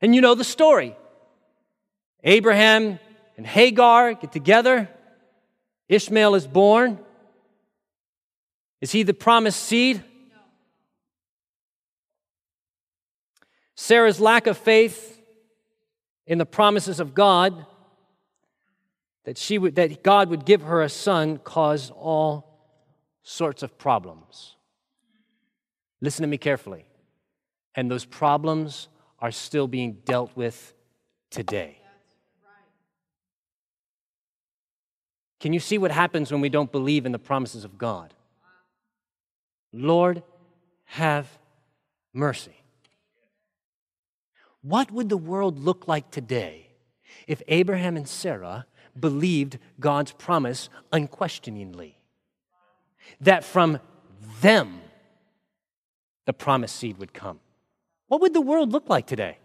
And 0.00 0.14
you 0.14 0.20
know 0.20 0.34
the 0.34 0.44
story. 0.44 0.96
Abraham 2.22 3.00
and 3.36 3.46
Hagar 3.46 4.14
get 4.14 4.30
together. 4.30 4.88
Ishmael 5.88 6.36
is 6.36 6.46
born. 6.46 6.98
Is 8.80 8.92
he 8.92 9.02
the 9.02 9.14
promised 9.14 9.60
seed? 9.60 10.02
Sarah's 13.74 14.20
lack 14.20 14.46
of 14.46 14.56
faith 14.56 15.20
in 16.26 16.38
the 16.38 16.46
promises 16.46 17.00
of 17.00 17.14
God 17.14 17.66
that, 19.24 19.36
she 19.36 19.58
would, 19.58 19.74
that 19.74 20.04
God 20.04 20.30
would 20.30 20.44
give 20.44 20.62
her 20.62 20.82
a 20.82 20.88
son 20.88 21.38
caused 21.38 21.90
all 21.92 22.51
sorts 23.22 23.62
of 23.62 23.78
problems. 23.78 24.56
Listen 26.00 26.22
to 26.22 26.28
me 26.28 26.38
carefully. 26.38 26.84
And 27.74 27.90
those 27.90 28.04
problems 28.04 28.88
are 29.18 29.30
still 29.30 29.66
being 29.66 29.98
dealt 30.04 30.36
with 30.36 30.74
today. 31.30 31.78
Can 35.40 35.52
you 35.52 35.60
see 35.60 35.78
what 35.78 35.90
happens 35.90 36.30
when 36.30 36.40
we 36.40 36.48
don't 36.48 36.70
believe 36.70 37.06
in 37.06 37.12
the 37.12 37.18
promises 37.18 37.64
of 37.64 37.78
God? 37.78 38.14
Lord, 39.72 40.22
have 40.84 41.26
mercy. 42.12 42.56
What 44.60 44.92
would 44.92 45.08
the 45.08 45.16
world 45.16 45.58
look 45.58 45.88
like 45.88 46.10
today 46.10 46.68
if 47.26 47.42
Abraham 47.48 47.96
and 47.96 48.08
Sarah 48.08 48.66
believed 48.98 49.58
God's 49.80 50.12
promise 50.12 50.68
unquestioningly? 50.92 52.01
That 53.20 53.44
from 53.44 53.80
them 54.40 54.80
the 56.26 56.32
promised 56.32 56.76
seed 56.76 56.98
would 56.98 57.12
come. 57.12 57.40
What 58.08 58.20
would 58.20 58.34
the 58.34 58.40
world 58.40 58.72
look 58.72 58.88
like 58.88 59.06
today? 59.06 59.38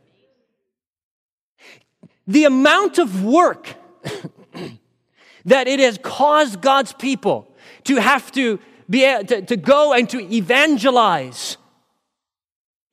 The 2.27 2.43
amount 2.43 2.97
of 2.99 3.23
work 3.23 3.75
that 5.45 5.67
it 5.67 5.79
has 5.79 5.97
caused 6.01 6.61
God's 6.61 6.93
people 6.93 7.51
to 7.85 7.95
have 7.97 8.31
to 8.33 8.59
be 8.89 9.05
eh, 9.05 9.23
to, 9.23 9.41
to 9.41 9.57
go 9.57 9.93
and 9.93 10.09
to 10.09 10.19
evangelize 10.19 11.57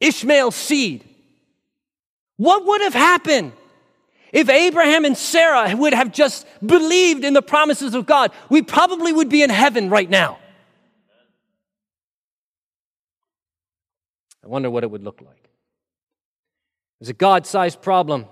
Ishmael's 0.01 0.55
seed 0.55 1.05
what 2.37 2.65
would 2.65 2.81
have 2.81 2.95
happened 2.95 3.53
if 4.33 4.49
Abraham 4.49 5.05
and 5.05 5.17
Sarah 5.17 5.75
would 5.77 5.95
have 5.95 6.12
just 6.12 6.47
believed 6.65 7.25
in 7.25 7.35
the 7.35 7.43
promises 7.43 7.95
of 7.95 8.07
God? 8.07 8.33
We 8.49 8.62
probably 8.62 9.12
would 9.12 9.29
be 9.29 9.43
in 9.43 9.51
heaven 9.51 9.89
right 9.91 10.11
now. 10.11 10.39
I 14.45 14.49
wonder 14.49 14.68
what 14.68 14.84
it 14.84 14.90
would 14.90 15.03
look 15.03 15.20
like. 15.22 15.45
It 15.45 17.01
was 17.01 17.09
a 17.09 17.14
God 17.14 17.47
sized 17.47 17.80
problem. 17.80 18.26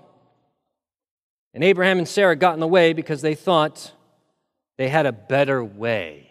And 1.53 1.63
Abraham 1.63 1.97
and 1.97 2.07
Sarah 2.07 2.35
got 2.35 2.53
in 2.53 2.59
the 2.59 2.67
way 2.67 2.93
because 2.93 3.21
they 3.21 3.35
thought 3.35 3.91
they 4.77 4.89
had 4.89 5.05
a 5.05 5.11
better 5.11 5.63
way. 5.63 6.29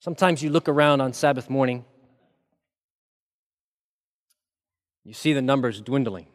Sometimes 0.00 0.42
you 0.42 0.50
look 0.50 0.68
around 0.68 1.00
on 1.00 1.12
Sabbath 1.12 1.50
morning, 1.50 1.84
you 5.04 5.12
see 5.12 5.32
the 5.32 5.42
numbers 5.42 5.80
dwindling. 5.80 6.26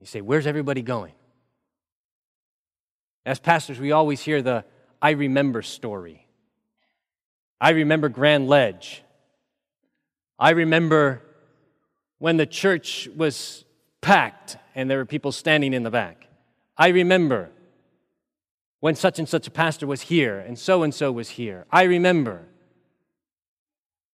You 0.00 0.06
say, 0.06 0.20
Where's 0.20 0.46
everybody 0.46 0.82
going? 0.82 1.12
As 3.28 3.38
pastors, 3.38 3.78
we 3.78 3.92
always 3.92 4.22
hear 4.22 4.40
the 4.40 4.64
I 5.02 5.10
remember 5.10 5.60
story. 5.60 6.26
I 7.60 7.70
remember 7.72 8.08
Grand 8.08 8.48
Ledge. 8.48 9.02
I 10.38 10.50
remember 10.50 11.20
when 12.16 12.38
the 12.38 12.46
church 12.46 13.06
was 13.14 13.66
packed 14.00 14.56
and 14.74 14.90
there 14.90 14.96
were 14.96 15.04
people 15.04 15.30
standing 15.30 15.74
in 15.74 15.82
the 15.82 15.90
back. 15.90 16.26
I 16.78 16.88
remember. 16.88 17.50
when 18.80 18.94
such 18.94 19.18
and 19.18 19.28
such 19.28 19.46
a 19.46 19.50
pastor 19.50 19.86
was 19.86 20.00
here 20.02 20.38
and 20.38 20.58
so 20.58 20.82
and 20.82 20.94
so 20.94 21.12
was 21.12 21.28
here. 21.28 21.66
I 21.70 21.82
remember. 21.82 22.46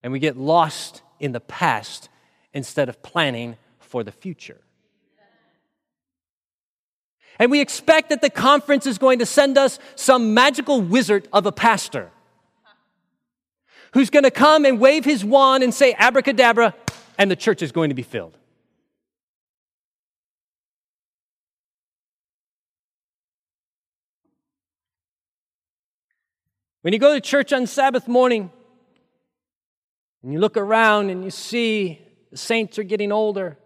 And 0.03 0.13
we 0.13 0.19
get 0.19 0.37
lost 0.37 1.03
in 1.21 1.31
the 1.31 1.41
past 1.41 2.09
instead 2.53 2.89
of 2.89 3.01
planning 3.01 3.59
for 3.79 4.03
the 4.03 4.11
future. 4.11 4.64
And 7.39 7.51
we 7.51 7.61
expect 7.61 8.11
that 8.11 8.21
the 8.21 8.31
conference 8.31 8.87
is 8.87 8.99
going 8.99 9.19
to 9.19 9.27
send 9.27 9.59
us 9.59 9.79
some 9.97 10.35
magical 10.35 10.81
wizard 10.81 11.29
of 11.33 11.47
a 11.47 11.53
pastor 11.53 12.11
who's 13.93 14.11
going 14.11 14.25
to 14.25 14.31
come 14.31 14.65
and 14.65 14.79
wave 14.81 15.05
his 15.05 15.25
wand 15.25 15.63
and 15.63 15.73
say 15.73 15.95
abracadabra, 15.99 16.75
and 17.17 17.31
the 17.31 17.37
church 17.37 17.63
is 17.63 17.73
going 17.73 17.91
to 17.91 17.95
be 17.95 18.03
filled. 18.03 18.37
When 26.83 26.93
you 26.93 26.99
go 26.99 27.15
to 27.15 27.21
church 27.21 27.53
on 27.53 27.67
Sabbath 27.67 28.07
morning 28.09 28.51
and 30.23 30.33
you 30.33 30.39
look 30.39 30.57
around 30.59 31.09
and 31.09 31.25
you 31.25 31.31
see 31.31 31.99
the 32.31 32.37
saints 32.37 32.79
are 32.79 32.83
getting 32.83 33.11
older 33.11 33.57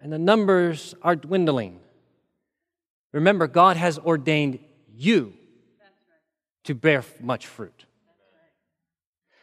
and 0.00 0.12
the 0.12 0.20
numbers 0.20 0.94
are 1.02 1.16
dwindling, 1.16 1.80
remember, 3.12 3.46
God 3.46 3.76
has 3.76 3.98
ordained 3.98 4.58
you 4.94 5.34
to 6.64 6.74
bear 6.74 7.04
much 7.20 7.46
fruit. 7.46 7.84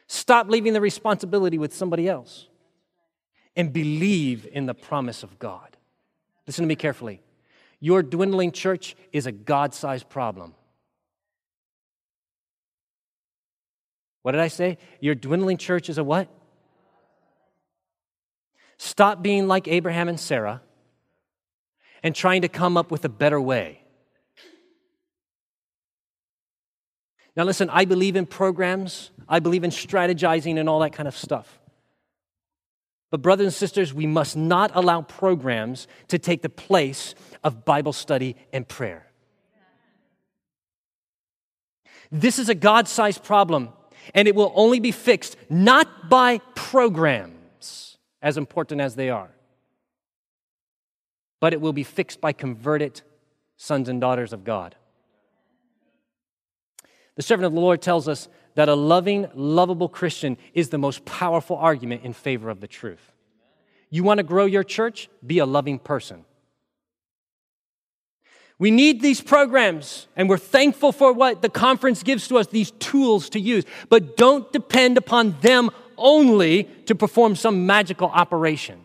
Stop 0.07 0.49
leaving 0.49 0.73
the 0.73 0.81
responsibility 0.81 1.57
with 1.57 1.73
somebody 1.73 2.07
else 2.07 2.47
and 3.55 3.71
believe 3.71 4.47
in 4.51 4.65
the 4.65 4.73
promise 4.73 5.21
of 5.21 5.37
God. 5.37 5.77
Listen 6.47 6.63
to 6.63 6.67
me 6.67 6.75
carefully. 6.75 7.21
Your 7.79 8.01
dwindling 8.01 8.51
church 8.51 8.95
is 9.13 9.25
a 9.25 9.31
God 9.31 9.73
sized 9.73 10.09
problem. 10.09 10.55
What 14.21 14.33
did 14.33 14.41
I 14.41 14.47
say? 14.47 14.77
Your 14.99 15.15
dwindling 15.15 15.57
church 15.57 15.89
is 15.89 15.97
a 15.97 16.03
what? 16.03 16.27
Stop 18.77 19.21
being 19.21 19.47
like 19.47 19.67
Abraham 19.67 20.07
and 20.07 20.19
Sarah 20.19 20.61
and 22.03 22.15
trying 22.15 22.41
to 22.41 22.49
come 22.49 22.77
up 22.77 22.91
with 22.91 23.05
a 23.05 23.09
better 23.09 23.39
way. 23.39 23.81
Now, 27.35 27.43
listen, 27.43 27.69
I 27.69 27.85
believe 27.85 28.15
in 28.15 28.25
programs, 28.25 29.11
I 29.27 29.39
believe 29.39 29.63
in 29.63 29.71
strategizing 29.71 30.59
and 30.59 30.67
all 30.67 30.79
that 30.79 30.93
kind 30.93 31.07
of 31.07 31.15
stuff. 31.15 31.59
But, 33.11 33.21
brothers 33.21 33.45
and 33.45 33.53
sisters, 33.53 33.93
we 33.93 34.05
must 34.05 34.37
not 34.37 34.71
allow 34.73 35.01
programs 35.01 35.87
to 36.09 36.19
take 36.19 36.41
the 36.41 36.49
place 36.49 37.15
of 37.43 37.65
Bible 37.65 37.93
study 37.93 38.35
and 38.53 38.67
prayer. 38.67 39.07
This 42.11 42.39
is 42.39 42.49
a 42.49 42.55
God 42.55 42.87
sized 42.87 43.23
problem 43.23 43.69
and 44.13 44.27
it 44.27 44.35
will 44.35 44.51
only 44.55 44.79
be 44.79 44.91
fixed 44.91 45.37
not 45.49 46.09
by 46.09 46.39
programs, 46.55 47.97
as 48.21 48.37
important 48.37 48.81
as 48.81 48.95
they 48.95 49.09
are, 49.09 49.29
but 51.39 51.53
it 51.53 51.61
will 51.61 51.73
be 51.73 51.83
fixed 51.83 52.21
by 52.21 52.33
converted 52.33 53.01
sons 53.57 53.89
and 53.89 53.99
daughters 53.99 54.33
of 54.33 54.43
God. 54.43 54.75
The 57.15 57.23
servant 57.23 57.45
of 57.45 57.53
the 57.53 57.59
Lord 57.59 57.81
tells 57.81 58.07
us 58.07 58.29
that 58.55 58.69
a 58.69 58.75
loving, 58.75 59.27
lovable 59.33 59.89
Christian 59.89 60.37
is 60.53 60.69
the 60.69 60.77
most 60.77 61.05
powerful 61.05 61.57
argument 61.57 62.03
in 62.03 62.13
favor 62.13 62.49
of 62.49 62.61
the 62.61 62.67
truth. 62.67 63.11
You 63.89 64.03
want 64.03 64.19
to 64.19 64.23
grow 64.23 64.45
your 64.45 64.63
church? 64.63 65.09
Be 65.25 65.39
a 65.39 65.45
loving 65.45 65.79
person. 65.79 66.25
We 68.57 68.71
need 68.71 69.01
these 69.01 69.21
programs, 69.21 70.07
and 70.17 70.27
we're 70.27 70.37
thankful 70.37 70.91
for 70.91 71.13
what 71.13 71.41
the 71.41 71.49
conference 71.49 72.03
gives 72.03 72.27
to 72.27 72.37
us, 72.37 72.47
these 72.47 72.71
tools 72.71 73.29
to 73.29 73.39
use. 73.39 73.63
But 73.87 74.17
don't 74.17 74.51
depend 74.51 74.97
upon 74.97 75.39
them 75.39 75.71
only 75.97 76.65
to 76.85 76.95
perform 76.95 77.35
some 77.35 77.65
magical 77.65 78.09
operation. 78.09 78.81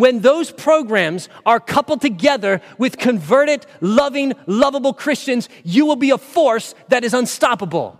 When 0.00 0.20
those 0.20 0.50
programs 0.50 1.28
are 1.44 1.60
coupled 1.60 2.00
together 2.00 2.62
with 2.78 2.96
converted, 2.96 3.66
loving, 3.82 4.32
lovable 4.46 4.94
Christians, 4.94 5.50
you 5.62 5.84
will 5.84 5.96
be 5.96 6.08
a 6.08 6.16
force 6.16 6.74
that 6.88 7.04
is 7.04 7.12
unstoppable. 7.12 7.98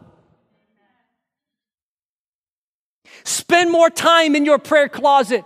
Spend 3.24 3.70
more 3.70 3.90
time 3.90 4.34
in 4.34 4.46
your 4.46 4.58
prayer 4.58 4.88
closet, 4.88 5.44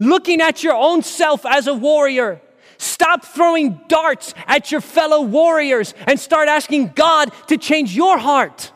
looking 0.00 0.40
at 0.40 0.64
your 0.64 0.74
own 0.74 1.02
self 1.02 1.44
as 1.44 1.66
a 1.66 1.74
warrior 1.74 2.40
Stop 2.78 3.24
throwing 3.24 3.80
darts 3.88 4.34
at 4.46 4.70
your 4.70 4.80
fellow 4.80 5.22
warriors 5.22 5.94
and 6.06 6.20
start 6.20 6.46
asking 6.48 6.88
God 6.88 7.32
to 7.46 7.56
change 7.56 7.96
your 7.96 8.18
heart. 8.18 8.70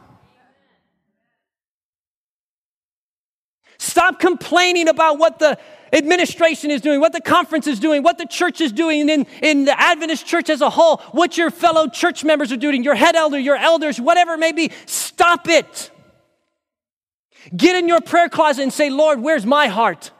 Stop 3.81 4.21
complaining 4.21 4.89
about 4.89 5.19
what 5.19 5.39
the 5.39 5.59
administration 5.91 6.71
is 6.71 6.83
doing, 6.83 7.01
what 7.01 7.15
the 7.15 7.21
conference 7.21 7.67
is 7.67 7.81
doing, 7.81 8.03
what 8.03 8.19
the 8.19 8.27
church 8.27 8.61
is 8.61 8.73
doing 8.73 9.09
in, 9.09 9.27
in 9.41 9.65
the 9.65 9.81
Adventist 9.81 10.27
church 10.27 10.51
as 10.51 10.61
a 10.61 10.69
whole, 10.69 10.99
what 11.13 11.39
your 11.39 11.51
fellow 11.51 11.89
church 11.89 12.23
members 12.23 12.53
are 12.53 12.59
doing, 12.59 12.85
your 12.85 12.95
head 12.95 13.17
elder, 13.17 13.39
your 13.39 13.57
elders, 13.57 13.99
whatever 13.99 14.35
it 14.35 14.39
may 14.39 14.53
be. 14.53 14.71
Stop 14.85 15.49
it. 15.49 15.91
Get 17.57 17.75
in 17.75 17.89
your 17.89 18.03
prayer 18.03 18.29
closet 18.29 18.65
and 18.65 18.73
say, 18.73 18.91
Lord, 18.91 19.23
where's 19.23 19.47
my 19.47 19.69
heart? 19.69 20.11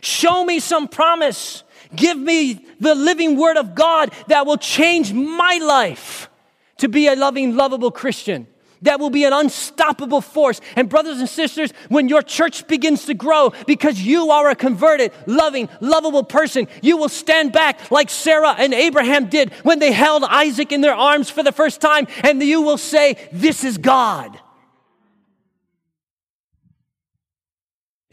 Show 0.00 0.42
me 0.42 0.60
some 0.60 0.88
promise. 0.88 1.64
Give 1.94 2.16
me 2.16 2.64
the 2.80 2.94
living 2.94 3.36
word 3.36 3.58
of 3.58 3.74
God 3.74 4.10
that 4.28 4.46
will 4.46 4.56
change 4.56 5.12
my 5.12 5.58
life 5.62 6.30
to 6.78 6.88
be 6.88 7.08
a 7.08 7.14
loving, 7.14 7.54
lovable 7.54 7.90
Christian. 7.90 8.46
That 8.84 9.00
will 9.00 9.10
be 9.10 9.24
an 9.24 9.32
unstoppable 9.32 10.20
force. 10.20 10.60
And, 10.76 10.90
brothers 10.90 11.18
and 11.18 11.28
sisters, 11.28 11.72
when 11.88 12.10
your 12.10 12.20
church 12.20 12.66
begins 12.66 13.06
to 13.06 13.14
grow 13.14 13.52
because 13.66 13.98
you 13.98 14.30
are 14.30 14.50
a 14.50 14.54
converted, 14.54 15.12
loving, 15.26 15.70
lovable 15.80 16.22
person, 16.22 16.68
you 16.82 16.98
will 16.98 17.08
stand 17.08 17.52
back 17.52 17.90
like 17.90 18.10
Sarah 18.10 18.54
and 18.56 18.74
Abraham 18.74 19.30
did 19.30 19.52
when 19.62 19.78
they 19.78 19.90
held 19.90 20.22
Isaac 20.24 20.70
in 20.70 20.82
their 20.82 20.94
arms 20.94 21.30
for 21.30 21.42
the 21.42 21.50
first 21.50 21.80
time, 21.80 22.06
and 22.22 22.42
you 22.42 22.60
will 22.60 22.76
say, 22.76 23.16
This 23.32 23.64
is 23.64 23.78
God. 23.78 24.38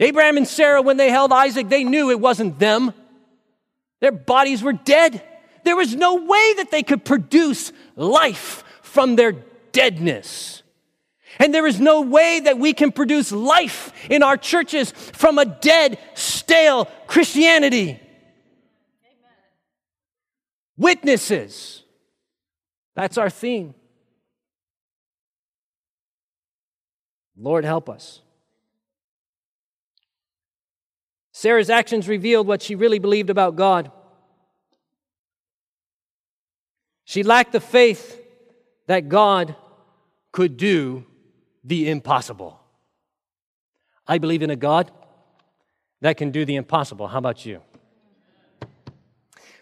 Abraham 0.00 0.38
and 0.38 0.48
Sarah, 0.48 0.80
when 0.80 0.96
they 0.96 1.10
held 1.10 1.32
Isaac, 1.32 1.68
they 1.68 1.84
knew 1.84 2.10
it 2.10 2.18
wasn't 2.18 2.58
them. 2.58 2.94
Their 4.00 4.10
bodies 4.10 4.62
were 4.62 4.72
dead. 4.72 5.22
There 5.64 5.76
was 5.76 5.94
no 5.94 6.14
way 6.14 6.54
that 6.54 6.70
they 6.70 6.82
could 6.82 7.04
produce 7.04 7.72
life 7.94 8.64
from 8.80 9.16
their 9.16 9.32
deadness. 9.72 10.61
And 11.38 11.54
there 11.54 11.66
is 11.66 11.80
no 11.80 12.02
way 12.02 12.40
that 12.40 12.58
we 12.58 12.72
can 12.72 12.92
produce 12.92 13.32
life 13.32 13.92
in 14.10 14.22
our 14.22 14.36
churches 14.36 14.90
from 14.92 15.38
a 15.38 15.44
dead, 15.44 15.98
stale 16.14 16.86
Christianity. 17.06 17.90
Amen. 17.90 18.00
Witnesses. 20.76 21.82
That's 22.94 23.16
our 23.16 23.30
theme. 23.30 23.74
Lord, 27.36 27.64
help 27.64 27.88
us. 27.88 28.20
Sarah's 31.32 31.70
actions 31.70 32.06
revealed 32.08 32.46
what 32.46 32.62
she 32.62 32.74
really 32.74 32.98
believed 32.98 33.30
about 33.30 33.56
God. 33.56 33.90
She 37.04 37.22
lacked 37.22 37.52
the 37.52 37.60
faith 37.60 38.20
that 38.86 39.08
God 39.08 39.56
could 40.30 40.56
do 40.56 41.04
the 41.64 41.88
impossible. 41.88 42.60
I 44.06 44.18
believe 44.18 44.42
in 44.42 44.50
a 44.50 44.56
God 44.56 44.90
that 46.00 46.16
can 46.16 46.30
do 46.30 46.44
the 46.44 46.56
impossible. 46.56 47.08
How 47.08 47.18
about 47.18 47.46
you? 47.46 47.62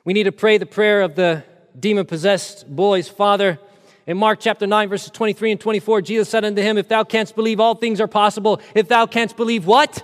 We 0.05 0.15
need 0.15 0.25
to 0.25 0.33
pray 0.33 0.59
the 0.59 0.67
prayer 0.67 1.03
of 1.03 1.15
the 1.15 1.45
demon 1.79 2.07
possessed 2.07 2.67
boy's 2.75 3.09
father. 3.09 3.59
In 4.07 4.17
Mark 4.17 4.41
chapter 4.41 4.67
9, 4.67 4.89
verses 4.89 5.11
23 5.11 5.53
and 5.53 5.61
24, 5.61 6.03
Jesus 6.03 6.29
said 6.29 6.45
unto 6.45 6.63
him, 6.63 6.79
If 6.79 6.89
thou 6.89 7.05
canst 7.05 7.37
believe, 7.37 7.61
all 7.61 7.75
things 7.75 8.01
are 8.01 8.09
possible. 8.09 8.61
If 8.75 8.89
thou 8.89 9.07
canst 9.07 9.37
believe, 9.37 9.67
what? 9.67 10.03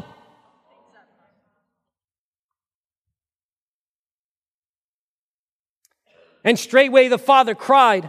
And 6.45 6.57
straightway 6.57 7.09
the 7.09 7.19
father 7.19 7.57
cried 7.57 8.09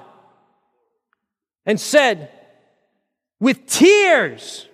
and 1.65 1.79
said, 1.79 2.29
with 3.39 3.65
tears, 3.65 4.67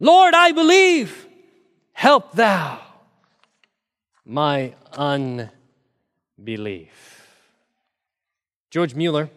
Lord, 0.00 0.34
I 0.34 0.52
believe, 0.52 1.26
help 1.92 2.32
thou 2.32 2.80
my 4.24 4.74
unbelief. 4.92 5.48
George 8.70 8.94
Mueller, 8.94 9.30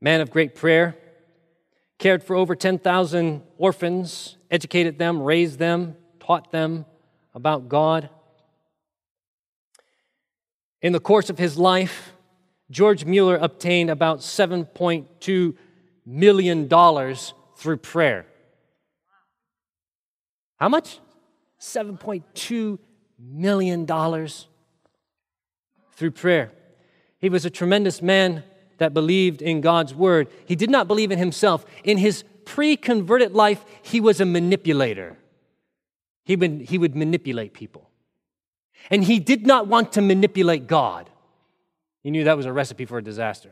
man 0.00 0.20
of 0.20 0.30
great 0.30 0.54
prayer, 0.56 0.96
cared 1.98 2.22
for 2.22 2.36
over 2.36 2.54
10,000 2.54 3.42
orphans, 3.56 4.36
educated 4.50 4.98
them, 4.98 5.22
raised 5.22 5.58
them, 5.58 5.96
taught 6.20 6.50
them 6.50 6.84
about 7.34 7.68
God. 7.68 8.10
In 10.82 10.92
the 10.92 11.00
course 11.00 11.30
of 11.30 11.38
his 11.38 11.56
life, 11.56 12.12
George 12.70 13.04
Mueller 13.04 13.36
obtained 13.36 13.90
about 13.90 14.18
$7.2 14.18 15.56
million 16.06 16.68
dollars 16.68 17.34
through 17.56 17.78
prayer. 17.78 18.26
How 20.56 20.68
much? 20.68 21.00
$7.2 21.60 22.78
million 23.18 23.86
through 25.94 26.10
prayer. 26.12 26.52
He 27.18 27.28
was 27.28 27.44
a 27.44 27.50
tremendous 27.50 28.00
man 28.00 28.44
that 28.78 28.94
believed 28.94 29.42
in 29.42 29.60
God's 29.60 29.94
word. 29.94 30.28
He 30.44 30.54
did 30.54 30.70
not 30.70 30.86
believe 30.86 31.10
in 31.10 31.18
himself. 31.18 31.64
In 31.82 31.98
his 31.98 32.24
pre 32.44 32.76
converted 32.76 33.32
life, 33.32 33.64
he 33.82 34.00
was 34.00 34.20
a 34.20 34.26
manipulator. 34.26 35.16
He 36.24 36.36
would, 36.36 36.62
he 36.62 36.78
would 36.78 36.94
manipulate 36.94 37.54
people. 37.54 37.90
And 38.90 39.02
he 39.02 39.18
did 39.18 39.46
not 39.46 39.66
want 39.66 39.92
to 39.92 40.02
manipulate 40.02 40.66
God. 40.66 41.10
He 42.02 42.10
knew 42.10 42.24
that 42.24 42.36
was 42.36 42.46
a 42.46 42.52
recipe 42.52 42.84
for 42.84 42.98
a 42.98 43.02
disaster. 43.02 43.50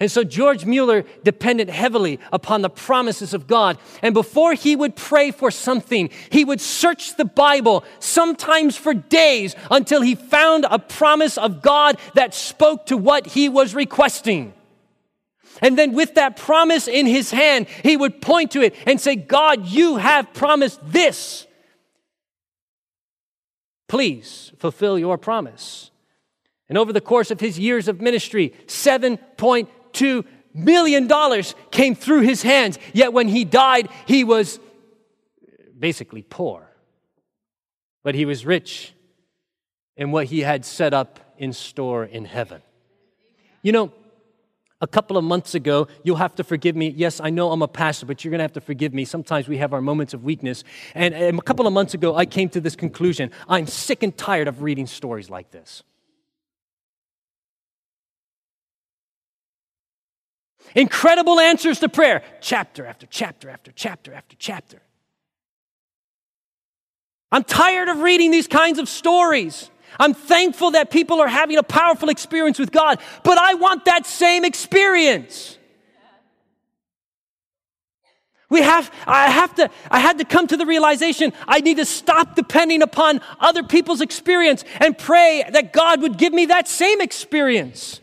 And 0.00 0.10
so 0.10 0.24
George 0.24 0.64
Mueller 0.64 1.04
depended 1.22 1.70
heavily 1.70 2.18
upon 2.32 2.62
the 2.62 2.70
promises 2.70 3.32
of 3.32 3.46
God. 3.46 3.78
And 4.02 4.14
before 4.14 4.54
he 4.54 4.76
would 4.76 4.96
pray 4.96 5.30
for 5.30 5.50
something, 5.50 6.10
he 6.30 6.44
would 6.44 6.60
search 6.60 7.16
the 7.16 7.24
Bible, 7.24 7.84
sometimes 7.98 8.76
for 8.76 8.94
days, 8.94 9.54
until 9.70 10.02
he 10.02 10.14
found 10.14 10.66
a 10.68 10.78
promise 10.78 11.38
of 11.38 11.62
God 11.62 11.98
that 12.14 12.34
spoke 12.34 12.86
to 12.86 12.96
what 12.96 13.26
he 13.28 13.48
was 13.48 13.74
requesting. 13.74 14.52
And 15.62 15.78
then, 15.78 15.92
with 15.92 16.14
that 16.16 16.36
promise 16.36 16.86
in 16.86 17.06
his 17.06 17.30
hand, 17.30 17.66
he 17.82 17.96
would 17.96 18.20
point 18.20 18.50
to 18.50 18.62
it 18.62 18.74
and 18.86 19.00
say, 19.00 19.16
God, 19.16 19.66
you 19.66 19.96
have 19.96 20.34
promised 20.34 20.80
this. 20.84 21.46
Please 23.88 24.52
fulfill 24.58 24.98
your 24.98 25.16
promise. 25.16 25.90
And 26.68 26.76
over 26.76 26.92
the 26.92 27.00
course 27.00 27.30
of 27.30 27.40
his 27.40 27.58
years 27.58 27.88
of 27.88 28.00
ministry, 28.00 28.52
7.2 28.66 30.24
million 30.54 31.06
dollars 31.06 31.54
came 31.70 31.94
through 31.94 32.22
his 32.22 32.42
hands. 32.42 32.78
Yet 32.92 33.12
when 33.12 33.28
he 33.28 33.44
died, 33.44 33.88
he 34.06 34.24
was 34.24 34.58
basically 35.78 36.22
poor. 36.22 36.68
But 38.02 38.14
he 38.14 38.24
was 38.24 38.46
rich 38.46 38.94
in 39.96 40.10
what 40.10 40.26
he 40.26 40.40
had 40.40 40.64
set 40.64 40.94
up 40.94 41.20
in 41.38 41.52
store 41.52 42.04
in 42.04 42.24
heaven. 42.24 42.62
You 43.62 43.72
know, 43.72 43.92
a 44.80 44.86
couple 44.86 45.16
of 45.16 45.24
months 45.24 45.54
ago, 45.54 45.88
you'll 46.02 46.16
have 46.16 46.34
to 46.36 46.44
forgive 46.44 46.76
me. 46.76 46.88
Yes, 46.88 47.20
I 47.20 47.30
know 47.30 47.50
I'm 47.50 47.62
a 47.62 47.68
pastor, 47.68 48.06
but 48.06 48.24
you're 48.24 48.30
going 48.30 48.40
to 48.40 48.44
have 48.44 48.52
to 48.52 48.60
forgive 48.60 48.92
me. 48.92 49.04
Sometimes 49.04 49.48
we 49.48 49.56
have 49.56 49.72
our 49.72 49.80
moments 49.80 50.12
of 50.14 50.22
weakness. 50.22 50.64
And 50.94 51.14
a 51.14 51.42
couple 51.42 51.66
of 51.66 51.72
months 51.72 51.94
ago, 51.94 52.14
I 52.14 52.26
came 52.26 52.48
to 52.50 52.60
this 52.60 52.76
conclusion 52.76 53.30
I'm 53.48 53.66
sick 53.66 54.02
and 54.02 54.16
tired 54.16 54.48
of 54.48 54.62
reading 54.62 54.86
stories 54.86 55.30
like 55.30 55.50
this. 55.50 55.82
Incredible 60.74 61.40
answers 61.40 61.80
to 61.80 61.88
prayer, 61.88 62.22
chapter 62.40 62.86
after 62.86 63.06
chapter 63.06 63.48
after 63.48 63.72
chapter 63.72 64.12
after 64.12 64.36
chapter. 64.38 64.82
I'm 67.32 67.44
tired 67.44 67.88
of 67.88 68.00
reading 68.00 68.30
these 68.30 68.46
kinds 68.46 68.78
of 68.78 68.88
stories. 68.88 69.70
I'm 69.98 70.14
thankful 70.14 70.72
that 70.72 70.90
people 70.90 71.20
are 71.20 71.28
having 71.28 71.56
a 71.56 71.62
powerful 71.62 72.08
experience 72.08 72.58
with 72.58 72.70
God, 72.70 73.00
but 73.22 73.38
I 73.38 73.54
want 73.54 73.86
that 73.86 74.06
same 74.06 74.44
experience. 74.44 75.58
We 78.48 78.62
have, 78.62 78.92
I 79.06 79.28
have 79.28 79.54
to, 79.56 79.70
I 79.90 79.98
had 79.98 80.18
to 80.18 80.24
come 80.24 80.46
to 80.46 80.56
the 80.56 80.66
realization 80.66 81.32
I 81.48 81.60
need 81.60 81.78
to 81.78 81.84
stop 81.84 82.36
depending 82.36 82.80
upon 82.80 83.20
other 83.40 83.64
people's 83.64 84.00
experience 84.00 84.64
and 84.80 84.96
pray 84.96 85.44
that 85.50 85.72
God 85.72 86.00
would 86.02 86.16
give 86.16 86.32
me 86.32 86.46
that 86.46 86.68
same 86.68 87.00
experience. 87.00 88.00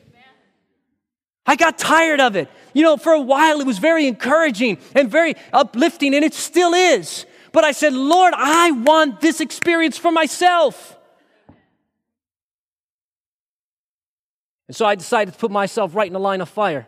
I 1.45 1.55
got 1.55 1.77
tired 1.77 2.19
of 2.19 2.35
it. 2.35 2.49
You 2.73 2.83
know, 2.83 2.97
for 2.97 3.13
a 3.13 3.21
while 3.21 3.59
it 3.59 3.67
was 3.67 3.77
very 3.79 4.07
encouraging 4.07 4.77
and 4.95 5.09
very 5.09 5.35
uplifting, 5.51 6.15
and 6.15 6.23
it 6.23 6.33
still 6.33 6.73
is. 6.73 7.25
But 7.51 7.63
I 7.63 7.71
said, 7.71 7.93
Lord, 7.93 8.33
I 8.35 8.71
want 8.71 9.21
this 9.21 9.39
experience 9.39 9.97
for 9.97 10.11
myself. 10.11 10.97
And 14.67 14.75
so 14.75 14.85
I 14.85 14.95
decided 14.95 15.33
to 15.33 15.39
put 15.39 15.51
myself 15.51 15.93
right 15.93 16.07
in 16.07 16.13
the 16.13 16.19
line 16.19 16.41
of 16.41 16.49
fire 16.49 16.87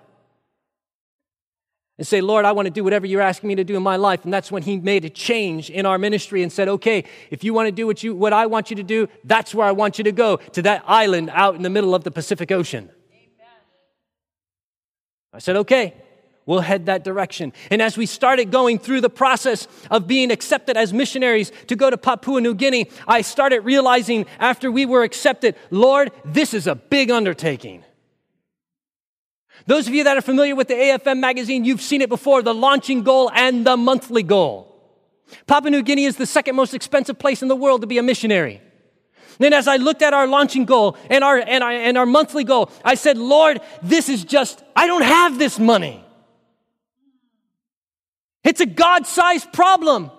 and 1.98 2.08
say, 2.08 2.20
Lord, 2.20 2.46
I 2.46 2.52
want 2.52 2.66
to 2.66 2.72
do 2.72 2.84
whatever 2.84 3.06
you're 3.06 3.22
asking 3.22 3.48
me 3.50 3.56
to 3.56 3.64
do 3.64 3.78
in 3.78 3.84
my 3.84 3.96
life. 3.96 4.24
And 4.24 4.34
that's 4.34 4.52
when 4.52 4.64
he 4.64 4.78
made 4.78 5.06
a 5.06 5.10
change 5.10 5.70
in 5.70 5.86
our 5.86 5.98
ministry 5.98 6.42
and 6.42 6.52
said, 6.52 6.68
okay, 6.68 7.04
if 7.30 7.44
you 7.44 7.54
want 7.54 7.68
to 7.68 7.72
do 7.72 7.86
what, 7.86 8.04
you, 8.04 8.16
what 8.16 8.34
I 8.34 8.48
want 8.48 8.70
you 8.70 8.76
to 8.78 8.84
do, 8.84 9.08
that's 9.24 9.54
where 9.54 9.68
I 9.68 9.72
want 9.72 9.98
you 9.98 10.04
to 10.06 10.12
go, 10.12 10.38
to 10.38 10.62
that 10.64 10.84
island 10.88 11.30
out 11.32 11.56
in 11.56 11.62
the 11.62 11.70
middle 11.70 11.94
of 11.94 12.04
the 12.04 12.12
Pacific 12.12 12.52
Ocean. 12.52 12.90
I 15.36 15.40
said, 15.40 15.58
okay, 15.58 15.94
we'll 16.46 16.62
head 16.62 16.86
that 16.86 17.04
direction. 17.04 17.52
And 17.70 17.82
as 17.82 17.98
we 17.98 18.06
started 18.06 18.52
going 18.52 18.80
through 18.80 19.02
the 19.02 19.10
process 19.10 19.68
of 19.92 20.08
being 20.08 20.32
accepted 20.32 20.78
as 20.78 20.94
missionaries 20.94 21.52
to 21.68 21.76
go 21.76 21.90
to 21.90 21.98
Papua 21.98 22.40
New 22.40 22.54
Guinea, 22.54 22.90
I 23.06 23.20
started 23.20 23.62
realizing 23.62 24.28
after 24.40 24.72
we 24.72 24.86
were 24.86 25.04
accepted, 25.04 25.56
Lord, 25.72 26.14
this 26.24 26.54
is 26.54 26.68
a 26.68 26.76
big 26.76 27.12
undertaking. 27.12 27.84
Those 29.68 29.90
of 29.90 29.94
you 29.94 30.06
that 30.06 30.16
are 30.16 30.22
familiar 30.22 30.56
with 30.56 30.70
the 30.70 30.76
AFM 30.76 31.20
magazine, 31.20 31.66
you've 31.66 31.82
seen 31.82 32.02
it 32.02 32.08
before 32.08 32.42
the 32.42 32.54
launching 32.54 33.04
goal 33.04 33.30
and 33.34 33.66
the 33.68 33.76
monthly 33.76 34.24
goal. 34.24 34.72
Papua 35.48 35.70
New 35.70 35.82
Guinea 35.82 36.06
is 36.06 36.16
the 36.16 36.26
second 36.26 36.56
most 36.56 36.74
expensive 36.74 37.20
place 37.20 37.42
in 37.42 37.50
the 37.50 37.56
world 37.58 37.82
to 37.82 37.88
be 37.88 37.98
a 37.98 38.04
missionary. 38.04 38.62
Then, 39.38 39.54
as 39.54 39.68
I 39.68 39.78
looked 39.78 40.02
at 40.02 40.14
our 40.14 40.28
launching 40.28 40.66
goal 40.66 40.98
and 41.10 41.24
our, 41.24 41.38
and, 41.38 41.64
our, 41.64 41.72
and 41.72 41.98
our 41.98 42.06
monthly 42.06 42.44
goal, 42.44 42.72
I 42.84 42.96
said, 42.96 43.18
Lord, 43.18 43.62
this 43.82 44.10
is 44.10 44.24
just, 44.24 44.64
I 44.76 44.88
don't 44.88 45.04
have 45.04 45.38
this 45.38 45.60
money. 45.60 46.04
It's 48.44 48.62
a 48.62 48.66
God 48.66 49.08
sized 49.08 49.52
problem. 49.52 50.12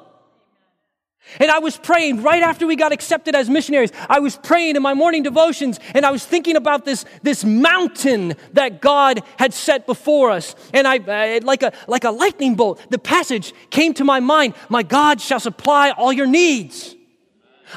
And 1.40 1.50
I 1.50 1.58
was 1.58 1.76
praying 1.76 2.22
right 2.22 2.42
after 2.42 2.66
we 2.66 2.76
got 2.76 2.92
accepted 2.92 3.34
as 3.34 3.50
missionaries. 3.50 3.90
I 4.08 4.20
was 4.20 4.36
praying 4.36 4.76
in 4.76 4.82
my 4.82 4.94
morning 4.94 5.22
devotions 5.22 5.80
and 5.94 6.06
I 6.06 6.10
was 6.12 6.24
thinking 6.24 6.56
about 6.56 6.84
this, 6.84 7.04
this 7.22 7.44
mountain 7.44 8.34
that 8.52 8.80
God 8.80 9.22
had 9.38 9.52
set 9.52 9.86
before 9.86 10.30
us. 10.30 10.54
And 10.72 10.86
I, 10.86 10.98
uh, 10.98 11.40
like, 11.42 11.62
a, 11.62 11.72
like 11.88 12.04
a 12.04 12.10
lightning 12.10 12.54
bolt, 12.54 12.80
the 12.90 12.98
passage 12.98 13.52
came 13.70 13.92
to 13.94 14.04
my 14.04 14.20
mind 14.20 14.54
My 14.68 14.82
God 14.82 15.20
shall 15.20 15.40
supply 15.40 15.90
all 15.90 16.12
your 16.12 16.26
needs. 16.26 16.94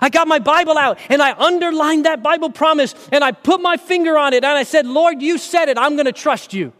I 0.01 0.09
got 0.09 0.27
my 0.27 0.39
Bible 0.39 0.77
out 0.77 0.99
and 1.09 1.21
I 1.21 1.33
underlined 1.33 2.05
that 2.05 2.21
Bible 2.21 2.49
promise 2.49 2.93
and 3.11 3.23
I 3.23 3.31
put 3.31 3.61
my 3.61 3.77
finger 3.77 4.17
on 4.17 4.33
it 4.33 4.43
and 4.43 4.57
I 4.57 4.63
said, 4.63 4.85
Lord, 4.85 5.21
you 5.21 5.37
said 5.37 5.69
it. 5.69 5.77
I'm 5.77 5.95
going 5.95 6.05
to 6.05 6.11
trust 6.11 6.53
you. 6.53 6.73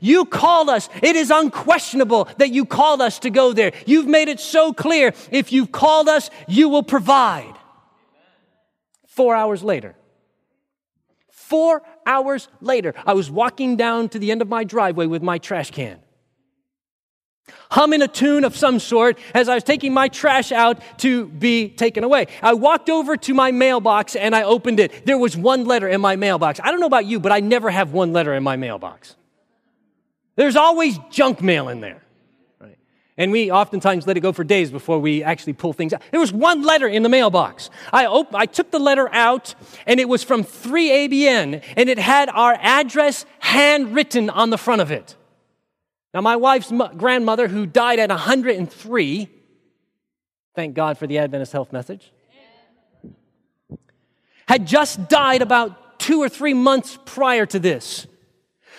You 0.00 0.24
called 0.24 0.68
us. 0.68 0.88
It 1.02 1.16
is 1.16 1.30
unquestionable 1.30 2.28
that 2.38 2.50
you 2.50 2.64
called 2.64 3.00
us 3.00 3.18
to 3.20 3.30
go 3.30 3.52
there. 3.52 3.72
You've 3.86 4.06
made 4.06 4.28
it 4.28 4.40
so 4.40 4.72
clear. 4.72 5.12
If 5.30 5.52
you've 5.52 5.72
called 5.72 6.08
us, 6.08 6.30
you 6.48 6.68
will 6.68 6.82
provide. 6.82 7.54
Four 9.06 9.36
hours 9.36 9.62
later, 9.62 9.94
four 11.30 11.82
hours 12.04 12.48
later, 12.60 12.94
I 13.06 13.14
was 13.14 13.30
walking 13.30 13.76
down 13.76 14.08
to 14.08 14.18
the 14.18 14.32
end 14.32 14.42
of 14.42 14.48
my 14.48 14.64
driveway 14.64 15.06
with 15.06 15.22
my 15.22 15.38
trash 15.38 15.70
can, 15.70 16.00
humming 17.70 18.02
a 18.02 18.08
tune 18.08 18.44
of 18.44 18.56
some 18.56 18.78
sort 18.78 19.18
as 19.34 19.48
I 19.48 19.54
was 19.54 19.64
taking 19.64 19.92
my 19.92 20.08
trash 20.08 20.52
out 20.52 20.80
to 20.98 21.26
be 21.26 21.68
taken 21.68 22.04
away. 22.04 22.26
I 22.42 22.54
walked 22.54 22.88
over 22.88 23.16
to 23.16 23.34
my 23.34 23.50
mailbox 23.50 24.16
and 24.16 24.34
I 24.34 24.44
opened 24.44 24.80
it. 24.80 25.04
There 25.06 25.18
was 25.18 25.36
one 25.36 25.64
letter 25.64 25.88
in 25.88 26.00
my 26.00 26.16
mailbox. 26.16 26.60
I 26.62 26.70
don't 26.70 26.80
know 26.80 26.86
about 26.86 27.06
you, 27.06 27.20
but 27.20 27.32
I 27.32 27.40
never 27.40 27.70
have 27.70 27.92
one 27.92 28.12
letter 28.12 28.32
in 28.34 28.42
my 28.42 28.56
mailbox. 28.56 29.16
There's 30.36 30.56
always 30.56 30.98
junk 31.10 31.42
mail 31.42 31.68
in 31.68 31.80
there. 31.80 32.00
And 33.16 33.30
we 33.30 33.52
oftentimes 33.52 34.08
let 34.08 34.16
it 34.16 34.20
go 34.20 34.32
for 34.32 34.42
days 34.42 34.72
before 34.72 34.98
we 34.98 35.22
actually 35.22 35.52
pull 35.52 35.72
things 35.72 35.92
out. 35.92 36.02
There 36.10 36.18
was 36.18 36.32
one 36.32 36.62
letter 36.62 36.88
in 36.88 37.04
the 37.04 37.08
mailbox. 37.08 37.70
I, 37.92 38.06
op- 38.06 38.34
I 38.34 38.46
took 38.46 38.72
the 38.72 38.80
letter 38.80 39.08
out, 39.12 39.54
and 39.86 40.00
it 40.00 40.08
was 40.08 40.24
from 40.24 40.42
3ABN, 40.42 41.62
and 41.76 41.88
it 41.88 41.98
had 41.98 42.28
our 42.28 42.58
address 42.60 43.24
handwritten 43.38 44.30
on 44.30 44.50
the 44.50 44.58
front 44.58 44.82
of 44.82 44.90
it. 44.90 45.14
Now, 46.14 46.20
my 46.20 46.36
wife's 46.36 46.72
grandmother, 46.96 47.48
who 47.48 47.66
died 47.66 47.98
at 47.98 48.08
103, 48.08 49.28
thank 50.54 50.74
God 50.74 50.96
for 50.96 51.08
the 51.08 51.18
Adventist 51.18 51.52
health 51.52 51.72
message, 51.72 52.12
had 54.46 54.64
just 54.64 55.08
died 55.08 55.42
about 55.42 55.98
two 55.98 56.22
or 56.22 56.28
three 56.28 56.54
months 56.54 56.96
prior 57.04 57.46
to 57.46 57.58
this. 57.58 58.06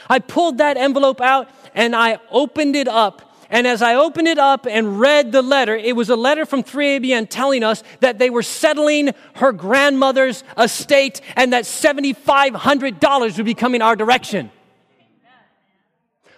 I 0.10 0.20
pulled 0.20 0.60
that 0.60 0.78
envelope 0.78 1.20
out 1.20 1.50
and 1.74 1.94
I 1.94 2.20
opened 2.32 2.78
it 2.78 2.88
up. 2.88 3.22
And 3.50 3.68
as 3.68 3.82
I 3.82 3.96
opened 3.96 4.28
it 4.28 4.38
up 4.38 4.66
and 4.66 5.00
read 5.00 5.32
the 5.32 5.42
letter, 5.42 5.76
it 5.76 5.96
was 5.96 6.10
a 6.10 6.16
letter 6.16 6.46
from 6.46 6.64
3ABN 6.64 7.28
telling 7.30 7.64
us 7.64 7.84
that 8.00 8.18
they 8.18 8.30
were 8.30 8.44
settling 8.44 9.14
her 9.36 9.52
grandmother's 9.52 10.44
estate 10.58 11.20
and 11.36 11.52
that 11.52 11.66
$7,500 11.66 13.38
would 13.38 13.46
be 13.46 13.54
coming 13.54 13.82
our 13.82 13.96
direction. 13.96 14.52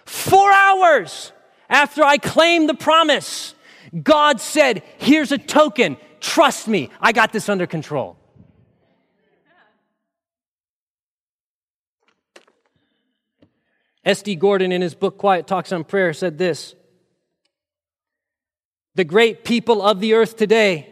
Four 0.08 0.50
hours 0.50 1.32
after 1.68 2.02
I 2.02 2.16
claimed 2.16 2.66
the 2.66 2.74
promise, 2.74 3.54
God 4.02 4.40
said, 4.40 4.82
Here's 4.96 5.32
a 5.32 5.36
token. 5.36 5.98
Trust 6.18 6.66
me, 6.66 6.88
I 6.98 7.12
got 7.12 7.30
this 7.30 7.50
under 7.50 7.66
control. 7.66 8.16
S.D. 14.02 14.36
Gordon, 14.36 14.72
in 14.72 14.80
his 14.80 14.94
book 14.94 15.18
Quiet 15.18 15.46
Talks 15.46 15.72
on 15.72 15.84
Prayer, 15.84 16.14
said 16.14 16.38
this 16.38 16.74
The 18.94 19.04
great 19.04 19.44
people 19.44 19.82
of 19.82 20.00
the 20.00 20.14
earth 20.14 20.38
today 20.38 20.88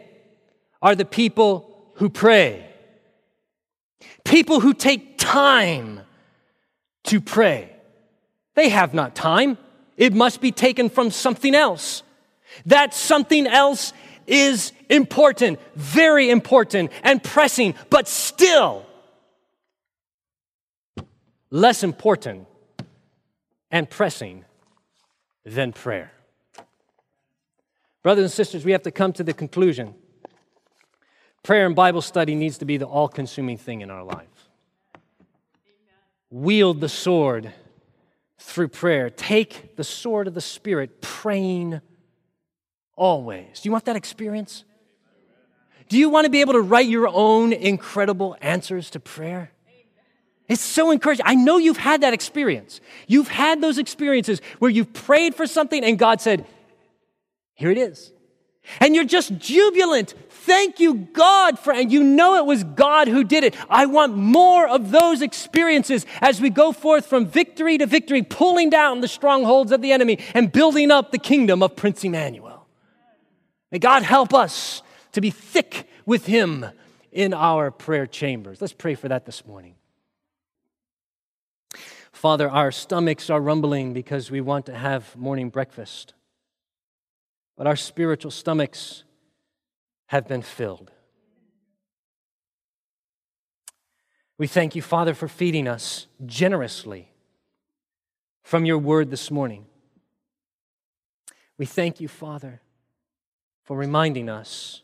are 0.79 0.93
the 0.93 1.05
people 1.05 1.91
who 1.95 2.07
pray, 2.07 2.69
people 4.23 4.59
who 4.59 4.75
take 4.75 5.17
time 5.17 6.01
to 7.05 7.19
pray. 7.19 7.76
They 8.57 8.69
have 8.69 8.95
not 8.95 9.13
time, 9.13 9.59
it 9.97 10.15
must 10.15 10.41
be 10.41 10.51
taken 10.51 10.89
from 10.89 11.11
something 11.11 11.53
else. 11.53 12.01
That 12.65 12.91
something 12.91 13.45
else 13.45 13.93
is 14.25 14.71
important, 14.89 15.59
very 15.75 16.31
important, 16.31 16.89
and 17.03 17.23
pressing, 17.23 17.75
but 17.91 18.07
still 18.07 18.83
less 21.51 21.83
important 21.83 22.47
and 23.69 23.87
pressing 23.87 24.43
than 25.45 25.71
prayer. 25.71 26.11
Brothers 28.01 28.23
and 28.23 28.31
sisters, 28.31 28.65
we 28.65 28.71
have 28.71 28.81
to 28.83 28.91
come 28.91 29.13
to 29.13 29.23
the 29.23 29.33
conclusion 29.33 29.93
prayer 31.43 31.67
and 31.67 31.75
Bible 31.75 32.01
study 32.01 32.33
needs 32.33 32.57
to 32.57 32.65
be 32.65 32.77
the 32.77 32.87
all 32.87 33.07
consuming 33.07 33.57
thing 33.57 33.81
in 33.81 33.91
our 33.91 34.03
life. 34.03 34.49
Wield 36.31 36.81
the 36.81 36.89
sword 36.89 37.53
through 38.37 38.69
prayer. 38.69 39.09
Take 39.09 39.75
the 39.75 39.83
sword 39.83 40.27
of 40.27 40.33
the 40.33 40.41
Spirit, 40.41 41.01
praying 41.01 41.81
always. 42.95 43.61
Do 43.61 43.67
you 43.67 43.71
want 43.71 43.85
that 43.85 43.95
experience? 43.95 44.63
Do 45.89 45.97
you 45.97 46.09
want 46.09 46.25
to 46.25 46.29
be 46.29 46.41
able 46.41 46.53
to 46.53 46.61
write 46.61 46.87
your 46.87 47.07
own 47.07 47.53
incredible 47.53 48.35
answers 48.41 48.89
to 48.91 48.99
prayer? 48.99 49.51
It's 50.47 50.61
so 50.61 50.91
encouraging. 50.91 51.25
I 51.27 51.35
know 51.35 51.57
you've 51.57 51.77
had 51.77 52.01
that 52.01 52.13
experience. 52.13 52.79
You've 53.07 53.27
had 53.27 53.61
those 53.61 53.77
experiences 53.77 54.41
where 54.59 54.71
you've 54.71 54.93
prayed 54.93 55.35
for 55.35 55.45
something 55.45 55.83
and 55.83 55.99
God 55.99 56.21
said, 56.21 56.45
Here 57.53 57.69
it 57.69 57.77
is. 57.77 58.11
And 58.79 58.95
you're 58.95 59.05
just 59.05 59.37
jubilant. 59.37 60.13
Thank 60.47 60.79
you, 60.79 60.93
God, 60.93 61.59
for, 61.59 61.73
and 61.73 61.91
you 61.91 62.01
know 62.01 62.35
it 62.35 62.45
was 62.45 62.63
God 62.63 63.09
who 63.09 63.25
did 63.25 63.43
it. 63.43 63.53
I 63.69 63.85
want 63.85 64.15
more 64.15 64.65
of 64.65 64.91
those 64.91 65.21
experiences 65.21 66.05
as 66.21 66.39
we 66.39 66.49
go 66.49 66.71
forth 66.71 67.05
from 67.05 67.25
victory 67.25 67.77
to 67.77 67.85
victory, 67.85 68.21
pulling 68.21 68.69
down 68.69 69.01
the 69.01 69.09
strongholds 69.09 69.73
of 69.73 69.81
the 69.81 69.91
enemy 69.91 70.19
and 70.33 70.49
building 70.49 70.89
up 70.89 71.11
the 71.11 71.17
kingdom 71.17 71.61
of 71.61 71.75
Prince 71.75 72.05
Emmanuel. 72.05 72.65
May 73.73 73.79
God 73.79 74.03
help 74.03 74.33
us 74.33 74.81
to 75.11 75.19
be 75.19 75.31
thick 75.31 75.85
with 76.05 76.27
Him 76.27 76.65
in 77.11 77.33
our 77.33 77.69
prayer 77.69 78.07
chambers. 78.07 78.61
Let's 78.61 78.71
pray 78.71 78.95
for 78.95 79.09
that 79.09 79.25
this 79.25 79.45
morning. 79.45 79.75
Father, 82.13 82.49
our 82.49 82.71
stomachs 82.71 83.29
are 83.29 83.41
rumbling 83.41 83.91
because 83.91 84.31
we 84.31 84.39
want 84.39 84.65
to 84.67 84.73
have 84.73 85.13
morning 85.17 85.49
breakfast, 85.49 86.13
but 87.57 87.67
our 87.67 87.75
spiritual 87.75 88.31
stomachs 88.31 89.03
have 90.07 90.27
been 90.27 90.41
filled. 90.41 90.91
We 94.37 94.47
thank 94.47 94.75
you, 94.75 94.81
Father, 94.81 95.13
for 95.13 95.27
feeding 95.27 95.67
us 95.67 96.07
generously 96.25 97.11
from 98.43 98.65
your 98.65 98.77
word 98.77 99.09
this 99.09 99.31
morning. 99.31 99.65
We 101.57 101.65
thank 101.65 101.99
you, 101.99 102.07
Father, 102.07 102.61
for 103.63 103.75
reminding 103.75 104.29
us 104.29 104.83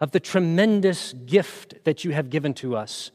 of 0.00 0.10
the 0.10 0.20
tremendous 0.20 1.12
gift 1.12 1.84
that 1.84 2.04
you 2.04 2.10
have 2.10 2.28
given 2.28 2.52
to 2.54 2.76
us 2.76 3.10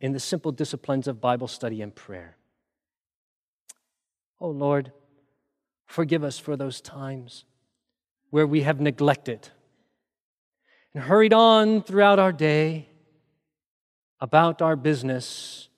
in 0.00 0.12
the 0.12 0.18
simple 0.18 0.50
disciplines 0.50 1.06
of 1.06 1.20
Bible 1.20 1.46
study 1.46 1.80
and 1.82 1.94
prayer. 1.94 2.36
Oh 4.40 4.50
Lord, 4.50 4.90
forgive 5.86 6.24
us 6.24 6.38
for 6.38 6.56
those 6.56 6.80
times 6.80 7.44
where 8.32 8.46
we 8.46 8.62
have 8.62 8.80
neglected 8.80 9.50
and 10.94 11.04
hurried 11.04 11.32
on 11.32 11.82
throughout 11.82 12.18
our 12.18 12.32
day 12.32 12.88
about 14.20 14.60
our 14.60 14.74
business, 14.74 15.68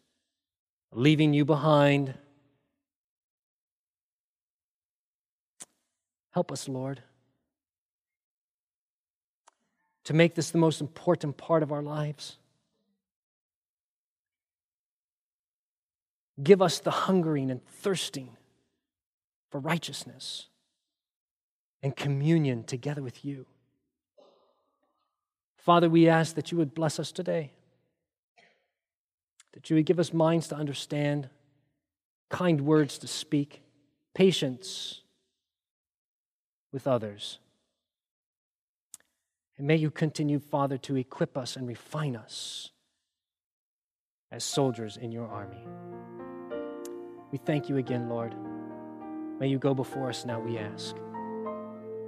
leaving 0.93 1.35
you 1.35 1.45
behind 1.45 2.15
Help 6.35 6.51
us, 6.51 6.69
Lord, 6.69 7.01
to 10.03 10.13
make 10.13 10.35
this 10.35 10.51
the 10.51 10.59
most 10.59 10.81
important 10.81 11.37
part 11.37 11.63
of 11.63 11.71
our 11.71 11.81
lives. 11.81 12.39
Give 16.43 16.61
us 16.61 16.81
the 16.81 16.91
hungering 16.91 17.53
and 17.53 17.65
thirsting 17.65 18.37
for 19.49 19.61
righteousness 19.61 20.49
and 21.85 21.95
communion 21.95 22.65
together 22.65 23.03
with 23.03 23.27
you. 23.27 23.45
Father, 25.59 25.91
we 25.91 26.09
ask 26.09 26.35
that 26.35 26.51
you 26.51 26.57
would 26.57 26.75
bless 26.75 26.99
us 26.99 27.13
today, 27.13 27.53
that 29.53 29.69
you 29.69 29.77
would 29.77 29.85
give 29.85 30.01
us 30.01 30.13
minds 30.13 30.49
to 30.49 30.57
understand, 30.57 31.29
kind 32.31 32.63
words 32.63 32.97
to 32.99 33.07
speak, 33.07 33.63
patience 34.15 35.03
with 36.73 36.87
others. 36.87 37.39
And 39.59 39.67
may 39.67 39.77
you 39.77 39.91
continue, 39.91 40.39
Father, 40.39 40.79
to 40.79 40.97
equip 40.97 41.37
us 41.37 41.55
and 41.55 41.69
refine 41.69 42.17
us 42.17 42.71
as 44.33 44.43
soldiers 44.43 44.97
in 44.97 45.13
your 45.13 45.29
army. 45.29 45.67
We 47.31 47.37
thank 47.37 47.69
you 47.69 47.77
again, 47.77 48.09
Lord. 48.09 48.35
May 49.39 49.49
you 49.49 49.59
go 49.59 49.75
before 49.75 50.09
us 50.09 50.25
now, 50.25 50.41
we 50.41 50.57
ask. 50.57 50.97